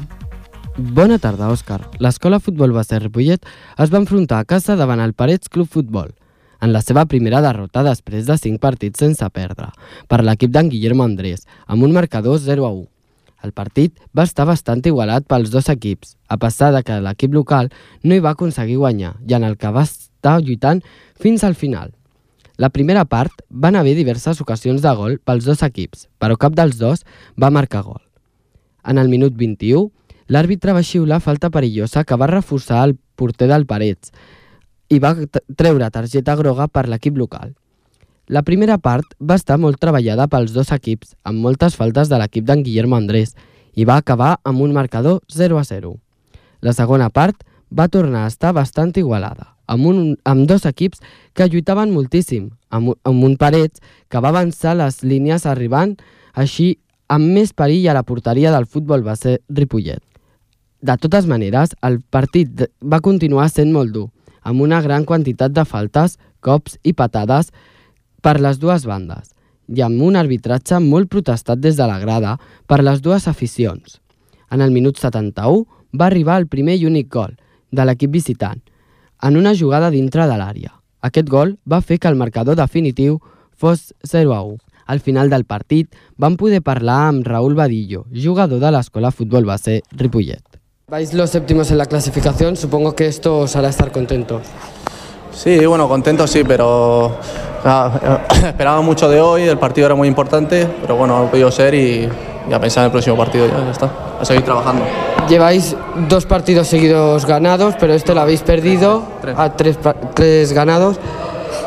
Bona 0.79 1.21
tarda, 1.21 1.51
Òscar. 1.53 1.83
L'escola 2.01 2.41
Futbol 2.41 2.73
Base 2.73 2.97
Ripollet 3.03 3.45
es 3.45 3.93
va 3.93 4.01
enfrontar 4.01 4.41
a 4.41 4.49
casa 4.49 4.79
davant 4.81 5.05
el 5.05 5.13
Parets 5.13 5.53
Club 5.53 5.69
Futbol 5.69 6.15
en 6.65 6.73
la 6.73 6.81
seva 6.81 7.05
primera 7.05 7.45
derrota 7.45 7.85
després 7.85 8.25
de 8.25 8.39
5 8.41 8.57
partits 8.65 9.05
sense 9.05 9.29
perdre, 9.37 9.69
per 10.09 10.25
l'equip 10.25 10.57
d'en 10.57 10.73
Guillermo 10.73 11.05
Andrés, 11.05 11.45
amb 11.69 11.85
un 11.85 11.93
marcador 11.93 12.41
0 12.41 12.65
a 12.65 12.73
1. 12.73 12.94
El 13.45 13.53
partit 13.53 13.99
va 14.17 14.25
estar 14.25 14.47
bastant 14.49 14.81
igualat 14.89 15.27
pels 15.29 15.51
dos 15.53 15.69
equips, 15.69 16.17
a 16.29 16.39
pesar 16.41 16.71
de 16.73 16.81
que 16.83 17.01
l'equip 17.05 17.35
local 17.37 17.69
no 18.03 18.17
hi 18.17 18.23
va 18.25 18.33
aconseguir 18.33 18.79
guanyar 18.81 19.15
i 19.29 19.37
en 19.37 19.45
el 19.45 19.59
que 19.61 19.73
va 19.75 19.85
estar 19.85 20.39
lluitant 20.41 20.81
fins 21.21 21.45
al 21.45 21.55
final. 21.55 21.93
La 22.57 22.71
primera 22.71 23.05
part 23.05 23.43
van 23.51 23.77
haver 23.77 23.97
diverses 23.99 24.41
ocasions 24.41 24.81
de 24.81 24.93
gol 24.95 25.19
pels 25.19 25.45
dos 25.45 25.63
equips, 25.67 26.07
però 26.19 26.39
cap 26.41 26.55
dels 26.55 26.79
dos 26.79 27.05
va 27.41 27.51
marcar 27.51 27.83
gol. 27.83 28.01
En 28.87 28.97
el 29.03 29.11
minut 29.13 29.35
21, 29.37 29.91
l'àrbitre 30.29 30.73
va 30.73 30.87
xiular 30.87 31.21
falta 31.21 31.51
perillosa 31.51 32.05
que 32.05 32.17
va 32.17 32.31
reforçar 32.31 32.85
el 32.87 32.97
porter 33.17 33.51
del 33.51 33.67
Parets, 33.67 34.13
i 34.89 35.01
va 35.03 35.17
treure 35.57 35.91
targeta 35.91 36.37
groga 36.39 36.69
per 36.69 36.87
l'equip 36.89 37.19
local. 37.19 37.53
La 38.27 38.41
primera 38.41 38.79
part 38.81 39.11
va 39.21 39.37
estar 39.37 39.59
molt 39.61 39.77
treballada 39.81 40.25
pels 40.33 40.55
dos 40.55 40.71
equips, 40.73 41.13
amb 41.29 41.45
moltes 41.45 41.75
faltes 41.77 42.09
de 42.09 42.17
l'equip 42.17 42.47
d'en 42.49 42.63
Guillermo 42.65 42.97
Andrés, 42.97 43.35
i 43.77 43.85
va 43.85 43.99
acabar 44.01 44.39
amb 44.49 44.63
un 44.65 44.73
marcador 44.73 45.21
0 45.29 45.59
a 45.59 45.65
0. 45.65 45.93
La 46.65 46.73
segona 46.73 47.11
part 47.11 47.45
va 47.69 47.89
tornar 47.89 48.25
a 48.25 48.31
estar 48.33 48.55
bastant 48.57 48.95
igualada, 48.97 49.53
amb, 49.67 49.85
un, 49.85 49.99
amb 50.25 50.47
dos 50.49 50.65
equips 50.65 51.03
que 51.35 51.49
lluitaven 51.51 51.93
moltíssim, 51.93 52.49
amb, 52.71 52.95
amb 53.05 53.25
un 53.29 53.37
Parets 53.37 53.83
que 54.09 54.21
va 54.25 54.33
avançar 54.33 54.73
les 54.79 55.03
línies 55.03 55.45
arribant 55.45 55.97
així 56.33 56.79
amb 57.09 57.29
més 57.29 57.53
perill 57.53 57.91
a 57.91 57.99
la 57.99 58.07
porteria 58.09 58.55
del 58.55 58.65
futbol 58.65 59.05
base 59.05 59.41
Ripollet. 59.51 60.01
De 60.81 60.97
totes 60.97 61.29
maneres, 61.29 61.77
el 61.85 62.01
partit 62.01 62.71
va 62.81 63.05
continuar 63.05 63.51
sent 63.53 63.73
molt 63.73 63.93
dur, 63.93 64.09
amb 64.45 64.65
una 64.65 64.81
gran 64.81 65.05
quantitat 65.05 65.53
de 65.53 65.65
faltes, 65.69 66.17
cops 66.41 66.79
i 66.85 66.93
patades 66.93 67.53
per 68.25 68.41
les 68.41 68.57
dues 68.57 68.87
bandes 68.89 69.35
i 69.69 69.83
amb 69.85 70.01
un 70.05 70.17
arbitratge 70.17 70.79
molt 70.81 71.11
protestat 71.13 71.61
des 71.61 71.77
de 71.77 71.87
la 71.89 71.99
grada 72.01 72.39
per 72.67 72.81
les 72.81 73.03
dues 73.05 73.29
aficions. 73.29 74.01
En 74.51 74.65
el 74.65 74.73
minut 74.73 75.01
71 75.01 75.65
va 75.93 76.09
arribar 76.09 76.39
el 76.41 76.49
primer 76.49 76.79
i 76.81 76.87
únic 76.89 77.11
gol 77.13 77.37
de 77.71 77.85
l'equip 77.85 78.13
visitant, 78.13 78.61
en 79.23 79.37
una 79.37 79.55
jugada 79.57 79.91
dintre 79.91 80.29
de 80.31 80.37
l'àrea. 80.41 80.73
Aquest 81.05 81.29
gol 81.29 81.57
va 81.71 81.83
fer 81.83 81.99
que 81.99 82.09
el 82.09 82.17
marcador 82.21 82.57
definitiu 82.57 83.19
fos 83.57 83.93
0 84.05 84.35
a 84.35 84.43
1. 84.43 84.59
Al 84.87 85.01
final 85.01 85.31
del 85.33 85.45
partit 85.45 85.93
vam 86.21 86.37
poder 86.37 86.61
parlar 86.63 87.09
amb 87.09 87.27
Raúl 87.27 87.57
Badillo, 87.57 88.05
jugador 88.13 88.61
de 88.61 88.71
l'Escola 88.73 89.11
Futbol 89.11 89.45
Base 89.45 89.83
Ripollet. 89.93 90.45
Vais 90.89 91.15
los 91.15 91.31
séptimos 91.31 91.71
en 91.71 91.79
la 91.79 91.87
clasificación, 91.87 92.57
supongo 92.57 92.95
que 92.95 93.07
esto 93.07 93.39
os 93.39 93.57
hará 93.57 93.69
estar 93.69 93.93
contentos. 93.93 94.43
Sí, 95.35 95.65
bueno, 95.67 95.89
contento 95.89 96.27
sí, 96.27 96.45
pero 96.45 97.17
esperaba 98.47 98.81
mucho 98.81 99.09
de 99.09 99.21
hoy, 99.21 99.43
el 99.43 99.59
partido 99.59 99.87
era 99.87 99.95
muy 99.95 100.09
importante, 100.09 100.69
pero 100.81 100.97
bueno, 100.97 101.19
no 101.19 101.27
ha 101.27 101.31
podido 101.31 101.51
ser 101.51 101.75
y, 101.75 102.09
y 102.49 102.53
a 102.53 102.61
pensar 102.61 102.83
en 102.83 102.87
el 102.87 102.93
próximo 102.93 103.17
partido 103.17 103.47
ya, 103.47 103.65
ya 103.65 103.71
está, 103.71 103.91
a 104.21 104.25
seguir 104.25 104.45
trabajando. 104.45 104.85
Lleváis 105.29 105.75
dos 106.09 106.27
partidos 106.27 106.69
seguidos 106.69 107.27
ganados, 107.27 107.75
pero 107.81 107.95
este 107.95 108.15
lo 108.15 108.21
habéis 108.21 108.43
perdido 108.43 109.03
Tres. 109.23 109.35
a 109.39 109.57
tres, 109.57 109.79
tres 110.15 110.53
ganados. 110.53 110.97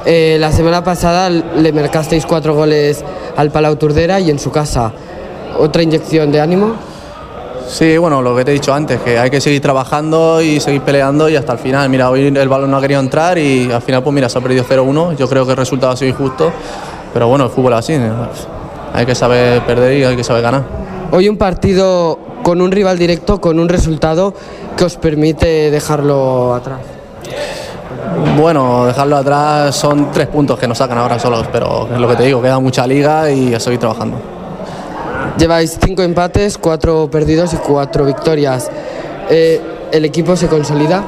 Eh, 0.05 0.37
la 0.39 0.51
semana 0.51 0.83
pasada 0.83 1.29
le 1.29 1.71
marcasteis 1.73 2.25
cuatro 2.25 2.53
goles 2.53 3.03
al 3.35 3.51
Palau 3.51 3.75
Turdera 3.75 4.19
y 4.19 4.29
en 4.29 4.39
su 4.39 4.51
casa. 4.51 4.93
¿Otra 5.59 5.81
inyección 5.81 6.31
de 6.31 6.39
ánimo? 6.39 6.75
Sí, 7.67 7.97
bueno, 7.97 8.21
lo 8.21 8.33
que 8.33 8.45
te 8.45 8.51
he 8.51 8.53
dicho 8.53 8.73
antes, 8.73 9.01
que 9.01 9.19
hay 9.19 9.29
que 9.29 9.41
seguir 9.41 9.61
trabajando 9.61 10.41
y 10.41 10.59
seguir 10.61 10.81
peleando 10.81 11.27
y 11.27 11.35
hasta 11.35 11.51
el 11.53 11.59
final. 11.59 11.89
Mira, 11.89 12.09
hoy 12.09 12.25
el 12.25 12.49
balón 12.49 12.71
no 12.71 12.77
ha 12.77 12.81
querido 12.81 13.01
entrar 13.01 13.37
y 13.37 13.69
al 13.69 13.81
final, 13.81 14.01
pues 14.01 14.13
mira, 14.13 14.29
se 14.29 14.37
ha 14.37 14.41
perdido 14.41 14.63
0-1. 14.63 15.17
Yo 15.17 15.27
creo 15.27 15.45
que 15.45 15.51
el 15.51 15.57
resultado 15.57 15.91
ha 15.91 15.97
sido 15.97 16.09
injusto, 16.09 16.49
pero 17.13 17.27
bueno, 17.27 17.43
el 17.43 17.51
fútbol 17.51 17.73
es 17.73 17.79
así. 17.79 17.99
Hay 18.93 19.05
que 19.05 19.13
saber 19.13 19.61
perder 19.65 19.97
y 19.97 20.03
hay 20.05 20.15
que 20.15 20.23
saber 20.23 20.43
ganar. 20.43 20.63
Hoy 21.11 21.27
un 21.27 21.37
partido 21.37 22.17
con 22.41 22.61
un 22.61 22.71
rival 22.71 22.97
directo, 22.97 23.41
con 23.41 23.59
un 23.59 23.67
resultado 23.67 24.33
que 24.77 24.85
os 24.85 24.95
permite 24.95 25.69
dejarlo 25.69 26.55
atrás. 26.55 26.79
Bueno, 28.37 28.85
dejarlo 28.85 29.17
atrás 29.17 29.75
son 29.75 30.11
tres 30.13 30.27
puntos 30.27 30.57
que 30.57 30.67
nos 30.67 30.77
sacan 30.77 30.97
ahora 30.97 31.19
solos, 31.19 31.45
pero 31.51 31.89
es 31.93 31.99
lo 31.99 32.07
que 32.07 32.15
te 32.15 32.23
digo, 32.23 32.41
queda 32.41 32.59
mucha 32.59 32.87
liga 32.87 33.29
y 33.29 33.53
a 33.53 33.59
seguir 33.59 33.79
trabajando. 33.79 34.36
Lleváis 35.37 35.77
cinco 35.83 36.01
empates, 36.01 36.57
cuatro 36.57 37.09
perdidos 37.11 37.53
y 37.53 37.57
cuatro 37.57 38.05
victorias. 38.05 38.71
Eh, 39.29 39.61
¿El 39.91 40.03
equipo 40.03 40.35
se 40.35 40.47
consolida? 40.47 41.03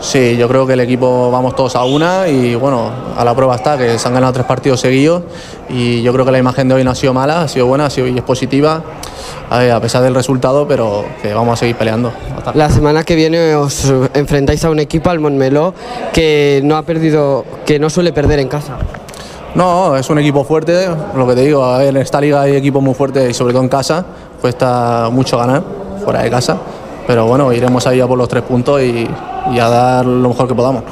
Sí, 0.00 0.36
yo 0.36 0.48
creo 0.48 0.66
que 0.66 0.72
el 0.72 0.80
equipo 0.80 1.30
vamos 1.30 1.54
todos 1.54 1.76
a 1.76 1.84
una 1.84 2.26
y 2.28 2.54
bueno, 2.54 2.90
a 3.16 3.24
la 3.24 3.36
prueba 3.36 3.54
está 3.54 3.78
que 3.78 3.98
se 3.98 4.08
han 4.08 4.14
ganado 4.14 4.32
tres 4.32 4.46
partidos 4.46 4.80
seguidos 4.80 5.22
y 5.68 6.02
yo 6.02 6.12
creo 6.12 6.24
que 6.24 6.32
la 6.32 6.38
imagen 6.38 6.66
de 6.66 6.74
hoy 6.74 6.82
no 6.82 6.90
ha 6.90 6.94
sido 6.94 7.14
mala, 7.14 7.42
ha 7.42 7.48
sido 7.48 7.66
buena, 7.66 7.86
ha 7.86 7.90
sido 7.90 8.08
y 8.08 8.16
es 8.16 8.24
positiva 8.24 8.82
a 9.50 9.80
pesar 9.80 10.02
del 10.02 10.14
resultado, 10.14 10.66
pero 10.66 11.04
que 11.20 11.34
vamos 11.34 11.52
a 11.52 11.56
seguir 11.56 11.76
peleando. 11.76 12.12
La 12.54 12.70
semana 12.70 13.04
que 13.04 13.14
viene 13.14 13.54
os 13.54 13.92
enfrentáis 14.14 14.64
a 14.64 14.70
un 14.70 14.80
equipo, 14.80 15.10
al 15.10 15.20
Montmeló, 15.20 15.74
que 16.12 16.60
no 16.64 16.76
ha 16.76 16.82
perdido, 16.82 17.44
que 17.66 17.78
no 17.78 17.90
suele 17.90 18.12
perder 18.12 18.38
en 18.38 18.48
casa. 18.48 18.78
No, 19.54 19.96
es 19.96 20.08
un 20.08 20.18
equipo 20.18 20.44
fuerte, 20.44 20.88
lo 21.14 21.26
que 21.26 21.34
te 21.34 21.42
digo, 21.42 21.80
en 21.80 21.96
esta 21.98 22.20
liga 22.20 22.42
hay 22.42 22.56
equipos 22.56 22.82
muy 22.82 22.94
fuertes 22.94 23.30
y 23.30 23.34
sobre 23.34 23.52
todo 23.52 23.62
en 23.62 23.68
casa, 23.68 24.04
cuesta 24.40 25.10
mucho 25.10 25.36
ganar 25.36 25.62
fuera 26.02 26.22
de 26.22 26.30
casa, 26.30 26.56
pero 27.06 27.26
bueno, 27.26 27.52
iremos 27.52 27.86
ahí 27.86 28.00
a 28.00 28.06
por 28.06 28.16
los 28.16 28.28
tres 28.28 28.42
puntos 28.44 28.80
y, 28.80 29.06
y 29.52 29.58
a 29.58 29.68
dar 29.68 30.06
lo 30.06 30.28
mejor 30.30 30.48
que 30.48 30.54
podamos. 30.54 30.84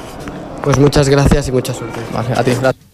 Pues 0.63 0.79
muchas 0.79 1.09
gracias 1.09 1.49
y 1.49 1.53
mucha 1.53 1.73
suerte. 1.73 2.01
Vale, 2.13 2.35
a 2.37 2.45
ti, 2.45 2.51
gracias. 2.51 2.91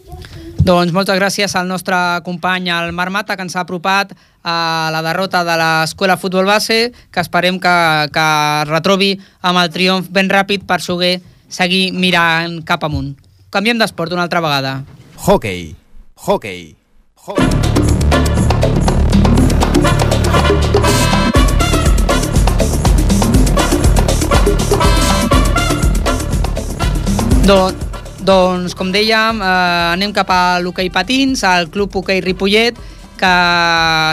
Doncs 0.67 0.91
moltes 0.91 1.15
gràcies 1.15 1.53
al 1.55 1.67
nostre 1.69 1.95
company, 2.25 2.67
el 2.73 2.91
Marc 2.91 3.11
Mata, 3.13 3.37
que 3.37 3.45
ens 3.45 3.55
ha 3.55 3.61
apropat 3.63 4.09
a 4.43 4.89
la 4.91 4.99
derrota 5.05 5.45
de 5.47 5.55
l'Escola 5.55 6.17
Futbol 6.19 6.43
Base, 6.49 6.91
que 7.07 7.23
esperem 7.23 7.55
que, 7.55 7.75
que 8.11 8.25
es 8.25 8.67
retrobi 8.67 9.13
amb 9.47 9.61
el 9.61 9.71
triomf 9.71 10.09
ben 10.11 10.27
ràpid 10.27 10.65
per 10.67 10.81
poder 10.83 11.21
seguir 11.47 11.93
mirant 11.95 12.59
cap 12.67 12.83
amunt. 12.83 13.13
Canviem 13.49 13.79
d'esport 13.79 14.11
una 14.11 14.25
altra 14.27 14.43
vegada. 14.43 14.81
Hockey. 15.27 15.75
Hockey. 16.15 16.77
Do, 27.43 27.75
doncs, 28.23 28.71
com 28.71 28.87
dèiem, 28.87 29.43
eh, 29.43 29.91
anem 29.91 30.15
cap 30.15 30.31
a 30.31 30.61
l'hoquei 30.63 30.87
patins, 30.87 31.43
al 31.43 31.67
Club 31.67 31.91
Hoquei 31.99 32.23
Ripollet, 32.23 32.79
que 33.19 33.35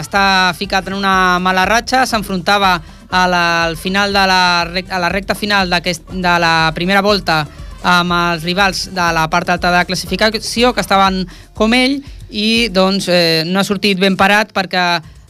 està 0.03 0.51
ficat 0.59 0.91
en 0.91 0.99
una 0.99 1.39
mala 1.39 1.63
ratxa, 1.63 2.03
s'enfrontava 2.03 2.81
al 3.07 3.77
final 3.79 4.11
de 4.11 4.27
la, 4.27 4.67
a 4.67 4.99
la 4.99 5.07
recta 5.07 5.31
final 5.33 5.71
de 5.71 6.39
la 6.43 6.57
primera 6.75 6.99
volta 6.99 7.45
amb 7.85 8.15
els 8.17 8.45
rivals 8.45 8.87
de 8.95 9.07
la 9.13 9.27
part 9.29 9.51
alta 9.53 9.69
de 9.69 9.77
la 9.77 9.85
classificació, 9.85 10.73
que 10.73 10.81
estaven 10.81 11.23
com 11.53 11.73
ell, 11.77 11.99
i 12.29 12.67
doncs 12.73 13.09
eh, 13.13 13.43
no 13.45 13.61
ha 13.61 13.67
sortit 13.67 14.01
ben 14.01 14.17
parat 14.17 14.49
perquè 14.55 14.85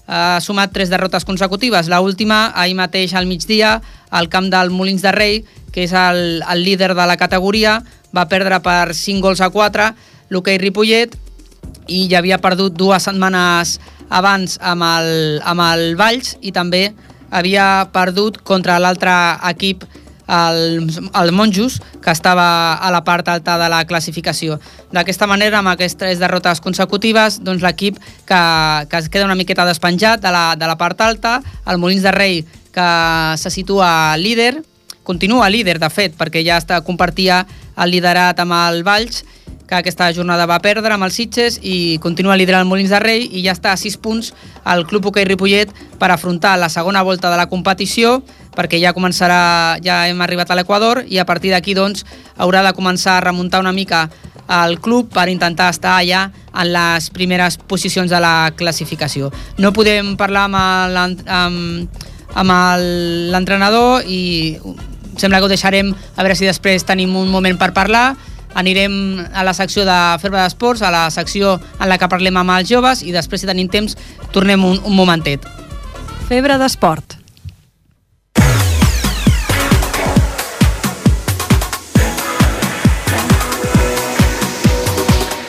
ha 0.08 0.40
sumat 0.40 0.72
tres 0.72 0.90
derrotes 0.94 1.26
consecutives. 1.26 1.90
La 1.92 2.00
última, 2.00 2.54
ahir 2.56 2.78
mateix 2.78 3.14
al 3.14 3.28
migdia, 3.28 3.80
al 4.10 4.30
camp 4.30 4.48
del 4.54 4.72
Molins 4.72 5.04
de 5.04 5.12
Rei, 5.12 5.40
que 5.74 5.84
és 5.84 5.94
el, 5.98 6.42
el 6.48 6.64
líder 6.64 6.94
de 6.96 7.08
la 7.10 7.18
categoria, 7.20 7.80
va 8.16 8.30
perdre 8.32 8.62
per 8.64 8.94
5 8.96 9.20
gols 9.22 9.42
a 9.44 9.52
4 9.52 9.90
l'hoquei 10.32 10.58
Ripollet 10.62 11.18
i 11.92 12.06
ja 12.10 12.22
havia 12.22 12.40
perdut 12.42 12.78
dues 12.78 13.04
setmanes 13.06 13.76
abans 14.10 14.56
amb 14.62 14.86
el, 14.86 15.10
amb 15.44 15.66
el 15.66 15.84
Valls 16.00 16.36
i 16.42 16.54
també 16.56 16.88
havia 17.36 17.90
perdut 17.94 18.40
contra 18.48 18.80
l'altre 18.80 19.14
equip 19.52 19.84
el, 20.28 20.90
el 21.14 21.32
Monjos, 21.32 21.82
que 22.04 22.12
estava 22.12 22.76
a 22.76 22.92
la 22.92 23.04
part 23.04 23.28
alta 23.30 23.58
de 23.62 23.70
la 23.70 23.84
classificació. 23.86 24.60
D'aquesta 24.94 25.28
manera, 25.28 25.60
amb 25.60 25.74
aquestes 25.74 26.00
tres 26.00 26.20
derrotes 26.20 26.62
consecutives, 26.62 27.40
doncs 27.46 27.64
l'equip 27.66 28.00
que, 28.28 28.42
que 28.90 29.02
es 29.02 29.10
queda 29.10 29.26
una 29.30 29.38
miqueta 29.38 29.66
despenjat 29.66 30.22
de 30.22 30.32
la, 30.34 30.46
de 30.60 30.68
la 30.68 30.78
part 30.78 31.02
alta, 31.02 31.40
el 31.68 31.82
Molins 31.82 32.04
de 32.04 32.14
Rei, 32.16 32.44
que 32.76 32.90
se 33.38 33.50
situa 33.50 34.18
líder, 34.18 34.64
continua 35.04 35.50
líder, 35.50 35.80
de 35.80 35.90
fet, 35.94 36.18
perquè 36.18 36.44
ja 36.44 36.58
està 36.60 36.82
compartia 36.84 37.46
el 37.78 37.92
liderat 37.94 38.40
amb 38.42 38.56
el 38.58 38.84
Valls, 38.84 39.24
que 39.66 39.76
aquesta 39.76 40.12
jornada 40.14 40.46
va 40.46 40.60
perdre 40.62 40.94
amb 40.94 41.08
els 41.08 41.16
Sitges 41.18 41.58
i 41.64 41.98
continua 42.04 42.38
liderant 42.38 42.66
el 42.66 42.70
Molins 42.70 42.92
de 42.94 43.00
Rei 43.02 43.26
i 43.26 43.42
ja 43.46 43.56
està 43.56 43.74
a 43.74 43.80
6 43.82 43.98
punts 44.02 44.34
al 44.64 44.86
Club 44.90 45.10
Hoquei 45.10 45.26
Ripollet 45.26 45.72
per 46.00 46.12
afrontar 46.14 46.56
la 46.62 46.70
segona 46.70 47.02
volta 47.06 47.32
de 47.34 47.40
la 47.40 47.48
competició 47.50 48.20
perquè 48.56 48.80
ja 48.82 48.94
començarà, 48.96 49.78
ja 49.84 50.08
hem 50.10 50.22
arribat 50.24 50.52
a 50.52 50.58
l'Equador 50.58 51.04
i 51.08 51.20
a 51.20 51.26
partir 51.26 51.52
d'aquí 51.54 51.76
doncs 51.78 52.06
haurà 52.38 52.64
de 52.66 52.74
començar 52.78 53.18
a 53.18 53.26
remuntar 53.26 53.62
una 53.62 53.76
mica 53.76 54.10
al 54.48 54.80
club 54.80 55.12
per 55.14 55.30
intentar 55.30 55.70
estar 55.74 56.00
allà 56.00 56.32
en 56.54 56.72
les 56.74 57.10
primeres 57.10 57.58
posicions 57.58 58.12
de 58.12 58.20
la 58.22 58.52
classificació. 58.56 59.32
No 59.58 59.74
podem 59.74 60.16
parlar 60.18 60.46
amb 60.48 60.56
l'entrenador 63.34 64.04
i 64.06 64.58
sembla 65.18 65.40
que 65.40 65.48
ho 65.48 65.52
deixarem 65.52 65.94
a 65.94 66.24
veure 66.24 66.36
si 66.36 66.46
després 66.46 66.86
tenim 66.86 67.16
un 67.16 67.32
moment 67.32 67.58
per 67.58 67.74
parlar 67.74 68.16
anirem 68.56 69.20
a 69.34 69.44
la 69.44 69.54
secció 69.54 69.84
de 69.86 69.98
Febre 70.22 70.40
d'Esports, 70.40 70.82
a 70.82 70.92
la 70.92 71.10
secció 71.12 71.60
en 71.80 71.90
la 71.92 71.98
que 72.00 72.08
parlem 72.08 72.40
amb 72.40 72.56
els 72.56 72.72
joves 72.72 73.04
i 73.04 73.12
després, 73.12 73.44
si 73.44 73.52
tenim 73.52 73.68
temps, 73.68 73.98
tornem 74.32 74.64
un, 74.64 74.80
un 74.80 74.96
momentet. 74.96 75.44
Febre 76.32 76.58
d'esport. 76.62 77.25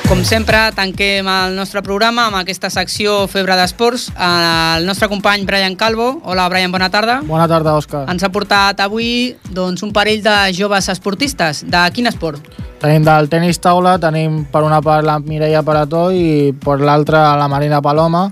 Com 0.07 0.21
sempre, 0.23 0.55
tanquem 0.71 1.27
el 1.27 1.57
nostre 1.59 1.81
programa 1.83 2.29
amb 2.29 2.37
aquesta 2.39 2.69
secció 2.71 3.25
Febre 3.27 3.57
d'Esports. 3.59 4.05
El 4.15 4.85
nostre 4.87 5.09
company 5.11 5.43
Brian 5.49 5.75
Calvo. 5.75 6.21
Hola, 6.23 6.45
Brian, 6.49 6.71
bona 6.71 6.87
tarda. 6.95 7.17
Bona 7.27 7.49
tarda, 7.51 7.73
Òscar. 7.75 8.05
Ens 8.13 8.23
ha 8.23 8.31
portat 8.31 8.79
avui 8.85 9.35
doncs, 9.51 9.83
un 9.83 9.91
parell 9.91 10.23
de 10.23 10.37
joves 10.55 10.87
esportistes. 10.95 11.65
De 11.67 11.81
quin 11.97 12.07
esport? 12.07 12.39
Tenim 12.79 13.03
del 13.03 13.27
tenis 13.33 13.59
taula, 13.59 13.97
tenim 13.99 14.45
per 14.53 14.63
una 14.63 14.79
part 14.79 15.03
la 15.03 15.19
Mireia 15.19 15.65
Parató 15.67 16.13
i 16.15 16.53
per 16.55 16.79
l'altra 16.87 17.33
la 17.41 17.51
Marina 17.51 17.83
Paloma. 17.83 18.29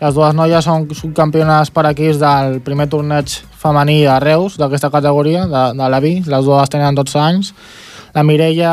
Les 0.00 0.16
dues 0.16 0.32
noies 0.32 0.64
són 0.64 0.88
subcampiones 0.94 1.74
per 1.74 1.84
equips 1.90 2.22
del 2.22 2.62
primer 2.64 2.88
torneig 2.88 3.36
femení 3.60 4.00
de 4.06 4.16
Reus, 4.24 4.56
d'aquesta 4.56 4.88
categoria, 4.94 5.44
de, 5.44 5.64
de 5.76 5.92
la 5.92 6.00
Vi. 6.00 6.22
Les 6.24 6.48
dues 6.48 6.72
tenen 6.72 6.96
12 6.96 7.20
anys. 7.20 7.52
La 8.14 8.22
Mireia 8.24 8.72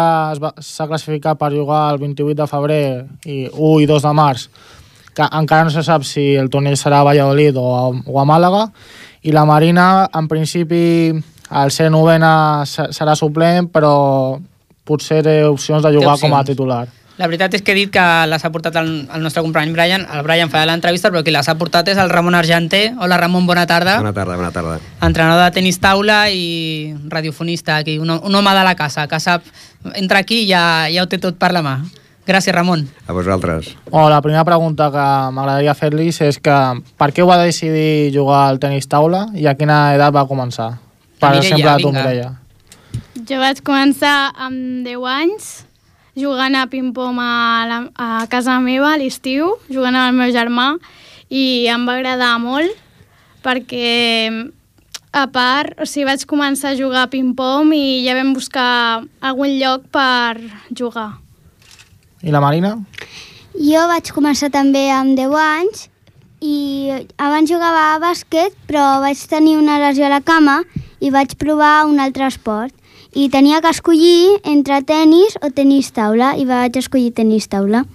s'ha 0.64 0.88
classificat 0.88 1.38
per 1.40 1.52
jugar 1.54 1.92
el 1.94 2.00
28 2.00 2.36
de 2.42 2.48
febrer 2.48 2.82
i 3.26 3.46
1 3.52 3.80
i 3.84 3.86
2 3.90 4.02
de 4.08 4.14
març, 4.16 4.48
que 5.16 5.28
encara 5.32 5.64
no 5.68 5.72
se 5.74 5.84
sap 5.84 6.04
si 6.08 6.34
el 6.36 6.50
torneig 6.50 6.76
serà 6.80 7.00
a 7.02 7.08
Valladolid 7.08 7.56
o 7.58 7.66
a, 7.76 7.84
o 8.06 8.20
a 8.20 8.26
Màlaga. 8.28 8.66
I 9.24 9.32
la 9.34 9.46
Marina, 9.46 10.08
en 10.14 10.28
principi, 10.28 11.12
al 11.50 11.72
ser 11.72 11.90
novena 11.92 12.64
se- 12.66 12.90
serà 12.94 13.16
suplent, 13.16 13.70
però 13.72 14.40
potser 14.86 15.24
té 15.26 15.44
opcions 15.46 15.82
de 15.84 15.94
jugar 15.96 16.18
com 16.20 16.34
a 16.34 16.40
opcions. 16.42 16.50
titular. 16.52 16.88
La 17.16 17.30
veritat 17.32 17.54
és 17.56 17.62
que 17.64 17.72
he 17.72 17.78
dit 17.78 17.92
que 17.94 18.04
les 18.28 18.44
ha 18.44 18.50
portat 18.52 18.76
el, 18.82 18.90
el 19.08 19.22
nostre 19.24 19.40
company 19.44 19.72
Brian. 19.72 20.04
El 20.12 20.24
Brian 20.28 20.50
fa 20.52 20.66
l'entrevista, 20.68 21.08
però 21.14 21.22
qui 21.24 21.32
les 21.32 21.48
ha 21.48 21.56
portat 21.56 21.88
és 21.94 22.00
el 22.02 22.10
Ramon 22.12 22.36
Argenté. 22.36 22.90
Hola, 23.00 23.16
Ramon, 23.22 23.46
bona 23.48 23.64
tarda. 23.70 23.96
Bona 24.02 24.12
tarda, 24.12 24.36
bona 24.36 24.52
tarda. 24.52 24.80
entrenador 25.00 25.46
de 25.46 25.54
tenis 25.56 25.80
taula 25.80 26.26
i 26.30 26.94
radiofonista 27.08 27.78
aquí, 27.78 27.98
un, 28.00 28.12
un 28.12 28.36
home 28.36 28.56
de 28.58 28.64
la 28.68 28.76
casa 28.76 29.08
que 29.08 29.20
sap, 29.24 29.48
entra 29.94 30.20
aquí 30.20 30.42
i 30.44 30.50
ja, 30.50 30.90
ja 30.92 31.06
ho 31.06 31.08
té 31.08 31.22
tot 31.22 31.38
per 31.40 31.54
la 31.56 31.62
mà. 31.64 31.78
Gràcies, 32.26 32.52
Ramon. 32.56 32.84
A 33.08 33.14
vosaltres. 33.14 33.70
Bueno, 33.86 34.10
la 34.10 34.22
primera 34.22 34.44
pregunta 34.44 34.90
que 34.92 35.06
m'agradaria 35.32 35.76
fer-li 35.78 36.10
és 36.10 36.40
que 36.42 36.58
per 36.98 37.12
què 37.14 37.24
va 37.24 37.38
decidir 37.44 38.12
jugar 38.12 38.48
al 38.50 38.60
tenis 38.60 38.90
taula 38.92 39.30
i 39.38 39.46
a 39.48 39.54
quina 39.56 39.94
edat 39.96 40.12
va 40.12 40.26
començar? 40.28 40.74
Per 41.22 41.32
Mireia, 41.32 41.54
exemple, 41.54 41.78
tu, 41.80 41.94
vinga. 41.94 42.04
Mireia. 42.04 42.34
Jo 43.30 43.40
vaig 43.40 43.62
començar 43.64 44.34
amb 44.36 44.84
10 44.84 45.08
anys 45.14 45.54
jugant 46.16 46.56
a 46.56 46.66
ping-pong 46.72 47.20
a, 47.20 47.32
la, 47.70 47.80
a 47.96 48.26
casa 48.32 48.58
meva 48.64 48.94
a 48.94 49.00
l'estiu, 49.00 49.56
jugant 49.70 49.96
amb 49.96 50.14
el 50.14 50.20
meu 50.20 50.34
germà 50.36 50.76
i 51.30 51.68
em 51.72 51.88
va 51.88 51.98
agradar 52.00 52.36
molt 52.40 52.72
perquè 53.46 54.32
a 55.16 55.28
part, 55.32 55.78
o 55.80 55.88
sigui, 55.88 56.10
vaig 56.10 56.26
començar 56.28 56.74
a 56.74 56.78
jugar 56.80 57.06
a 57.06 57.12
ping-pong 57.12 57.72
i 57.76 58.04
ja 58.04 58.16
vam 58.18 58.34
buscar 58.36 59.04
algun 59.24 59.54
lloc 59.60 59.86
per 59.94 60.42
jugar. 60.76 61.14
I 62.26 62.34
la 62.36 62.42
Marina? 62.44 62.76
Jo 63.56 63.86
vaig 63.88 64.12
començar 64.12 64.50
també 64.52 64.90
amb 64.92 65.16
10 65.16 65.36
anys 65.40 65.86
i 66.44 66.92
abans 67.16 67.50
jugava 67.50 67.94
a 67.94 68.00
bàsquet, 68.04 68.56
però 68.68 69.00
vaig 69.04 69.22
tenir 69.32 69.56
una 69.58 69.80
lesió 69.80 70.10
a 70.10 70.12
la 70.12 70.20
cama 70.20 70.64
i 71.00 71.12
vaig 71.14 71.38
provar 71.40 71.86
un 71.88 72.02
altre 72.04 72.28
esport. 72.28 72.76
I 73.16 73.30
tenia 73.32 73.62
que 73.64 73.72
escollir 73.72 74.42
entre 74.44 74.82
tennis 74.84 75.38
o 75.40 75.48
tenis 75.56 75.94
taula 75.96 76.34
i 76.36 76.44
vaig 76.44 76.76
escollir 76.76 77.14
tenis 77.16 77.48
taula. 77.48 77.86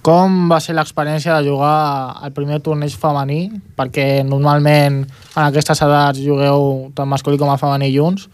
Com 0.00 0.46
va 0.48 0.56
ser 0.64 0.72
l'experiència 0.72 1.34
de 1.36 1.50
jugar 1.50 2.16
al 2.24 2.32
primer 2.32 2.62
torneig 2.64 2.96
femení? 2.96 3.50
Perquè 3.76 4.24
normalment 4.24 5.02
en 5.04 5.42
aquestes 5.44 5.84
edats 5.84 6.22
jugueu 6.24 6.88
tant 6.96 7.10
masculí 7.12 7.36
com 7.36 7.52
a 7.52 7.58
femení 7.60 7.92
junts. 7.92 8.30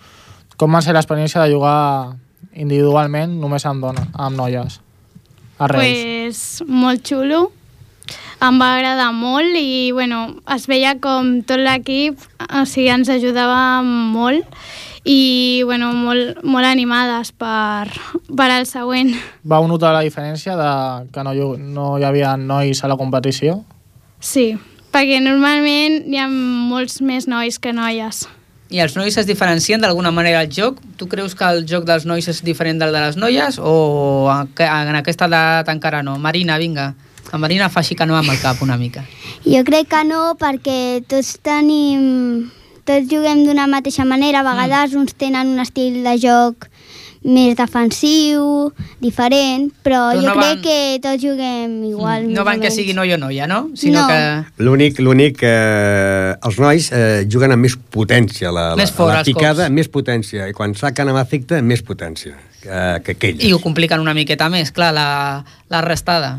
Com 0.55 0.79
va 0.79 0.85
ser 0.85 0.95
l'experiència 0.95 1.43
de 1.43 1.57
jugar 1.57 2.15
individualment 2.55 3.35
només 3.43 3.67
amb, 3.67 3.83
dona, 3.83 4.07
amb 4.15 4.39
noies? 4.39 4.79
A 5.59 5.67
Reus. 5.75 5.83
Pues 5.83 6.71
molt 6.71 7.03
xulo, 7.03 7.49
em 8.47 8.63
va 8.63 8.77
agradar 8.77 9.11
molt 9.11 9.59
i 9.59 9.91
bueno, 9.91 10.37
es 10.55 10.71
veia 10.71 10.95
com 11.03 11.41
tot 11.43 11.59
l'equip 11.59 12.21
o 12.47 12.63
sigui, 12.63 12.93
ens 12.95 13.11
ajudava 13.11 13.83
molt 13.83 14.47
i 15.07 15.63
bueno, 15.65 15.93
molt, 15.95 16.43
molt 16.43 16.67
animades 16.67 17.31
per, 17.31 17.87
per 18.27 18.49
al 18.51 18.67
següent. 18.67 19.15
Vau 19.47 19.69
notar 19.71 19.93
la 19.95 20.03
diferència 20.03 20.57
de 20.59 20.71
que 21.15 21.23
no, 21.23 21.35
no 21.57 21.93
hi 21.97 22.07
havia 22.09 22.35
nois 22.37 22.83
a 22.83 22.91
la 22.91 22.99
competició? 22.99 23.61
Sí, 24.19 24.57
perquè 24.91 25.21
normalment 25.23 26.03
hi 26.11 26.19
ha 26.19 26.27
molts 26.27 26.99
més 27.07 27.31
nois 27.31 27.61
que 27.63 27.73
noies. 27.77 28.27
I 28.75 28.81
els 28.83 28.97
nois 28.99 29.15
es 29.15 29.29
diferencien 29.29 29.79
d'alguna 29.79 30.11
manera 30.11 30.41
al 30.43 30.51
joc? 30.51 30.81
Tu 30.99 31.07
creus 31.07 31.37
que 31.39 31.47
el 31.47 31.63
joc 31.71 31.87
dels 31.87 32.03
nois 32.03 32.27
és 32.27 32.43
diferent 32.43 32.83
del 32.83 32.91
de 32.91 33.05
les 33.05 33.15
noies 33.15 33.61
o 33.63 34.27
en 34.27 34.99
aquesta 34.99 35.31
edat 35.31 35.71
encara 35.71 36.03
no? 36.03 36.19
Marina, 36.19 36.59
vinga. 36.59 36.95
La 37.31 37.39
Marina 37.39 37.71
fa 37.71 37.85
així 37.85 37.95
que 37.95 38.07
no 38.07 38.19
amb 38.19 38.35
el 38.35 38.43
cap 38.43 38.59
una 38.63 38.77
mica. 38.79 39.07
Jo 39.47 39.63
crec 39.67 39.87
que 39.95 40.03
no, 40.11 40.35
perquè 40.41 41.05
tots 41.07 41.37
tenim... 41.47 42.51
Tots 42.87 43.09
juguem 43.11 43.45
d'una 43.47 43.67
mateixa 43.67 44.05
manera, 44.07 44.41
a 44.41 44.47
vegades 44.47 44.95
mm. 44.95 45.01
uns 45.03 45.15
tenen 45.19 45.49
un 45.57 45.61
estil 45.65 46.03
de 46.07 46.17
joc 46.23 46.69
més 47.27 47.57
defensiu, 47.59 48.71
diferent, 49.03 49.65
però, 49.83 50.13
Però 50.13 50.21
jo 50.21 50.29
no 50.29 50.35
crec 50.37 50.53
van- 50.53 50.61
que 50.63 50.77
tots 51.03 51.19
juguem 51.25 51.73
igual. 51.89 52.29
No 52.29 52.45
més 52.45 52.47
van 52.47 52.61
que 52.63 52.71
sigui 52.71 52.95
noia 52.95 53.17
o 53.17 53.19
noia, 53.19 53.49
no? 53.51 53.65
Sinó 53.75 54.05
No. 54.05 54.07
que... 54.07 54.63
L'únic, 54.63 55.01
l'únic 55.03 55.41
que 55.41 55.55
els 56.39 56.59
nois 56.63 56.87
eh, 56.95 57.27
juguen 57.29 57.51
amb 57.57 57.67
més 57.67 57.75
potència, 57.77 58.53
la, 58.55 58.69
la, 58.71 58.77
Més 58.79 58.93
fort, 58.95 59.17
la 59.17 59.25
picada, 59.27 59.65
cops. 59.67 59.75
més 59.75 59.89
potència, 59.91 60.47
i 60.47 60.55
quan 60.55 60.75
saquen 60.79 61.11
amb 61.11 61.19
efecte, 61.19 61.59
més 61.67 61.83
potència 61.83 62.37
que, 62.63 63.03
que 63.03 63.17
aquell. 63.19 63.43
I 63.43 63.51
ho 63.53 63.59
compliquen 63.59 63.99
una 64.05 64.15
miqueta 64.15 64.47
més, 64.53 64.71
clar, 64.71 64.93
la, 64.95 65.09
la 65.73 65.83
restada. 65.83 66.37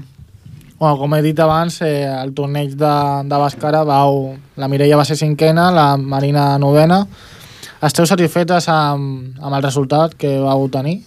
Bueno, 0.79 0.97
com 0.99 1.15
he 1.15 1.23
dit 1.25 1.39
abans, 1.41 1.79
eh, 1.81 2.05
el 2.05 2.35
torneig 2.37 2.75
de, 2.77 2.93
de 3.25 3.37
Bàscara 3.41 3.81
vau, 3.81 4.35
la 4.61 4.67
Mireia 4.69 4.99
va 4.99 5.05
ser 5.09 5.17
cinquena, 5.17 5.71
la 5.73 5.95
Marina 5.97 6.51
novena. 6.61 6.99
Esteu 7.81 8.05
satisfetes 8.05 8.67
amb, 8.69 9.39
amb 9.41 9.57
el 9.57 9.65
resultat 9.65 10.13
que 10.13 10.35
vau 10.43 10.67
tenir? 10.69 10.99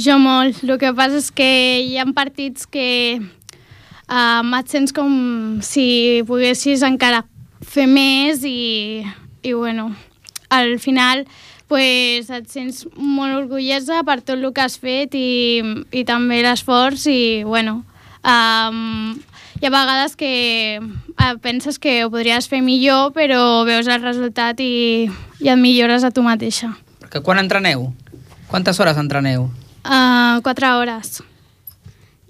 Jo 0.00 0.16
molt. 0.16 0.62
El 0.64 0.78
que 0.80 0.94
passa 0.96 1.20
és 1.20 1.28
que 1.28 1.50
hi 1.84 2.00
ha 2.00 2.08
partits 2.16 2.64
que 2.64 3.20
um, 3.20 4.56
et 4.56 4.72
sents 4.72 4.96
com 4.96 5.12
si 5.60 6.24
poguessis 6.24 6.80
encara 6.88 7.26
fer 7.60 7.84
més 7.84 8.40
i, 8.48 9.04
i 9.44 9.52
bueno, 9.52 9.90
al 10.48 10.78
final 10.80 11.26
pues, 11.68 12.32
et 12.32 12.48
sents 12.48 12.86
molt 12.96 13.44
orgullosa 13.44 14.00
per 14.08 14.22
tot 14.22 14.38
el 14.38 14.52
que 14.56 14.64
has 14.64 14.80
fet 14.80 15.12
i, 15.20 15.60
i 15.92 16.08
també 16.08 16.40
l'esforç 16.44 17.10
i 17.12 17.22
bueno, 17.44 17.82
um, 18.24 19.14
hi 19.60 19.66
ha 19.66 19.70
vegades 19.70 20.16
que 20.16 20.80
uh, 20.82 21.34
penses 21.42 21.78
que 21.78 22.04
ho 22.04 22.10
podries 22.10 22.48
fer 22.50 22.62
millor 22.62 23.12
però 23.16 23.64
veus 23.68 23.86
el 23.86 24.02
resultat 24.02 24.60
i, 24.60 25.08
i 25.40 25.48
et 25.52 25.58
millores 25.60 26.04
a 26.04 26.10
tu 26.10 26.24
mateixa. 26.26 26.72
Perquè 27.02 27.22
quan 27.22 27.38
entreneu? 27.42 27.90
Quantes 28.50 28.78
hores 28.80 28.98
entreneu? 29.00 29.50
Uh, 29.82 30.40
quatre 30.44 30.70
hores. 30.76 31.20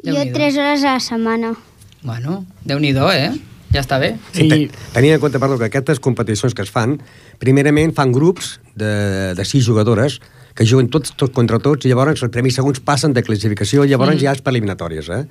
Jo 0.02 0.12
Déu-n'hi-do. 0.12 0.34
tres 0.34 0.58
hores 0.58 0.84
a 0.84 0.96
la 0.96 1.00
setmana. 1.00 1.54
Bueno, 2.02 2.44
déu 2.64 2.80
nhi 2.82 2.90
eh? 2.92 3.32
Ja 3.72 3.80
està 3.80 3.98
bé. 3.98 4.16
Sí, 4.36 4.48
te, 4.48 4.58
tenint 4.92 5.14
en 5.14 5.20
compte, 5.20 5.38
perdó, 5.40 5.56
que 5.58 5.70
aquestes 5.70 6.00
competicions 6.00 6.52
que 6.52 6.62
es 6.62 6.70
fan, 6.70 6.98
primerament 7.40 7.94
fan 7.96 8.12
grups 8.12 8.60
de, 8.76 9.32
de 9.34 9.44
sis 9.44 9.64
jugadores 9.64 10.20
que 10.54 10.66
juguen 10.68 10.90
tots, 10.92 11.14
tots 11.16 11.32
contra 11.32 11.58
tots 11.58 11.86
i 11.86 11.88
llavors 11.88 12.20
els 12.22 12.32
premis 12.34 12.58
segons 12.58 12.82
passen 12.84 13.14
de 13.16 13.22
classificació 13.24 13.86
i 13.86 13.88
llavors 13.88 14.18
Mm. 14.18 14.20
ja 14.20 14.32
és 14.36 14.42
per 14.42 14.52
eliminatòries, 14.52 15.08
eh? 15.08 15.24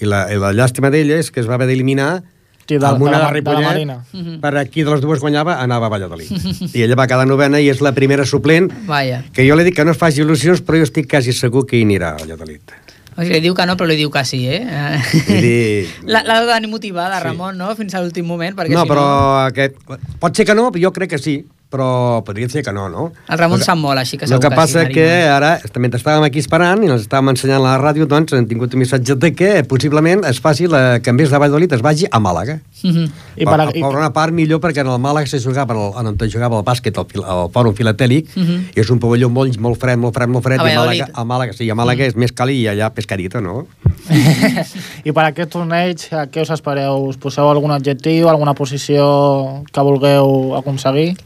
I 0.00 0.06
la, 0.10 0.26
i 0.32 0.38
la 0.40 0.52
llàstima 0.52 0.90
d'ella 0.90 1.18
és 1.22 1.30
que 1.30 1.40
es 1.40 1.46
va 1.50 1.54
haver 1.54 1.68
d'eliminar 1.70 2.22
Sí, 2.66 2.78
de- 2.78 2.86
amb 2.86 2.96
de 2.98 3.04
una 3.04 3.10
la- 3.12 3.18
de, 3.18 3.20
de 3.20 3.26
la 3.26 3.32
Ripollet, 3.34 3.66
Marina. 3.66 3.98
Mhm. 4.12 4.40
per 4.40 4.56
aquí 4.56 4.82
de 4.82 4.90
les 4.90 5.00
dues 5.02 5.20
guanyava, 5.20 5.58
anava 5.60 5.86
a 5.86 5.90
Valladolid. 5.92 6.30
I 6.74 6.82
ella 6.82 6.96
va 6.96 7.06
quedar 7.06 7.26
novena 7.28 7.60
i 7.60 7.68
és 7.68 7.82
la 7.84 7.92
primera 7.92 8.24
suplent 8.24 8.70
Vaja. 8.86 9.22
que 9.34 9.44
jo 9.46 9.54
li 9.56 9.64
dic 9.64 9.76
que 9.76 9.84
no 9.84 9.92
es 9.92 9.98
faci 10.00 10.22
il·lusions, 10.24 10.62
però 10.64 10.78
jo 10.80 10.88
estic 10.88 11.10
quasi 11.10 11.32
segur 11.36 11.66
que 11.66 11.76
hi 11.76 11.84
anirà 11.84 12.14
a 12.14 12.22
Valladolid. 12.24 12.60
O 13.16 13.20
sigui, 13.22 13.34
li 13.36 13.40
diu 13.44 13.54
que 13.54 13.66
no, 13.68 13.76
però 13.76 13.86
li 13.86 13.94
diu 14.00 14.10
que 14.10 14.24
sí, 14.24 14.40
eh? 14.48 14.64
Dir, 15.28 15.86
La- 16.10 16.24
L'ha 16.26 16.40
de 16.40 16.48
tenir 16.54 16.68
motivada, 16.72 17.20
Ramon, 17.20 17.56
no? 17.60 17.68
Fins 17.76 17.94
a 17.94 18.00
l'últim 18.02 18.26
moment, 18.26 18.56
perquè 18.56 18.72
no, 18.74 18.82
si 18.82 18.88
però 18.90 19.04
no... 19.04 19.36
aquest... 19.44 19.76
Pot 20.18 20.34
ser 20.34 20.46
que 20.48 20.54
no, 20.56 20.70
jo 20.74 20.90
crec 20.96 21.10
que 21.14 21.18
sí, 21.22 21.36
però 21.74 22.22
podria 22.22 22.46
ser 22.48 22.62
que 22.62 22.70
no, 22.72 22.84
no? 22.88 23.08
El 23.28 23.38
Ramon 23.40 23.58
El 23.58 23.64
sap 23.66 23.78
molt, 23.80 23.98
així 23.98 24.16
que 24.20 24.28
El 24.28 24.30
segur 24.30 24.42
que 24.44 24.50
que 24.52 24.56
passa 24.60 24.84
sí, 24.86 24.92
que 24.94 25.06
ara, 25.26 25.56
mentre 25.82 25.98
estàvem 25.98 26.22
aquí 26.28 26.38
esperant 26.38 26.84
i 26.86 26.90
ens 26.94 27.02
estàvem 27.08 27.32
ensenyant 27.34 27.58
a 27.58 27.64
la 27.64 27.74
ràdio, 27.82 28.06
doncs 28.06 28.32
hem 28.38 28.46
tingut 28.46 28.72
un 28.78 28.84
missatge 28.84 29.16
de 29.18 29.32
que 29.34 29.50
possiblement 29.66 30.22
es 30.30 30.38
faci 30.44 30.68
la, 30.70 31.00
que 31.02 31.10
en 31.10 31.18
vez 31.18 31.30
de 31.34 31.38
Valladolid 31.42 31.72
es 31.74 31.82
vagi 31.82 32.06
a 32.10 32.20
Màlaga. 32.22 32.60
Mhm. 32.84 33.08
I 33.36 33.44
per, 33.48 33.56
per, 33.58 33.66
per, 33.72 33.80
per 33.82 33.96
una 33.98 34.12
part 34.14 34.32
millor 34.32 34.60
perquè 34.62 34.84
en 34.84 34.92
el 34.94 35.00
Màlaga 35.02 35.26
se 35.26 35.40
jugava, 35.42 35.74
en 35.74 35.80
el, 35.80 36.14
en 36.14 36.14
on 36.14 36.30
jugava 36.30 36.58
el 36.60 36.64
bàsquet, 36.64 36.96
al, 37.02 37.06
fil- 37.10 37.24
al 37.26 37.50
Fòrum 37.50 37.74
Filatèlic, 37.74 38.30
Mhm. 38.36 38.70
i 38.76 38.80
és 38.80 38.90
un 38.94 39.00
pavelló 39.02 39.28
molt, 39.30 39.58
molt 39.58 39.80
fred, 39.80 39.98
molt 39.98 40.14
fred, 40.14 40.28
molt 40.28 40.44
fred, 40.44 40.60
A 40.60 40.68
i 40.68 40.72
a. 40.72 40.78
Màlaga, 40.80 41.08
a 41.12 41.24
Màlaga, 41.24 41.52
sí, 41.58 41.68
a 41.70 41.74
Màlaga 41.74 42.06
és 42.06 42.14
més 42.14 42.30
càlid 42.32 42.60
i 42.62 42.66
allà 42.68 42.90
pescadito, 42.94 43.40
no? 43.40 43.66
I 45.08 45.12
per 45.12 45.24
aquest 45.30 45.50
torneig, 45.54 46.06
eh, 46.12 46.26
què 46.30 46.42
us 46.44 46.50
espereu? 46.54 47.06
Us 47.08 47.16
poseu 47.16 47.48
algun 47.48 47.72
adjectiu, 47.74 48.28
alguna 48.28 48.54
posició 48.54 49.62
que 49.72 49.80
vulgueu 49.80 50.54
aconseguir? 50.58 51.16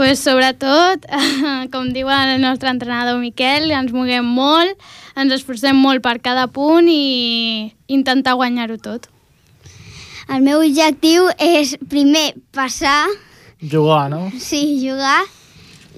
Pues 0.00 0.18
sobretot, 0.24 1.04
com 1.74 1.90
diu 1.92 2.08
el 2.08 2.38
nostre 2.40 2.70
entrenador 2.72 3.18
Miquel, 3.20 3.66
ens 3.76 3.90
moguem 3.92 4.24
molt, 4.24 4.78
ens 5.12 5.34
esforcem 5.36 5.76
molt 5.76 6.00
per 6.00 6.14
cada 6.24 6.46
punt 6.48 6.86
i 6.88 7.68
intentar 7.92 8.32
guanyar-ho 8.40 8.78
tot. 8.80 9.10
El 10.32 10.40
meu 10.46 10.62
objectiu 10.64 11.26
és 11.36 11.74
primer 11.92 12.30
passar, 12.56 13.10
Jugar, 13.60 14.06
no? 14.08 14.22
sí, 14.40 14.78
jugar, 14.80 15.20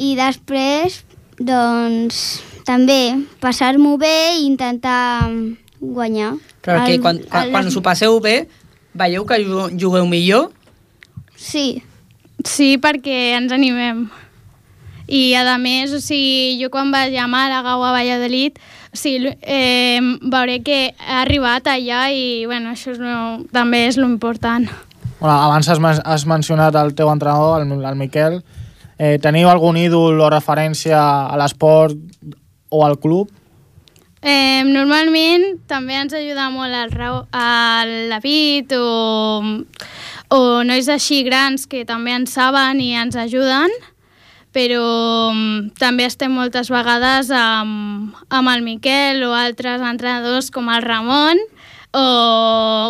i 0.03 0.17
després, 0.19 1.05
doncs, 1.39 2.41
també 2.67 2.99
passar-m'ho 3.39 3.95
bé 4.03 4.33
i 4.41 4.49
intentar 4.49 5.31
guanyar. 5.79 6.33
Però 6.67 6.83
que 6.89 6.97
El- 6.99 7.05
quan, 7.07 7.23
quan, 7.31 7.47
el- 7.47 7.55
quan 7.55 7.71
us 7.71 7.79
ho 7.79 7.85
passeu 7.87 8.19
bé, 8.19 8.49
veieu 8.99 9.23
que 9.31 9.39
ju- 9.47 9.71
jugueu 9.79 10.11
millor? 10.11 10.51
Sí. 11.39 11.85
Sí, 12.49 12.77
perquè 12.83 13.37
ens 13.37 13.53
animem. 13.55 14.07
I, 15.13 15.35
a 15.35 15.59
més, 15.59 15.93
o 15.93 16.01
sigui, 16.01 16.57
jo 16.63 16.71
quan 16.73 16.93
vaig 16.95 17.17
a 17.19 17.27
Màlaga 17.29 17.77
o 17.77 17.85
a 17.85 17.93
Valladolid, 17.93 18.57
o 18.93 18.97
sigui, 18.97 19.35
eh, 19.43 20.01
veuré 20.23 20.63
que 20.65 20.79
he 20.93 21.19
arribat 21.21 21.69
allà 21.69 22.07
i, 22.15 22.47
bueno, 22.47 22.73
això 22.73 22.95
és 22.95 23.03
lo, 23.03 23.43
també 23.53 23.87
és 23.89 23.99
l'important. 24.01 24.69
Bueno, 25.19 25.35
abans 25.37 25.69
has, 25.69 25.81
has 26.05 26.27
mencionat 26.27 26.75
el 26.81 26.95
teu 26.99 27.11
entrenador, 27.13 27.63
el, 27.63 27.85
el 27.85 27.99
Miquel. 27.99 28.41
Eh, 28.99 29.19
teniu 29.23 29.51
algun 29.51 29.77
ídol 29.81 30.21
o 30.21 30.31
referència 30.31 30.99
a 30.99 31.37
l'esport 31.41 31.99
o 32.71 32.85
al 32.87 32.99
club? 33.03 33.31
Eh, 34.23 34.63
normalment 34.69 35.57
també 35.67 35.97
ens 35.99 36.13
ajuda 36.15 36.45
molt 36.55 36.71
el, 36.79 36.93
Rau- 36.95 37.25
el 37.35 37.95
David 38.13 38.71
o, 38.79 39.43
o 40.31 40.39
nois 40.63 40.87
així 40.95 41.25
grans 41.27 41.67
que 41.67 41.83
també 41.89 42.15
en 42.15 42.29
saben 42.31 42.79
i 42.79 42.93
ens 42.95 43.19
ajuden, 43.19 43.75
però 44.55 44.85
també 45.81 46.07
estem 46.07 46.31
moltes 46.37 46.71
vegades 46.71 47.33
amb, 47.35 48.15
amb 48.31 48.53
el 48.55 48.63
Miquel 48.63 49.25
o 49.27 49.33
altres 49.35 49.83
entrenadors 49.83 50.53
com 50.55 50.69
el 50.71 50.83
Ramon 50.87 51.41
o, 51.91 52.07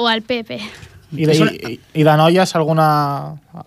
o 0.03 0.09
el 0.13 0.23
Pepe. 0.27 0.61
I 1.13 1.27
de, 1.29 1.35
i, 1.69 1.75
i 2.01 2.05
de 2.09 2.13
noies 2.17 2.55
alguna, 2.57 2.87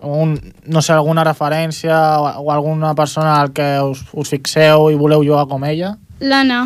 algun, 0.00 0.32
no 0.66 0.82
sé, 0.82 0.92
alguna 0.94 1.22
referència 1.26 1.98
o, 2.18 2.30
o 2.42 2.50
alguna 2.50 2.94
persona 2.98 3.40
al 3.40 3.52
que 3.54 3.68
us, 3.86 4.00
us 4.12 4.32
fixeu 4.34 4.88
i 4.90 4.98
voleu 4.98 5.22
jugar 5.22 5.46
com 5.50 5.62
ella? 5.66 5.92
L'Anna, 6.18 6.64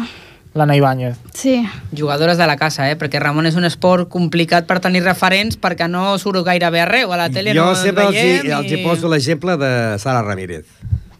L'Anna 0.54 0.74
Ibáñez. 0.76 1.16
sí. 1.32 1.64
Jugadores 1.96 2.36
de 2.38 2.46
la 2.46 2.56
casa, 2.56 2.90
eh? 2.90 2.96
Perquè 2.98 3.20
Ramon 3.20 3.46
és 3.46 3.54
un 3.54 3.64
esport 3.64 4.08
complicat 4.08 4.66
per 4.66 4.80
tenir 4.80 5.02
referents 5.04 5.56
perquè 5.60 5.86
no 5.88 6.18
surt 6.18 6.42
gairebé 6.44 6.80
arreu. 6.82 7.12
A 7.12 7.16
la 7.16 7.28
tele 7.30 7.54
jo 7.54 7.64
no 7.64 7.74
sempre 7.78 8.08
els, 8.08 8.16
hi, 8.16 8.24
veiem 8.42 8.58
els 8.58 8.72
hi 8.72 8.80
poso 8.82 9.08
l'exemple 9.08 9.56
de 9.56 9.70
Sara 10.02 10.22
Ramírez. 10.22 10.64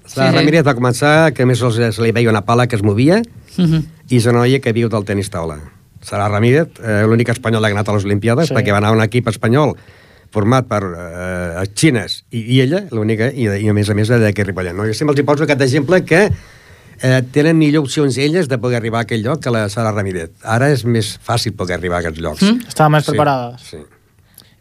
Sara 0.05 0.27
Sí, 0.27 0.33
sí. 0.33 0.37
Ramírez 0.41 0.65
va 0.67 0.75
començar, 0.75 1.33
que 1.33 1.45
a 1.45 1.47
més 1.47 1.59
se 1.63 2.03
li 2.03 2.11
veia 2.11 2.31
una 2.31 2.43
pala 2.45 2.67
que 2.67 2.75
es 2.77 2.83
movia, 2.83 3.23
Mhm. 3.57 3.85
i 4.11 4.17
és 4.17 4.27
una 4.27 4.41
noia 4.41 4.59
que 4.61 4.73
viu 4.73 4.89
del 4.89 5.05
tenis 5.05 5.31
taula. 5.31 5.59
Sara 6.03 6.29
Ramírez, 6.29 6.69
eh, 6.83 7.05
l'únic 7.07 7.29
espanyol 7.29 7.61
que 7.63 7.69
ha 7.69 7.71
anat 7.71 7.89
a 7.89 7.93
les 7.93 8.05
Olimpiades, 8.05 8.49
Sí. 8.49 8.55
perquè 8.55 8.73
va 8.73 8.79
anar 8.79 8.89
a 8.89 8.93
un 8.93 9.03
equip 9.03 9.29
espanyol 9.29 9.77
format 10.33 10.67
per 10.67 10.83
eh, 11.63 11.67
xines, 11.75 12.25
i, 12.31 12.41
i 12.57 12.61
ella, 12.63 12.85
l'única, 12.91 13.31
i, 13.33 13.45
i 13.47 13.69
a 13.69 13.73
més 13.75 13.89
a 13.91 13.95
més 13.95 14.09
d'aquí 14.09 14.43
Ripollet. 14.45 14.75
No? 14.75 14.85
Jo 14.87 14.95
sempre 14.95 15.13
els 15.13 15.21
hi 15.21 15.25
poso 15.25 15.45
aquest 15.45 15.61
exemple 15.61 16.05
que 16.05 16.31
eh, 17.03 17.23
tenen 17.33 17.59
millor 17.59 17.85
opcions 17.85 18.17
elles 18.19 18.49
de 18.49 18.59
poder 18.59 18.79
arribar 18.81 19.03
a 19.03 19.09
aquell 19.09 19.23
lloc 19.25 19.43
que 19.45 19.51
la 19.55 19.69
Sara 19.73 19.93
Ramírez. 19.93 20.31
Ara 20.45 20.71
és 20.73 20.85
més 20.85 21.15
fàcil 21.25 21.55
poder 21.57 21.79
arribar 21.79 21.99
a 22.01 22.05
aquests 22.05 22.21
llocs. 22.21 22.43
Mm? 22.47 22.69
Estaven 22.69 22.93
més 22.97 23.05
Sí, 23.05 23.11
preparades. 23.13 23.67
Sí. 23.73 23.83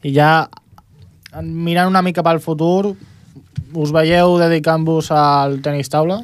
I 0.10 0.14
ja, 0.16 0.32
mirant 1.44 1.90
una 1.92 2.02
mica 2.02 2.24
pel 2.24 2.40
futur, 2.44 2.96
us 3.74 3.92
veieu 3.94 4.38
dedicant-vos 4.40 5.12
al 5.14 5.60
tenis 5.62 5.92
taula 5.92 6.22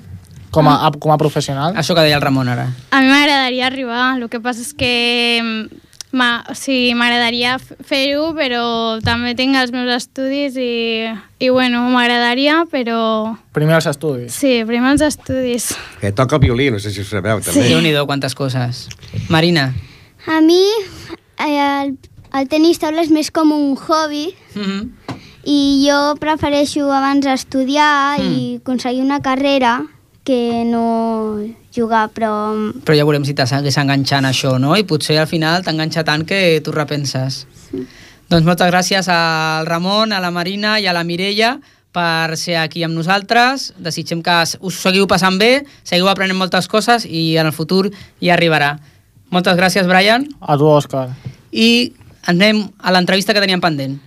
com 0.56 0.70
a, 0.72 0.78
com 1.00 1.12
a 1.12 1.18
professional? 1.20 1.76
Això 1.76 1.94
que 1.98 2.06
deia 2.08 2.16
el 2.16 2.24
Ramon 2.24 2.48
ara. 2.48 2.70
A 2.96 3.02
mi 3.04 3.10
m'agradaria 3.12 3.68
arribar, 3.68 4.16
el 4.16 4.30
que 4.32 4.40
passa 4.40 4.64
és 4.64 4.72
que 4.74 4.94
mm, 5.44 5.85
o 6.50 6.56
sigui, 6.56 6.94
m'agradaria 6.96 7.58
fer-ho, 7.60 8.34
però 8.38 9.00
també 9.04 9.36
tinc 9.36 9.56
els 9.60 9.72
meus 9.72 9.92
estudis 9.94 10.56
i, 10.58 11.06
i 11.40 11.50
bueno, 11.50 11.84
m'agradaria, 11.92 12.66
però 12.72 13.36
Primer 13.54 13.76
els 13.76 13.86
estudis. 13.92 14.34
sí, 14.34 14.64
primer 14.66 14.92
els 14.96 15.02
estudis. 15.02 15.76
Que 16.02 16.12
toca 16.12 16.36
el 16.36 16.42
violí, 16.42 16.72
no 16.72 16.80
sé 16.80 16.92
si 16.92 17.02
ho 17.02 17.06
sabeu, 17.06 17.42
també. 17.42 17.62
Sí. 17.62 17.68
Déu-n'hi-do, 17.74 18.06
quantes 18.06 18.36
coses. 18.36 18.88
Marina. 19.30 19.74
A 20.28 20.42
mi 20.42 20.64
eh, 21.38 21.84
el, 21.84 21.98
el 22.34 22.48
tenis 22.50 22.80
taula 22.80 23.02
és 23.04 23.12
més 23.12 23.32
com 23.32 23.52
un 23.52 23.76
hobby 23.78 24.34
Mm 24.56 24.64
-hmm. 24.64 24.90
i 25.44 25.86
jo 25.90 26.16
prefereixo 26.20 26.92
abans 26.92 27.26
estudiar 27.26 28.20
mm. 28.20 28.24
i 28.24 28.56
aconseguir 28.62 29.02
una 29.04 29.20
carrera 29.22 29.84
que 30.24 30.64
no 30.66 31.38
jugar, 31.76 32.10
però 32.16 32.32
Però 32.86 32.96
ja 32.98 33.06
veurem 33.06 33.26
si 33.28 33.36
t'hagués 33.38 33.78
enganxant 33.78 34.26
això, 34.26 34.56
no? 34.60 34.76
I 34.76 34.88
potser 34.88 35.20
al 35.20 35.28
final 35.28 35.64
t'enganxa 35.64 36.04
tant 36.08 36.26
que 36.26 36.62
tu 36.64 36.72
repenses. 36.72 37.46
Doncs 38.30 38.46
moltes 38.48 38.72
gràcies 38.72 39.08
al 39.12 39.68
Ramon, 39.68 40.12
a 40.12 40.20
la 40.24 40.32
Marina 40.34 40.80
i 40.80 40.88
a 40.88 40.94
la 40.96 41.04
Mireia 41.06 41.60
per 41.96 42.36
ser 42.38 42.58
aquí 42.60 42.84
amb 42.84 42.98
nosaltres. 42.98 43.72
Desitgem 43.78 44.24
que 44.26 44.40
us 44.60 44.80
seguiu 44.82 45.08
passant 45.08 45.38
bé, 45.40 45.66
seguiu 45.84 46.10
aprenent 46.12 46.38
moltes 46.38 46.68
coses 46.68 47.06
i 47.06 47.36
en 47.38 47.52
el 47.52 47.56
futur 47.56 47.90
hi 48.20 48.32
arribarà. 48.34 48.76
Moltes 49.32 49.58
gràcies, 49.58 49.88
Brian. 49.88 50.28
A 50.42 50.58
tu, 50.58 50.68
Òscar. 50.70 51.10
I 51.52 51.94
anem 52.28 52.66
a 52.82 52.92
l'entrevista 52.92 53.34
que 53.34 53.44
teníem 53.44 53.62
pendent. 53.64 54.00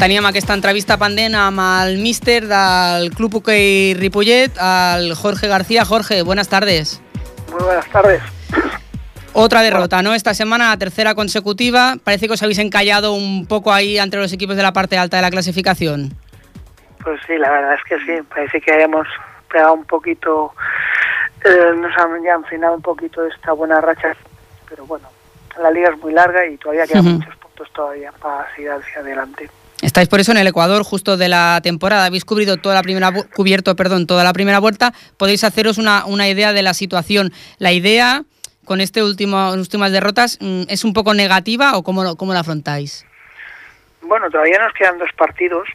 Teníem 0.00 0.24
aquesta 0.24 0.54
entrevista 0.56 0.96
pendent 0.96 1.34
amb 1.36 1.60
el 1.60 1.98
míster 2.00 2.46
del 2.48 3.10
Club 3.12 3.34
Hockey 3.36 3.92
Ripollet, 3.98 4.56
el 4.56 5.12
Jorge 5.14 5.46
García. 5.46 5.84
Jorge, 5.84 6.22
buenas 6.22 6.48
tardes. 6.48 7.02
Muy 7.52 7.62
buenas 7.62 7.86
tardes. 7.90 8.22
Otra 9.34 9.60
derrota, 9.60 10.00
¿no? 10.00 10.14
Esta 10.14 10.32
semana, 10.32 10.74
tercera 10.78 11.14
consecutiva. 11.14 11.96
Parece 12.02 12.28
que 12.28 12.32
os 12.32 12.42
habéis 12.42 12.60
encallado 12.60 13.12
un 13.12 13.44
poco 13.46 13.74
ahí 13.74 13.98
entre 13.98 14.20
los 14.20 14.32
equipos 14.32 14.56
de 14.56 14.62
la 14.62 14.72
parte 14.72 14.96
alta 14.96 15.18
de 15.18 15.22
la 15.22 15.30
clasificación. 15.30 16.16
Pues 17.04 17.20
sí, 17.26 17.36
la 17.36 17.50
verdad 17.50 17.74
es 17.74 17.84
que 17.84 17.98
sí. 18.06 18.22
Parece 18.26 18.58
que 18.62 18.72
hemos 18.80 19.06
pegado 19.52 19.74
un 19.74 19.84
poquito, 19.84 20.54
eh, 21.44 21.74
nos 21.76 21.94
han 21.98 22.24
ya 22.24 22.36
enfrenado 22.36 22.76
un 22.76 22.82
poquito 22.82 23.26
esta 23.26 23.52
buena 23.52 23.82
racha. 23.82 24.16
Pero 24.66 24.86
bueno, 24.86 25.10
la 25.60 25.70
liga 25.70 25.90
es 25.90 25.98
muy 25.98 26.14
larga 26.14 26.46
y 26.46 26.56
todavía 26.56 26.86
quedan 26.86 27.04
muchos 27.04 27.36
puntos 27.36 27.70
todavía 27.74 28.12
para 28.12 28.46
seguir 28.54 28.70
hacia 28.70 29.02
adelante. 29.02 29.50
Estáis 29.82 30.08
por 30.08 30.20
eso 30.20 30.32
en 30.32 30.38
el 30.38 30.46
Ecuador 30.46 30.82
justo 30.82 31.16
de 31.16 31.28
la 31.28 31.60
temporada. 31.62 32.04
Habéis 32.04 32.24
cubrido 32.24 32.58
toda 32.58 32.74
la 32.74 32.82
primera 32.82 33.12
cubierto, 33.34 33.74
perdón, 33.76 34.06
toda 34.06 34.24
la 34.24 34.32
primera 34.32 34.58
vuelta. 34.58 34.92
Podéis 35.16 35.44
haceros 35.44 35.78
una, 35.78 36.04
una 36.04 36.28
idea 36.28 36.52
de 36.52 36.62
la 36.62 36.74
situación. 36.74 37.32
La 37.58 37.72
idea 37.72 38.24
con 38.70 38.80
este 38.80 39.02
último 39.02 39.50
últimas 39.50 39.90
derrotas 39.90 40.38
mm, 40.40 40.62
es 40.68 40.84
un 40.84 40.92
poco 40.92 41.12
negativa 41.12 41.76
o 41.76 41.82
cómo 41.82 42.04
lo, 42.04 42.14
cómo 42.14 42.32
la 42.32 42.38
afrontáis? 42.40 43.04
Bueno, 44.02 44.30
todavía 44.30 44.60
nos 44.60 44.72
quedan 44.74 44.96
dos 44.96 45.10
partidos, 45.18 45.66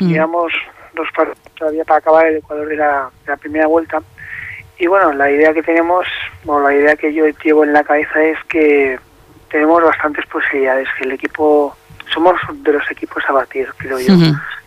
digamos, 0.00 0.52
dos 0.94 1.06
partidos 1.14 1.38
todavía 1.56 1.84
para 1.84 1.98
acabar 1.98 2.26
el 2.26 2.38
Ecuador 2.38 2.66
de 2.66 2.74
la, 2.74 3.10
de 3.24 3.30
la 3.30 3.36
primera 3.36 3.68
vuelta. 3.68 4.02
Y 4.80 4.88
bueno, 4.88 5.12
la 5.12 5.30
idea 5.30 5.54
que 5.54 5.62
tenemos, 5.62 6.06
o 6.44 6.58
la 6.58 6.74
idea 6.74 6.96
que 6.96 7.14
yo 7.14 7.26
llevo 7.44 7.62
en 7.62 7.72
la 7.72 7.84
cabeza 7.84 8.20
es 8.20 8.38
que 8.48 8.98
tenemos 9.48 9.84
bastantes 9.84 10.26
posibilidades, 10.26 10.88
que 10.98 11.04
el 11.04 11.12
equipo, 11.12 11.76
somos 12.12 12.34
de 12.62 12.72
los 12.72 12.90
equipos 12.90 13.22
a 13.28 13.32
batir, 13.32 13.68
creo 13.76 13.98
yo. 13.98 14.14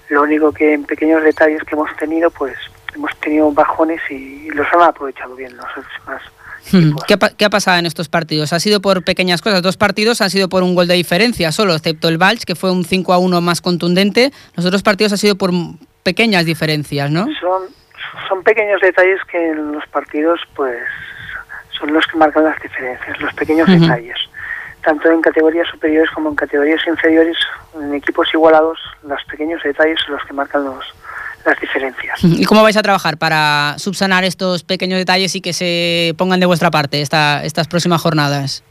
Lo 0.09 0.23
único 0.23 0.51
que 0.51 0.73
en 0.73 0.83
pequeños 0.83 1.23
detalles 1.23 1.63
que 1.63 1.75
hemos 1.75 1.95
tenido, 1.97 2.29
pues 2.29 2.55
hemos 2.95 3.15
tenido 3.17 3.51
bajones 3.51 4.01
y 4.09 4.49
los 4.51 4.67
han 4.73 4.81
aprovechado 4.81 5.35
bien 5.35 5.55
los 5.55 5.65
más. 6.05 6.21
Mm, 6.71 6.95
¿Qué, 7.07 7.13
ha 7.15 7.29
qué 7.29 7.45
ha 7.45 7.49
pasado 7.49 7.77
en 7.77 7.85
estos 7.85 8.09
partidos? 8.09 8.53
¿Ha 8.53 8.59
sido 8.59 8.81
por 8.81 9.03
pequeñas 9.03 9.41
cosas? 9.41 9.61
Dos 9.61 9.77
partidos 9.77 10.21
han 10.21 10.29
sido 10.29 10.47
por 10.49 10.63
un 10.63 10.75
gol 10.75 10.87
de 10.87 10.93
diferencia 10.93 11.51
solo, 11.51 11.75
excepto 11.75 12.07
el 12.07 12.17
Valls, 12.17 12.45
que 12.45 12.55
fue 12.55 12.71
un 12.71 12.85
5 12.85 13.13
a 13.13 13.17
1 13.17 13.41
más 13.41 13.61
contundente. 13.61 14.31
Los 14.55 14.65
otros 14.65 14.83
partidos 14.83 15.11
han 15.11 15.17
sido 15.17 15.35
por 15.35 15.51
pequeñas 16.03 16.45
diferencias, 16.45 17.11
¿no? 17.11 17.27
Son, 17.39 17.63
son 18.29 18.43
pequeños 18.43 18.79
detalles 18.81 19.19
que 19.29 19.51
en 19.51 19.73
los 19.73 19.85
partidos, 19.87 20.39
pues, 20.55 20.77
son 21.77 21.91
los 21.91 22.05
que 22.07 22.17
marcan 22.17 22.45
las 22.45 22.61
diferencias, 22.61 23.19
los 23.19 23.33
pequeños 23.33 23.67
detalles. 23.67 24.17
Tanto 24.83 25.09
en 25.09 25.21
categorías 25.21 25.67
superiores 25.69 26.09
como 26.11 26.29
en 26.29 26.35
categorías 26.35 26.85
inferiores, 26.87 27.37
en 27.75 27.93
equipos 27.93 28.27
igualados, 28.33 28.77
los 29.03 29.23
pequeños 29.25 29.61
detalles 29.63 29.99
son 30.05 30.15
los 30.15 30.25
que 30.25 30.33
marcan 30.33 30.65
los, 30.65 30.83
las 31.45 31.59
diferencias. 31.59 32.19
¿Y 32.23 32.45
cómo 32.45 32.63
vais 32.63 32.77
a 32.77 32.81
trabajar 32.81 33.17
para 33.17 33.75
subsanar 33.77 34.23
estos 34.23 34.63
pequeños 34.63 34.99
detalles 34.99 35.35
y 35.35 35.41
que 35.41 35.53
se 35.53 36.13
pongan 36.17 36.39
de 36.39 36.45
vuestra 36.45 36.69
parte 36.71 37.01
esta, 37.01 37.43
estas 37.43 37.67
próximas 37.67 38.01
jornadas? 38.01 38.63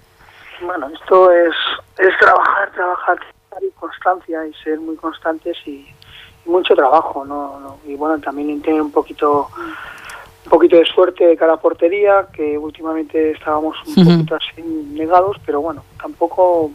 Bueno, 0.60 0.88
esto 0.94 1.30
es, 1.32 1.54
es 1.98 2.16
trabajar, 2.18 2.70
trabajar 2.72 3.18
y 3.60 3.70
constancia 3.72 4.46
y 4.46 4.54
ser 4.62 4.78
muy 4.80 4.96
constantes 4.96 5.56
y, 5.66 5.86
y 6.44 6.48
mucho 6.48 6.74
trabajo, 6.74 7.24
¿no? 7.24 7.60
¿no? 7.60 7.78
Y 7.86 7.94
bueno, 7.94 8.18
también 8.20 8.60
tener 8.62 8.80
un 8.80 8.92
poquito 8.92 9.48
un 10.44 10.50
poquito 10.50 10.76
de 10.76 10.84
suerte 10.84 11.24
de 11.26 11.36
cara 11.36 11.54
a 11.54 11.56
portería, 11.56 12.26
que 12.32 12.58
últimamente 12.58 13.30
estábamos 13.32 13.76
un 13.86 14.04
poquito 14.04 14.34
así 14.36 14.62
negados, 14.62 15.36
pero 15.46 15.60
bueno, 15.60 15.84
tampoco 16.00 16.70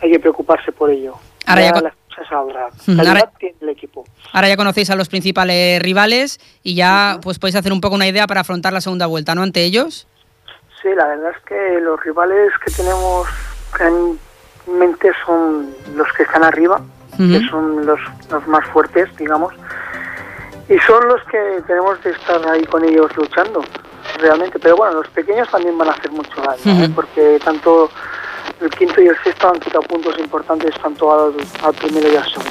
hay 0.00 0.10
que 0.10 0.20
preocuparse 0.20 0.72
por 0.72 0.90
ello. 0.90 1.14
Ahora 1.46 1.62
ya 1.62 1.72
con- 1.72 1.84
las 1.84 1.94
cosas 2.08 2.32
ahora- 2.32 2.68
tiene 3.38 3.56
el 3.60 3.68
equipo. 3.70 4.04
Ahora 4.32 4.48
ya 4.48 4.56
conocéis 4.56 4.90
a 4.90 4.94
los 4.96 5.08
principales 5.08 5.82
rivales 5.82 6.38
y 6.62 6.74
ya 6.74 7.18
pues 7.22 7.38
podéis 7.38 7.56
hacer 7.56 7.72
un 7.72 7.80
poco 7.80 7.94
una 7.96 8.06
idea 8.06 8.26
para 8.26 8.40
afrontar 8.42 8.72
la 8.72 8.80
segunda 8.80 9.06
vuelta, 9.06 9.34
¿no? 9.34 9.42
Ante 9.42 9.64
ellos. 9.64 10.06
Sí, 10.80 10.88
la 10.96 11.06
verdad 11.06 11.30
es 11.36 11.42
que 11.44 11.80
los 11.80 12.02
rivales 12.04 12.52
que 12.64 12.70
tenemos 12.72 13.26
en 13.80 14.18
mente 14.78 15.10
son 15.26 15.70
los 15.96 16.06
que 16.16 16.22
están 16.24 16.44
arriba, 16.44 16.80
que 17.16 17.40
son 17.50 17.84
los, 17.86 18.00
los 18.30 18.46
más 18.48 18.64
fuertes, 18.68 19.08
digamos, 19.16 19.52
y 20.74 20.78
son 20.86 21.06
los 21.08 21.20
que 21.30 21.38
tenemos 21.66 21.98
que 21.98 22.10
estar 22.10 22.40
ahí 22.48 22.64
con 22.64 22.84
ellos 22.84 23.10
luchando, 23.16 23.64
realmente. 24.18 24.58
Pero 24.58 24.76
bueno, 24.76 24.94
los 24.94 25.08
pequeños 25.08 25.48
también 25.50 25.76
van 25.76 25.88
a 25.88 25.92
hacer 25.92 26.10
mucho 26.10 26.30
daño, 26.40 26.84
¿eh? 26.84 26.90
Porque 26.94 27.38
tanto 27.44 27.90
el 28.60 28.70
quinto 28.70 29.00
y 29.02 29.06
el 29.08 29.16
sexto 29.24 29.48
han 29.48 29.60
quitado 29.60 29.82
puntos 29.82 30.16
importantes 30.18 30.70
tanto 30.82 31.12
al, 31.12 31.34
al 31.64 31.74
primero 31.74 32.10
y 32.12 32.16
al 32.16 32.24
segundo. 32.24 32.50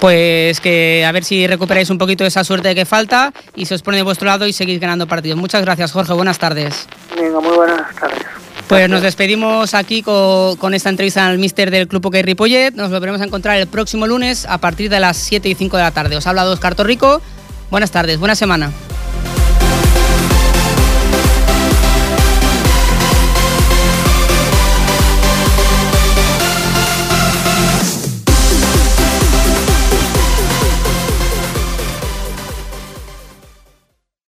Pues 0.00 0.60
que 0.60 1.04
a 1.04 1.10
ver 1.10 1.24
si 1.24 1.46
recuperáis 1.46 1.90
un 1.90 1.98
poquito 1.98 2.24
esa 2.24 2.44
suerte 2.44 2.74
que 2.74 2.84
falta 2.84 3.32
y 3.56 3.66
se 3.66 3.74
os 3.74 3.82
pone 3.82 3.96
de 3.96 4.04
vuestro 4.04 4.26
lado 4.26 4.46
y 4.46 4.52
seguís 4.52 4.78
ganando 4.80 5.06
partidos. 5.08 5.38
Muchas 5.38 5.62
gracias, 5.62 5.90
Jorge. 5.90 6.12
Buenas 6.12 6.38
tardes. 6.38 6.86
Venga, 7.16 7.40
muy 7.40 7.56
buenas 7.56 7.94
tardes. 7.96 8.20
Pues 8.68 8.88
nos 8.88 9.00
despedimos 9.02 9.72
aquí 9.74 10.02
co- 10.02 10.56
con, 10.60 10.74
esta 10.74 10.90
entrevista 10.90 11.26
al 11.26 11.38
mister 11.38 11.70
del 11.70 11.88
Club 11.88 12.04
Hockey 12.04 12.22
Ripollet. 12.22 12.74
Nos 12.74 12.90
volveremos 12.90 13.20
a 13.22 13.24
encontrar 13.24 13.56
el 13.58 13.66
próximo 13.66 14.06
lunes 14.06 14.46
a 14.46 14.58
partir 14.58 14.88
de 14.90 15.00
las 15.00 15.16
7 15.16 15.48
y 15.48 15.54
5 15.54 15.76
de 15.78 15.82
la 15.82 15.90
tarde. 15.90 16.16
Os 16.16 16.26
ha 16.26 16.30
hablado 16.30 16.52
Oscar 16.52 16.74
Torrico. 16.76 17.20
Buenas 17.70 17.90
tardes, 17.90 18.18
buena 18.18 18.34
semana. 18.34 18.72